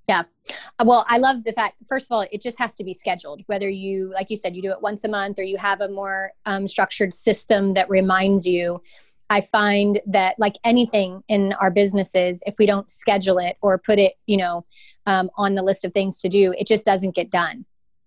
Yeah. 0.09 0.55
Well 0.85 1.05
i 1.09 1.19
love 1.19 1.45
the 1.45 1.53
fact 1.53 1.77
first 1.87 2.07
of 2.11 2.15
all 2.15 2.27
it 2.31 2.43
just 2.43 2.59
has 2.59 2.75
to 2.75 2.85
be 2.85 2.93
scheduled. 2.93 3.43
Whether 3.47 3.69
you 3.69 4.13
like 4.15 4.31
you 4.31 4.37
said 4.37 4.55
you 4.57 4.63
do 4.63 4.71
it 4.71 4.81
once 4.81 5.05
a 5.05 5.09
month 5.09 5.39
or 5.39 5.45
you 5.45 5.59
have 5.59 5.81
a 5.81 5.89
more 5.89 6.33
um, 6.47 6.67
structured 6.69 7.15
system 7.15 7.75
that 7.75 7.89
reminds 7.89 8.47
you 8.47 8.83
i 9.31 9.41
find 9.41 10.01
that 10.05 10.35
like 10.39 10.57
anything 10.65 11.23
in 11.29 11.53
our 11.55 11.71
businesses 11.71 12.43
if 12.45 12.57
we 12.59 12.67
don't 12.67 12.91
schedule 12.91 13.39
it 13.39 13.57
or 13.63 13.79
put 13.79 13.99
it 13.99 14.15
you 14.27 14.37
know 14.37 14.65
um, 15.07 15.31
on 15.37 15.55
the 15.55 15.63
list 15.63 15.85
of 15.85 15.93
things 15.93 16.19
to 16.19 16.29
do 16.29 16.55
it 16.59 16.67
just 16.67 16.85
doesn't 16.85 17.15
get 17.15 17.31
done. 17.31 17.65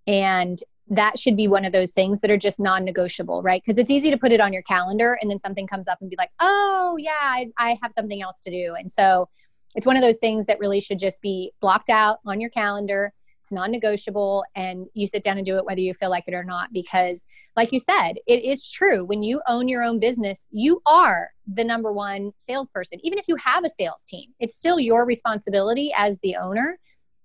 And 0.07 0.59
that 0.87 1.17
should 1.17 1.35
be 1.35 1.47
one 1.47 1.65
of 1.65 1.71
those 1.71 1.91
things 1.91 2.21
that 2.21 2.29
are 2.29 2.37
just 2.37 2.59
non-negotiable 2.59 3.41
right? 3.41 3.61
Because 3.65 3.77
it's 3.77 3.91
easy 3.91 4.11
to 4.11 4.17
put 4.17 4.31
it 4.31 4.39
on 4.39 4.53
your 4.53 4.61
calendar 4.63 5.17
and 5.21 5.29
then 5.29 5.39
something 5.39 5.67
comes 5.67 5.87
up 5.87 5.99
and 6.01 6.09
be 6.09 6.15
like 6.17 6.31
oh 6.39 6.95
yeah 6.99 7.11
I, 7.11 7.51
I, 7.57 7.79
have 7.81 7.91
something 7.93 8.21
else 8.21 8.41
to 8.41 8.51
do. 8.51 8.75
And 8.77 8.91
so 8.91 9.29
it's 9.75 9.85
one 9.85 9.97
of 9.97 10.01
those 10.01 10.19
things 10.19 10.45
that 10.45 10.59
really 10.59 10.79
should 10.79 10.99
just 10.99 11.21
be 11.21 11.51
blocked 11.59 11.89
out 11.89 12.19
on 12.25 12.39
your 12.39 12.49
calendar. 12.49 13.13
It's 13.41 13.51
non-negotiable 13.51 14.43
and 14.55 14.87
you 14.93 15.05
sit 15.05 15.23
down 15.23 15.37
and 15.37 15.45
do 15.45 15.57
it 15.57 15.65
whether 15.65 15.81
you 15.81 15.93
feel 15.93 16.09
like 16.09 16.23
it 16.27 16.33
or 16.33 16.43
not 16.43 16.73
because 16.73 17.23
like 17.55 17.71
you 17.71 17.79
said 17.79 18.13
it 18.27 18.43
is 18.43 18.69
true. 18.69 19.05
When 19.05 19.23
you 19.23 19.41
own 19.47 19.67
your 19.67 19.83
own 19.83 19.99
business 19.99 20.45
you 20.51 20.81
are 20.85 21.29
the 21.51 21.63
number 21.63 21.91
one 21.91 22.31
salesperson 22.37 22.99
even 23.03 23.19
if 23.19 23.27
you 23.27 23.35
have 23.37 23.65
a 23.65 23.69
sales 23.69 24.03
team. 24.07 24.31
It's 24.39 24.55
still 24.55 24.79
your 24.79 25.05
responsibility 25.05 25.91
as 25.95 26.19
the 26.19 26.35
owner 26.35 26.77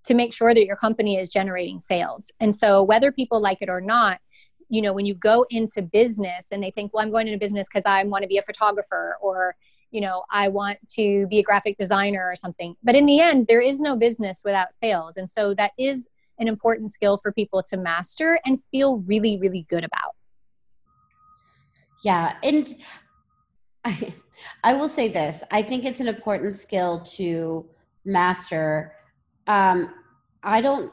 to 0.04 0.14
make 0.14 0.32
sure 0.32 0.54
that 0.54 0.64
your 0.64 0.76
company 0.76 1.18
is 1.18 1.28
generating 1.28 1.78
sales. 1.78 2.30
And 2.40 2.54
so, 2.54 2.82
whether 2.82 3.12
people 3.12 3.40
like 3.40 3.58
it 3.60 3.68
or 3.68 3.80
not, 3.80 4.18
you 4.68 4.82
know, 4.82 4.92
when 4.92 5.06
you 5.06 5.14
go 5.14 5.46
into 5.50 5.82
business 5.82 6.48
and 6.52 6.62
they 6.62 6.70
think, 6.70 6.94
well, 6.94 7.02
I'm 7.02 7.10
going 7.10 7.26
into 7.26 7.38
business 7.38 7.68
because 7.68 7.84
I 7.86 8.04
want 8.04 8.22
to 8.22 8.28
be 8.28 8.38
a 8.38 8.42
photographer 8.42 9.16
or, 9.20 9.56
you 9.90 10.00
know, 10.00 10.22
I 10.30 10.48
want 10.48 10.78
to 10.94 11.26
be 11.26 11.38
a 11.38 11.42
graphic 11.42 11.76
designer 11.76 12.24
or 12.24 12.36
something. 12.36 12.76
But 12.82 12.94
in 12.94 13.06
the 13.06 13.20
end, 13.20 13.46
there 13.48 13.60
is 13.60 13.80
no 13.80 13.96
business 13.96 14.42
without 14.44 14.72
sales. 14.72 15.16
And 15.16 15.28
so, 15.28 15.54
that 15.54 15.72
is 15.78 16.08
an 16.38 16.48
important 16.48 16.90
skill 16.90 17.18
for 17.18 17.32
people 17.32 17.62
to 17.64 17.76
master 17.76 18.40
and 18.46 18.62
feel 18.62 18.98
really, 18.98 19.38
really 19.38 19.66
good 19.68 19.84
about. 19.84 20.14
Yeah. 22.02 22.36
And 22.42 22.74
I, 23.84 24.14
I 24.64 24.74
will 24.74 24.88
say 24.88 25.08
this 25.08 25.42
I 25.50 25.62
think 25.62 25.84
it's 25.84 26.00
an 26.00 26.08
important 26.08 26.56
skill 26.56 27.00
to 27.00 27.68
master 28.04 28.94
um, 29.50 29.90
I 30.42 30.60
don't 30.60 30.92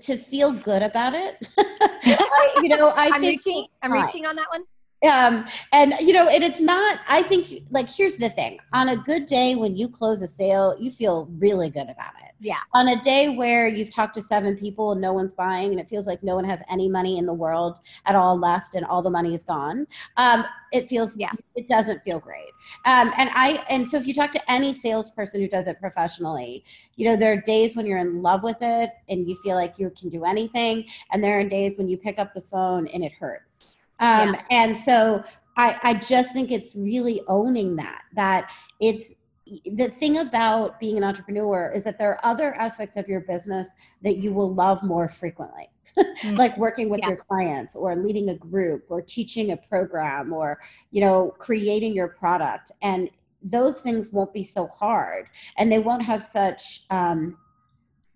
to 0.00 0.16
feel 0.16 0.52
good 0.52 0.82
about 0.82 1.14
it. 1.14 1.48
I, 1.58 2.60
you 2.62 2.68
know, 2.68 2.92
I 2.96 3.06
am 3.08 3.22
reaching. 3.22 3.66
I'm 3.82 3.92
reaching 3.92 4.26
on 4.26 4.36
that 4.36 4.46
one. 4.50 4.64
Um, 5.04 5.44
and 5.72 5.94
you 6.00 6.12
know, 6.12 6.28
and 6.28 6.42
it's 6.42 6.60
not. 6.60 7.00
I 7.08 7.22
think 7.22 7.62
like 7.70 7.90
here's 7.90 8.16
the 8.16 8.30
thing: 8.30 8.58
on 8.72 8.88
a 8.88 8.96
good 8.96 9.26
day 9.26 9.54
when 9.54 9.76
you 9.76 9.88
close 9.88 10.22
a 10.22 10.26
sale, 10.26 10.76
you 10.80 10.90
feel 10.90 11.28
really 11.38 11.68
good 11.68 11.88
about 11.90 12.12
it. 12.22 12.32
Yeah. 12.40 12.58
On 12.72 12.88
a 12.88 13.00
day 13.00 13.28
where 13.30 13.68
you've 13.68 13.90
talked 13.90 14.14
to 14.14 14.22
seven 14.22 14.56
people 14.56 14.92
and 14.92 15.00
no 15.00 15.12
one's 15.12 15.34
buying, 15.34 15.70
and 15.70 15.80
it 15.80 15.88
feels 15.88 16.06
like 16.06 16.22
no 16.22 16.34
one 16.34 16.44
has 16.44 16.62
any 16.70 16.88
money 16.88 17.18
in 17.18 17.26
the 17.26 17.34
world 17.34 17.78
at 18.06 18.14
all 18.14 18.38
left, 18.38 18.74
and 18.74 18.84
all 18.84 19.02
the 19.02 19.10
money 19.10 19.34
is 19.34 19.44
gone. 19.44 19.86
Um, 20.16 20.44
it 20.72 20.88
feels 20.88 21.16
yeah. 21.18 21.32
It 21.54 21.68
doesn't 21.68 22.00
feel 22.00 22.18
great. 22.18 22.50
Um, 22.84 23.12
and 23.18 23.30
I 23.32 23.64
and 23.70 23.86
so 23.86 23.96
if 23.96 24.06
you 24.06 24.14
talk 24.14 24.30
to 24.32 24.50
any 24.50 24.72
salesperson 24.72 25.40
who 25.40 25.48
does 25.48 25.68
it 25.68 25.80
professionally, 25.80 26.64
you 26.96 27.08
know 27.08 27.16
there 27.16 27.32
are 27.32 27.40
days 27.40 27.76
when 27.76 27.86
you're 27.86 27.98
in 27.98 28.22
love 28.22 28.42
with 28.42 28.58
it 28.60 28.90
and 29.08 29.28
you 29.28 29.36
feel 29.36 29.56
like 29.56 29.78
you 29.78 29.90
can 29.98 30.08
do 30.08 30.24
anything, 30.24 30.86
and 31.12 31.22
there 31.22 31.38
are 31.38 31.44
days 31.44 31.76
when 31.78 31.88
you 31.88 31.98
pick 31.98 32.18
up 32.18 32.34
the 32.34 32.42
phone 32.42 32.86
and 32.88 33.04
it 33.04 33.12
hurts 33.12 33.74
um, 34.00 34.34
yeah. 34.34 34.42
And 34.50 34.76
so 34.76 35.22
I, 35.56 35.78
I 35.82 35.94
just 35.94 36.32
think 36.32 36.50
it's 36.50 36.74
really 36.74 37.22
owning 37.28 37.76
that, 37.76 38.02
that 38.14 38.50
it's 38.80 39.12
the 39.46 39.88
thing 39.88 40.18
about 40.18 40.80
being 40.80 40.96
an 40.96 41.04
entrepreneur 41.04 41.70
is 41.74 41.84
that 41.84 41.98
there 41.98 42.10
are 42.12 42.20
other 42.24 42.54
aspects 42.54 42.96
of 42.96 43.08
your 43.08 43.20
business 43.20 43.68
that 44.02 44.16
you 44.16 44.32
will 44.32 44.54
love 44.54 44.82
more 44.82 45.06
frequently 45.06 45.68
mm. 45.98 46.38
like 46.38 46.56
working 46.56 46.88
with 46.88 47.00
yeah. 47.00 47.08
your 47.08 47.16
clients 47.16 47.76
or 47.76 47.94
leading 47.94 48.30
a 48.30 48.34
group 48.36 48.84
or 48.88 49.02
teaching 49.02 49.52
a 49.52 49.56
program 49.56 50.32
or 50.32 50.58
you 50.92 51.00
know 51.02 51.30
creating 51.38 51.92
your 51.92 52.08
product 52.08 52.72
and 52.80 53.10
those 53.42 53.82
things 53.82 54.08
won't 54.10 54.32
be 54.32 54.42
so 54.42 54.66
hard 54.68 55.26
and 55.58 55.70
they 55.70 55.78
won't 55.78 56.02
have 56.02 56.22
such 56.22 56.84
um, 56.88 57.36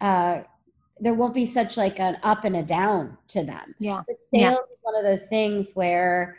uh, 0.01 0.41
there 1.01 1.15
won't 1.15 1.35
be 1.35 1.47
such 1.47 1.77
like 1.77 2.01
an 2.01 2.19
up 2.23 2.45
and 2.45 2.57
a 2.57 2.63
down 2.63 3.17
to 3.29 3.43
them. 3.43 3.75
Yeah. 3.79 4.03
But 4.07 4.17
sales 4.35 4.43
yeah. 4.43 4.53
is 4.53 4.79
one 4.83 4.97
of 4.97 5.05
those 5.05 5.27
things 5.27 5.73
where, 5.73 6.37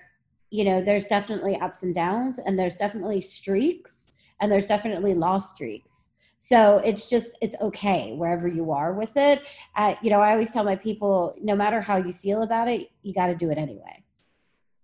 you 0.49 0.63
know, 0.63 0.81
there's 0.81 1.05
definitely 1.05 1.57
ups 1.59 1.83
and 1.83 1.93
downs 1.93 2.39
and 2.39 2.57
there's 2.57 2.75
definitely 2.75 3.21
streaks 3.21 4.17
and 4.41 4.51
there's 4.51 4.67
definitely 4.67 5.13
lost 5.13 5.55
streaks. 5.55 6.09
So 6.37 6.77
it's 6.85 7.05
just, 7.05 7.37
it's 7.41 7.55
okay 7.61 8.13
wherever 8.13 8.47
you 8.47 8.71
are 8.71 8.93
with 8.93 9.15
it. 9.17 9.43
Uh, 9.75 9.95
you 10.01 10.09
know, 10.09 10.21
I 10.21 10.31
always 10.31 10.51
tell 10.51 10.63
my 10.63 10.75
people, 10.75 11.35
no 11.41 11.55
matter 11.55 11.81
how 11.81 11.97
you 11.97 12.13
feel 12.13 12.43
about 12.43 12.67
it, 12.67 12.89
you 13.03 13.13
got 13.13 13.27
to 13.27 13.35
do 13.35 13.51
it 13.51 13.57
anyway. 13.57 14.03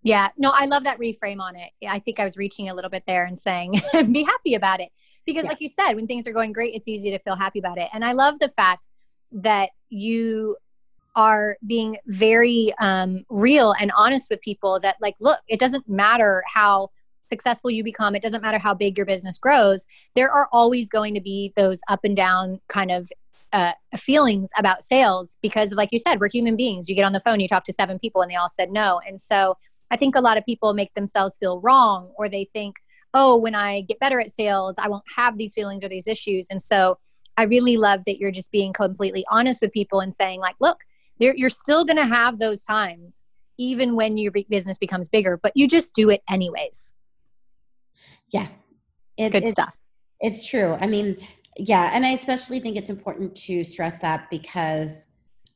Yeah, 0.03 0.27
no, 0.38 0.51
I 0.53 0.65
love 0.65 0.83
that 0.83 0.99
reframe 0.99 1.39
on 1.39 1.55
it. 1.55 1.71
I 1.88 1.97
think 1.97 2.19
I 2.19 2.25
was 2.25 2.38
reaching 2.38 2.69
a 2.69 2.75
little 2.75 2.91
bit 2.91 3.03
there 3.07 3.26
and 3.26 3.36
saying, 3.36 3.82
be 4.11 4.23
happy 4.23 4.53
about 4.53 4.80
it. 4.80 4.89
Because, 5.26 5.45
yeah. 5.45 5.49
like 5.49 5.61
you 5.61 5.69
said, 5.69 5.93
when 5.93 6.05
things 6.05 6.28
are 6.28 6.34
going 6.34 6.53
great, 6.53 6.76
it's 6.76 6.88
easy 6.88 7.09
to 7.09 7.17
feel 7.17 7.36
happy 7.36 7.57
about 7.57 7.80
it. 7.80 7.89
And 7.91 8.05
I 8.05 8.11
love 8.11 8.38
the 8.38 8.49
fact 8.49 8.86
that 9.32 9.69
you 9.89 10.57
are 11.15 11.57
being 11.65 11.97
very 12.07 12.73
um, 12.82 13.23
real 13.30 13.73
and 13.80 13.91
honest 13.95 14.30
with 14.30 14.41
people 14.41 14.80
that 14.82 14.97
like 15.01 15.15
look 15.19 15.39
it 15.47 15.59
doesn't 15.59 15.88
matter 15.88 16.43
how 16.45 16.89
successful 17.30 17.71
you 17.71 17.84
become. 17.84 18.15
It 18.15 18.21
doesn't 18.21 18.41
matter 18.41 18.59
how 18.59 18.73
big 18.73 18.97
your 18.97 19.05
business 19.05 19.39
grows. 19.39 19.86
There 20.15 20.30
are 20.30 20.47
always 20.51 20.89
going 20.89 21.15
to 21.15 21.21
be 21.21 21.53
those 21.55 21.80
up 21.88 22.01
and 22.03 22.15
down 22.15 22.59
kind 22.67 22.91
of 22.91 23.09
uh, 23.51 23.71
feelings 23.95 24.49
about 24.57 24.84
sales 24.84 25.38
because 25.41 25.73
like 25.73 25.89
you 25.91 25.99
said 25.99 26.19
we're 26.19 26.30
human 26.30 26.55
beings. 26.55 26.89
You 26.89 26.95
get 26.95 27.05
on 27.05 27.13
the 27.13 27.19
phone 27.19 27.39
you 27.39 27.47
talk 27.47 27.63
to 27.65 27.73
seven 27.73 27.97
people 27.97 28.21
and 28.21 28.30
they 28.30 28.36
all 28.36 28.49
said 28.49 28.71
no. 28.71 29.01
And 29.07 29.19
so 29.19 29.57
i 29.91 29.95
think 29.95 30.15
a 30.15 30.21
lot 30.21 30.38
of 30.38 30.43
people 30.45 30.73
make 30.73 30.93
themselves 30.95 31.38
feel 31.38 31.61
wrong 31.61 32.11
or 32.17 32.28
they 32.28 32.49
think 32.53 32.78
oh 33.13 33.38
when 33.38 33.53
i 33.53 33.82
get 33.82 33.99
better 33.99 34.19
at 34.19 34.32
sales 34.32 34.73
i 34.80 34.89
won't 34.89 35.03
have 35.15 35.38
these 35.38 35.53
feelings 35.53 35.84
or 35.84 35.89
these 35.89 36.07
issues. 36.07 36.47
And 36.49 36.61
so 36.61 36.97
I 37.38 37.43
really 37.43 37.77
love 37.77 38.03
that 38.05 38.17
you're 38.17 38.31
just 38.31 38.51
being 38.51 38.73
completely 38.73 39.25
honest 39.29 39.61
with 39.61 39.71
people 39.71 39.99
and 39.99 40.13
saying, 40.13 40.39
like, 40.39 40.55
look, 40.59 40.77
you're 41.19 41.49
still 41.49 41.86
going 41.86 41.97
to 41.97 42.05
have 42.05 42.39
those 42.39 42.63
times, 42.63 43.25
even 43.57 43.95
when 43.95 44.17
your 44.17 44.31
business 44.49 44.77
becomes 44.77 45.09
bigger, 45.09 45.39
but 45.41 45.51
you 45.55 45.67
just 45.67 45.93
do 45.93 46.09
it 46.09 46.21
anyways. 46.29 46.93
Yeah. 48.31 48.47
It, 49.17 49.31
Good 49.31 49.43
it's, 49.43 49.51
stuff. 49.51 49.75
It's 50.19 50.45
true. 50.45 50.77
I 50.79 50.88
mean, 50.88 51.17
yeah. 51.57 51.91
And 51.93 52.05
I 52.05 52.09
especially 52.09 52.59
think 52.59 52.75
it's 52.75 52.89
important 52.89 53.36
to 53.36 53.63
stress 53.63 53.99
that 53.99 54.29
because 54.29 55.07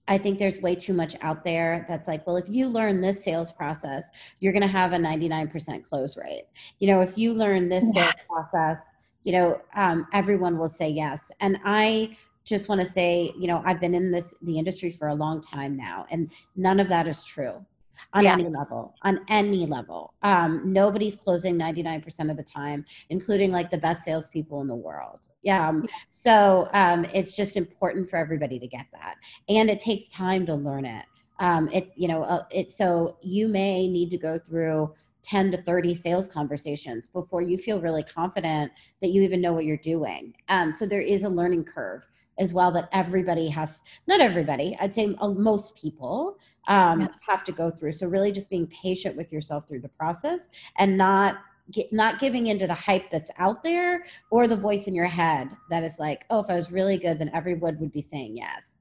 I 0.08 0.18
think 0.18 0.40
there's 0.40 0.60
way 0.60 0.76
too 0.76 0.94
much 0.94 1.16
out 1.22 1.44
there 1.44 1.86
that's 1.88 2.08
like, 2.08 2.26
well, 2.26 2.38
if 2.38 2.50
you 2.50 2.68
learn 2.68 3.00
this 3.00 3.24
sales 3.24 3.52
process, 3.52 4.10
you're 4.40 4.54
going 4.54 4.64
to 4.64 4.68
have 4.68 4.94
a 4.94 4.98
99% 4.98 5.84
close 5.84 6.18
rate. 6.18 6.46
You 6.80 6.88
know, 6.88 7.02
if 7.02 7.18
you 7.18 7.34
learn 7.34 7.70
this 7.70 7.84
sales 7.94 8.14
process, 8.28 8.80
you 9.24 9.34
know, 9.34 9.62
um, 9.76 10.08
everyone 10.14 10.58
will 10.58 10.68
say 10.68 10.90
yes. 10.90 11.32
And 11.40 11.60
I 11.66 12.18
just 12.46 12.70
want 12.70 12.82
to 12.82 12.88
say, 12.88 13.32
you 13.38 13.48
know, 13.48 13.62
I've 13.66 13.80
been 13.80 13.94
in 13.94 14.12
this 14.12 14.34
the 14.42 14.58
industry 14.58 14.90
for 14.90 15.10
a 15.10 15.16
long 15.16 15.42
time 15.42 15.78
now, 15.78 16.06
and 16.10 16.32
none 16.56 16.80
of 16.80 16.88
that 16.88 17.08
is 17.08 17.24
true 17.24 17.66
on 18.14 18.24
yeah. 18.24 18.34
any 18.34 18.48
level 18.48 18.96
on 19.04 19.20
any 19.28 19.66
level 19.66 20.14
um, 20.24 20.62
nobody's 20.66 21.16
closing 21.16 21.58
99% 21.58 22.32
of 22.32 22.38
the 22.38 22.44
time 22.44 22.86
including 23.10 23.52
like 23.52 23.70
the 23.70 23.78
best 23.78 24.04
salespeople 24.04 24.62
in 24.62 24.68
the 24.68 24.76
world 24.76 25.28
yeah 25.44 25.68
um, 25.68 25.88
so 26.10 26.70
um, 26.74 27.06
it's 27.14 27.36
just 27.36 27.58
important 27.58 28.10
for 28.10 28.18
everybody 28.18 28.60
to 28.60 28.68
get 28.68 28.86
that 28.94 29.16
and 29.48 29.70
it 29.70 29.80
takes 29.80 30.10
time 30.10 30.46
to 30.46 30.56
learn 30.56 30.86
it 30.86 31.06
um, 31.40 31.70
it 31.72 31.92
you 31.96 32.08
know 32.08 32.24
uh, 32.24 32.44
it 32.52 32.72
so 32.72 33.18
you 33.22 33.48
may 33.48 33.88
need 33.88 34.10
to 34.10 34.18
go 34.18 34.38
through 34.38 34.94
10 35.30 35.52
to 35.52 35.62
30 35.62 35.94
sales 35.94 36.28
conversations 36.28 37.08
before 37.08 37.42
you 37.42 37.58
feel 37.58 37.80
really 37.80 38.04
confident 38.04 38.72
that 39.00 39.10
you 39.10 39.22
even 39.22 39.40
know 39.40 39.54
what 39.54 39.64
you're 39.64 39.78
doing. 39.78 40.34
Um, 40.48 40.74
so 40.74 40.88
there 40.88 41.02
is 41.02 41.24
a 41.24 41.30
learning 41.30 41.66
curve 41.66 42.10
as 42.40 42.52
well 42.52 42.72
that 42.72 42.90
everybody 42.94 43.48
has, 43.50 43.84
not 44.08 44.22
everybody, 44.22 44.76
I'd 44.80 44.96
say 44.96 45.16
uh, 45.20 45.30
most 45.30 45.76
people 45.76 46.38
um, 46.68 47.02
yeah. 47.02 47.08
have 47.22 47.44
to 47.44 47.52
go 47.52 47.70
through. 47.70 47.92
So 47.92 48.08
really 48.08 48.32
just 48.32 48.50
being 48.50 48.66
patient 48.68 49.16
with 49.16 49.32
yourself 49.32 49.68
through 49.68 49.82
the 49.82 49.90
process 49.90 50.50
and 50.78 50.98
not 50.98 51.38
Get, 51.72 51.94
not 51.94 52.18
giving 52.18 52.48
into 52.48 52.66
the 52.66 52.74
hype 52.74 53.12
that's 53.12 53.30
out 53.38 53.64
there 53.64 54.04
or 54.32 54.48
the 54.48 54.56
voice 54.56 54.88
in 54.88 54.96
your 54.96 55.06
head 55.06 55.56
that 55.70 55.84
is 55.84 56.00
like, 56.00 56.26
oh, 56.32 56.40
if 56.40 56.50
I 56.50 56.56
was 56.56 56.72
really 56.72 56.98
good, 56.98 57.20
then 57.20 57.30
everyone 57.32 57.78
would 57.78 57.92
be 57.92 58.02
saying 58.02 58.36
yes. 58.36 58.72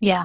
Yeah, 0.00 0.24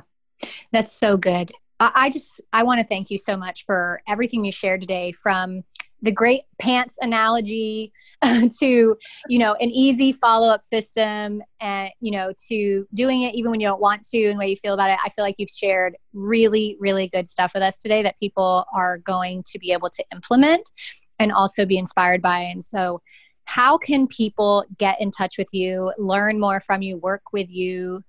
that's 0.71 0.97
so 0.97 1.15
good. 1.15 1.51
I 1.81 2.09
just 2.09 2.41
I 2.53 2.63
want 2.63 2.79
to 2.79 2.85
thank 2.85 3.09
you 3.09 3.17
so 3.17 3.35
much 3.35 3.65
for 3.65 4.01
everything 4.07 4.45
you 4.45 4.51
shared 4.51 4.81
today 4.81 5.11
from 5.11 5.63
the 6.03 6.11
great 6.11 6.41
pants 6.59 6.97
analogy 7.01 7.91
to 8.23 8.97
you 9.27 9.39
know 9.39 9.55
an 9.55 9.69
easy 9.69 10.13
follow-up 10.13 10.63
system 10.63 11.41
and 11.59 11.89
you 11.99 12.11
know 12.11 12.33
to 12.49 12.87
doing 12.93 13.23
it 13.23 13.33
even 13.33 13.49
when 13.49 13.59
you 13.59 13.67
don't 13.67 13.81
want 13.81 14.03
to 14.03 14.25
and 14.25 14.35
the 14.35 14.39
way 14.39 14.49
you 14.49 14.55
feel 14.57 14.73
about 14.73 14.91
it. 14.91 14.99
I 15.03 15.09
feel 15.09 15.25
like 15.25 15.35
you've 15.37 15.49
shared 15.49 15.97
really 16.13 16.77
really 16.79 17.07
good 17.07 17.27
stuff 17.27 17.51
with 17.53 17.63
us 17.63 17.77
today 17.77 18.03
that 18.03 18.19
people 18.19 18.65
are 18.73 18.99
going 18.99 19.43
to 19.51 19.57
be 19.57 19.71
able 19.71 19.89
to 19.89 20.03
implement 20.13 20.71
and 21.19 21.31
also 21.31 21.65
be 21.65 21.77
inspired 21.77 22.21
by. 22.21 22.39
And 22.39 22.63
so 22.63 23.01
how 23.45 23.77
can 23.77 24.07
people 24.07 24.65
get 24.77 25.01
in 25.01 25.11
touch 25.11 25.37
with 25.37 25.47
you 25.51 25.91
learn 25.97 26.39
more 26.39 26.59
from 26.59 26.81
you 26.81 26.97
work 26.97 27.23
with 27.33 27.49
you 27.49 28.03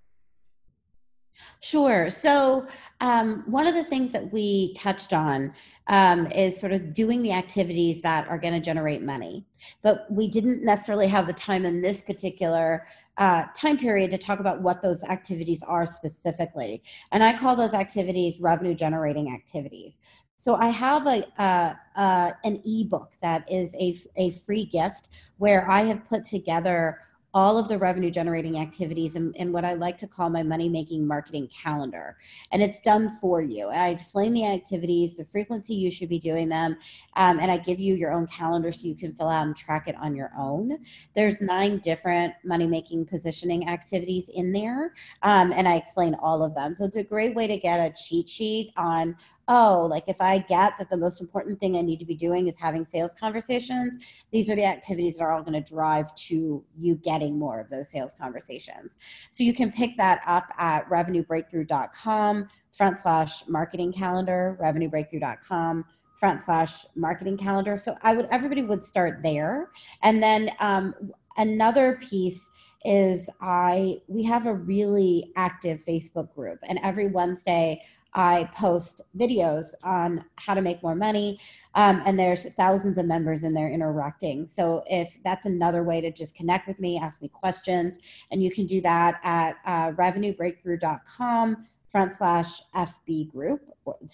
Sure. 1.61 2.11
So, 2.11 2.67
um, 3.01 3.43
one 3.47 3.67
of 3.67 3.75
the 3.75 3.85
things 3.85 4.13
that 4.13 4.33
we 4.33 4.75
touched 4.75 5.13
on 5.13 5.53
um, 5.89 6.27
is 6.29 6.59
sort 6.59 6.73
of 6.73 6.93
doing 6.93 7.23
the 7.23 7.33
activities 7.33 8.01
that 8.03 8.29
are 8.29 8.39
going 8.39 8.55
to 8.55 8.61
generate 8.61 9.03
money. 9.03 9.45
But 9.83 10.07
we 10.11 10.29
didn't 10.29 10.65
necessarily 10.65 11.09
have 11.09 11.27
the 11.27 11.33
time 11.33 11.65
in 11.65 11.83
this 11.83 12.01
particular 12.01 12.87
uh, 13.19 13.45
time 13.55 13.77
period 13.77 14.11
to 14.11 14.19
talk 14.19 14.41
about 14.41 14.63
what 14.63 14.83
those 14.83 15.05
activities 15.05 15.63
are 15.63 15.85
specifically. 15.85 16.83
And 17.11 17.23
I 17.23 17.37
call 17.37 17.57
those 17.57 17.75
activities 17.75 18.41
revenue 18.41 18.75
generating 18.75 19.33
activities. 19.35 19.99
So 20.39 20.57
I 20.57 20.71
have 20.71 21.07
a 21.07 21.25
uh, 21.41 21.75
uh, 21.95 22.33
an 22.45 22.61
ebook 22.65 23.13
that 23.21 23.45
is 23.49 23.77
a, 23.79 23.95
a 24.17 24.31
free 24.31 24.65
gift 24.65 25.09
where 25.39 25.71
I 25.71 25.83
have 25.83 26.05
put 26.05 26.25
together 26.25 26.99
all 27.35 27.57
of 27.57 27.69
the 27.69 27.79
revenue 27.79 28.11
generating 28.11 28.59
activities 28.59 29.17
and, 29.17 29.35
in, 29.37 29.53
what 29.53 29.65
I 29.65 29.75
like 29.75 29.97
to 29.99 30.07
call 30.07 30.29
my 30.29 30.43
money 30.43 30.69
making 30.69 31.07
marketing 31.07 31.49
calendar. 31.49 32.19
And 32.51 32.63
it's 32.63 32.81
done 32.81 33.09
for 33.09 33.41
you. 33.41 33.69
I 33.69 33.89
explain 33.89 34.35
the 34.35 34.47
activities, 34.47 35.17
the 35.17 35.25
frequency 35.25 35.75
you 35.75 35.91
should 35.91 36.09
be 36.09 36.19
doing 36.19 36.49
them, 36.49 36.77
um, 37.17 37.41
and 37.41 37.51
I 37.51 37.57
give 37.57 37.81
you 37.81 37.95
your 37.95 38.13
own 38.13 38.27
calendar 38.27 38.71
so 38.71 38.87
you 38.87 38.95
can 38.95 39.15
fill 39.15 39.29
out 39.29 39.47
and 39.47 39.57
track 39.57 39.89
it 39.89 39.97
on 39.97 40.15
your 40.15 40.31
own. 40.37 40.79
There's 41.15 41.41
nine 41.41 41.79
different 41.79 42.35
money 42.45 42.67
making 42.67 43.07
positioning 43.07 43.69
activities 43.69 44.29
in 44.35 44.53
there, 44.53 44.93
um, 45.23 45.53
and 45.53 45.67
I 45.67 45.77
explain 45.77 46.15
all 46.17 46.43
of 46.43 46.55
them. 46.55 46.75
So 46.75 46.85
it's 46.85 46.97
a 46.97 47.05
great 47.05 47.35
way 47.35 47.47
to 47.47 47.57
get 47.57 47.79
a 47.79 47.93
cheat 47.95 48.29
sheet 48.29 48.73
on 48.77 49.17
oh, 49.49 49.87
like 49.91 50.05
if 50.09 50.21
I 50.21 50.39
get 50.39 50.77
that 50.79 50.91
the 50.91 50.97
most 50.97 51.21
important 51.21 51.59
thing 51.61 51.77
I 51.77 51.83
need 51.83 51.99
to 52.01 52.07
be 52.07 52.15
doing 52.15 52.49
is 52.49 52.59
having 52.59 52.85
sales 52.85 53.13
conversations, 53.19 54.23
these 54.31 54.49
are 54.49 54.55
the 54.55 54.65
activities 54.65 55.17
that 55.17 55.25
are 55.25 55.33
all 55.33 55.43
going 55.43 55.63
to 55.63 55.73
drive 55.73 56.15
to 56.15 56.65
you 56.77 56.97
getting 56.97 57.39
more 57.39 57.61
of 57.61 57.69
those 57.69 57.91
sales 57.91 58.15
conversations. 58.15 58.97
So 59.31 59.45
you 59.45 59.55
can 59.55 59.73
pick 59.73 59.97
that 59.97 60.23
up 60.27 60.53
at 60.59 60.89
revenuebreakthrough.com 60.89 62.49
front 62.73 62.99
slash 62.99 63.47
marketing 63.49 63.93
calendar, 63.93 64.59
revenuebreakthrough.com 64.61 65.85
front 66.19 66.45
slash 66.45 66.87
marketing 66.95 67.37
calendar. 67.37 67.77
So 67.77 67.97
I 68.03 68.15
would, 68.15 68.29
everybody 68.31 68.63
would 68.63 68.85
start 68.85 69.23
there. 69.23 69.71
And 70.03 70.23
then 70.23 70.51
um, 70.61 70.95
another 71.37 71.99
piece 72.01 72.49
is 72.85 73.29
I, 73.41 73.99
we 74.09 74.23
have 74.25 74.47
a 74.47 74.55
really 74.55 75.33
active 75.37 75.83
Facebook 75.83 76.33
group 76.35 76.59
and 76.69 76.79
every 76.83 77.09
Wednesday 77.09 77.83
I 78.15 78.49
post 78.55 79.01
videos 79.19 79.73
on 79.83 80.25
how 80.37 80.55
to 80.55 80.61
make 80.61 80.83
more 80.83 80.95
money. 80.95 81.41
Um, 81.75 82.03
and 82.05 82.19
there's 82.19 82.45
thousands 82.55 82.99
of 82.99 83.07
members 83.07 83.45
in 83.45 83.55
there 83.55 83.71
interacting. 83.71 84.49
So 84.53 84.85
if 84.87 85.17
that's 85.25 85.47
another 85.47 85.83
way 85.83 86.01
to 86.01 86.11
just 86.11 86.35
connect 86.35 86.69
with 86.69 86.79
me, 86.79 86.99
ask 86.99 87.23
me 87.23 87.29
questions, 87.29 88.01
and 88.31 88.43
you 88.43 88.51
can 88.51 88.67
do 88.67 88.81
that 88.83 89.21
at 89.23 89.57
uh, 89.65 89.93
revenuebreakthrough.com 89.93 91.67
front 91.89 92.15
slash 92.15 92.63
FB 92.75 93.31
group, 93.31 93.61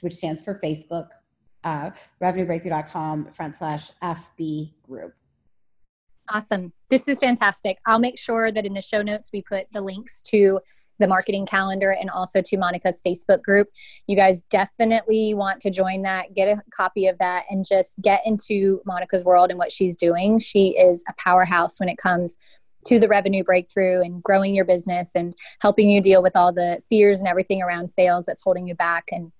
which 0.00 0.14
stands 0.14 0.42
for 0.42 0.54
Facebook, 0.54 1.08
uh, 1.64 1.90
revenuebreakthrough.com 2.22 3.32
front 3.32 3.56
slash 3.56 3.90
FB 4.02 4.72
group. 4.82 5.14
Awesome. 6.30 6.72
This 6.90 7.08
is 7.08 7.18
fantastic. 7.18 7.78
I'll 7.86 7.98
make 7.98 8.18
sure 8.18 8.52
that 8.52 8.66
in 8.66 8.74
the 8.74 8.82
show 8.82 9.00
notes 9.00 9.30
we 9.32 9.42
put 9.42 9.66
the 9.72 9.80
links 9.80 10.20
to 10.22 10.60
the 10.98 11.06
marketing 11.06 11.46
calendar 11.46 11.90
and 11.90 12.10
also 12.10 12.42
to 12.42 12.56
Monica's 12.56 13.00
Facebook 13.06 13.42
group. 13.42 13.68
You 14.06 14.16
guys 14.16 14.42
definitely 14.44 15.34
want 15.34 15.60
to 15.60 15.70
join 15.70 16.02
that, 16.02 16.34
get 16.34 16.48
a 16.48 16.62
copy 16.70 17.06
of 17.06 17.18
that, 17.18 17.44
and 17.50 17.64
just 17.64 18.00
get 18.00 18.22
into 18.26 18.80
Monica's 18.84 19.24
world 19.24 19.50
and 19.50 19.58
what 19.58 19.72
she's 19.72 19.96
doing. 19.96 20.38
She 20.38 20.76
is 20.76 21.04
a 21.08 21.14
powerhouse 21.18 21.78
when 21.80 21.88
it 21.88 21.98
comes 21.98 22.36
to 22.86 22.98
the 22.98 23.08
revenue 23.08 23.44
breakthrough 23.44 24.00
and 24.02 24.22
growing 24.22 24.54
your 24.54 24.64
business 24.64 25.12
and 25.14 25.34
helping 25.60 25.90
you 25.90 26.00
deal 26.00 26.22
with 26.22 26.36
all 26.36 26.52
the 26.52 26.80
fears 26.88 27.18
and 27.18 27.28
everything 27.28 27.62
around 27.62 27.88
sales 27.88 28.24
that's 28.24 28.42
holding 28.42 28.66
you 28.66 28.74
back. 28.74 29.04
And 29.12 29.32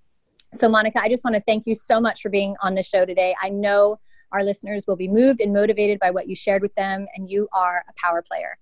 so, 0.53 0.67
Monica, 0.67 1.01
I 1.01 1.09
just 1.09 1.23
want 1.23 1.35
to 1.35 1.43
thank 1.47 1.65
you 1.65 1.75
so 1.75 1.99
much 1.99 2.21
for 2.21 2.29
being 2.29 2.55
on 2.61 2.75
the 2.75 2.83
show 2.83 3.05
today. 3.05 3.35
I 3.41 3.49
know 3.49 3.99
our 4.31 4.43
listeners 4.43 4.85
will 4.87 4.95
be 4.95 5.07
moved 5.07 5.41
and 5.41 5.53
motivated 5.53 5.99
by 5.99 6.11
what 6.11 6.27
you 6.27 6.35
shared 6.35 6.61
with 6.61 6.73
them, 6.75 7.07
and 7.15 7.29
you 7.29 7.47
are 7.53 7.83
a 7.87 7.93
power 7.99 8.21
player. 8.21 8.57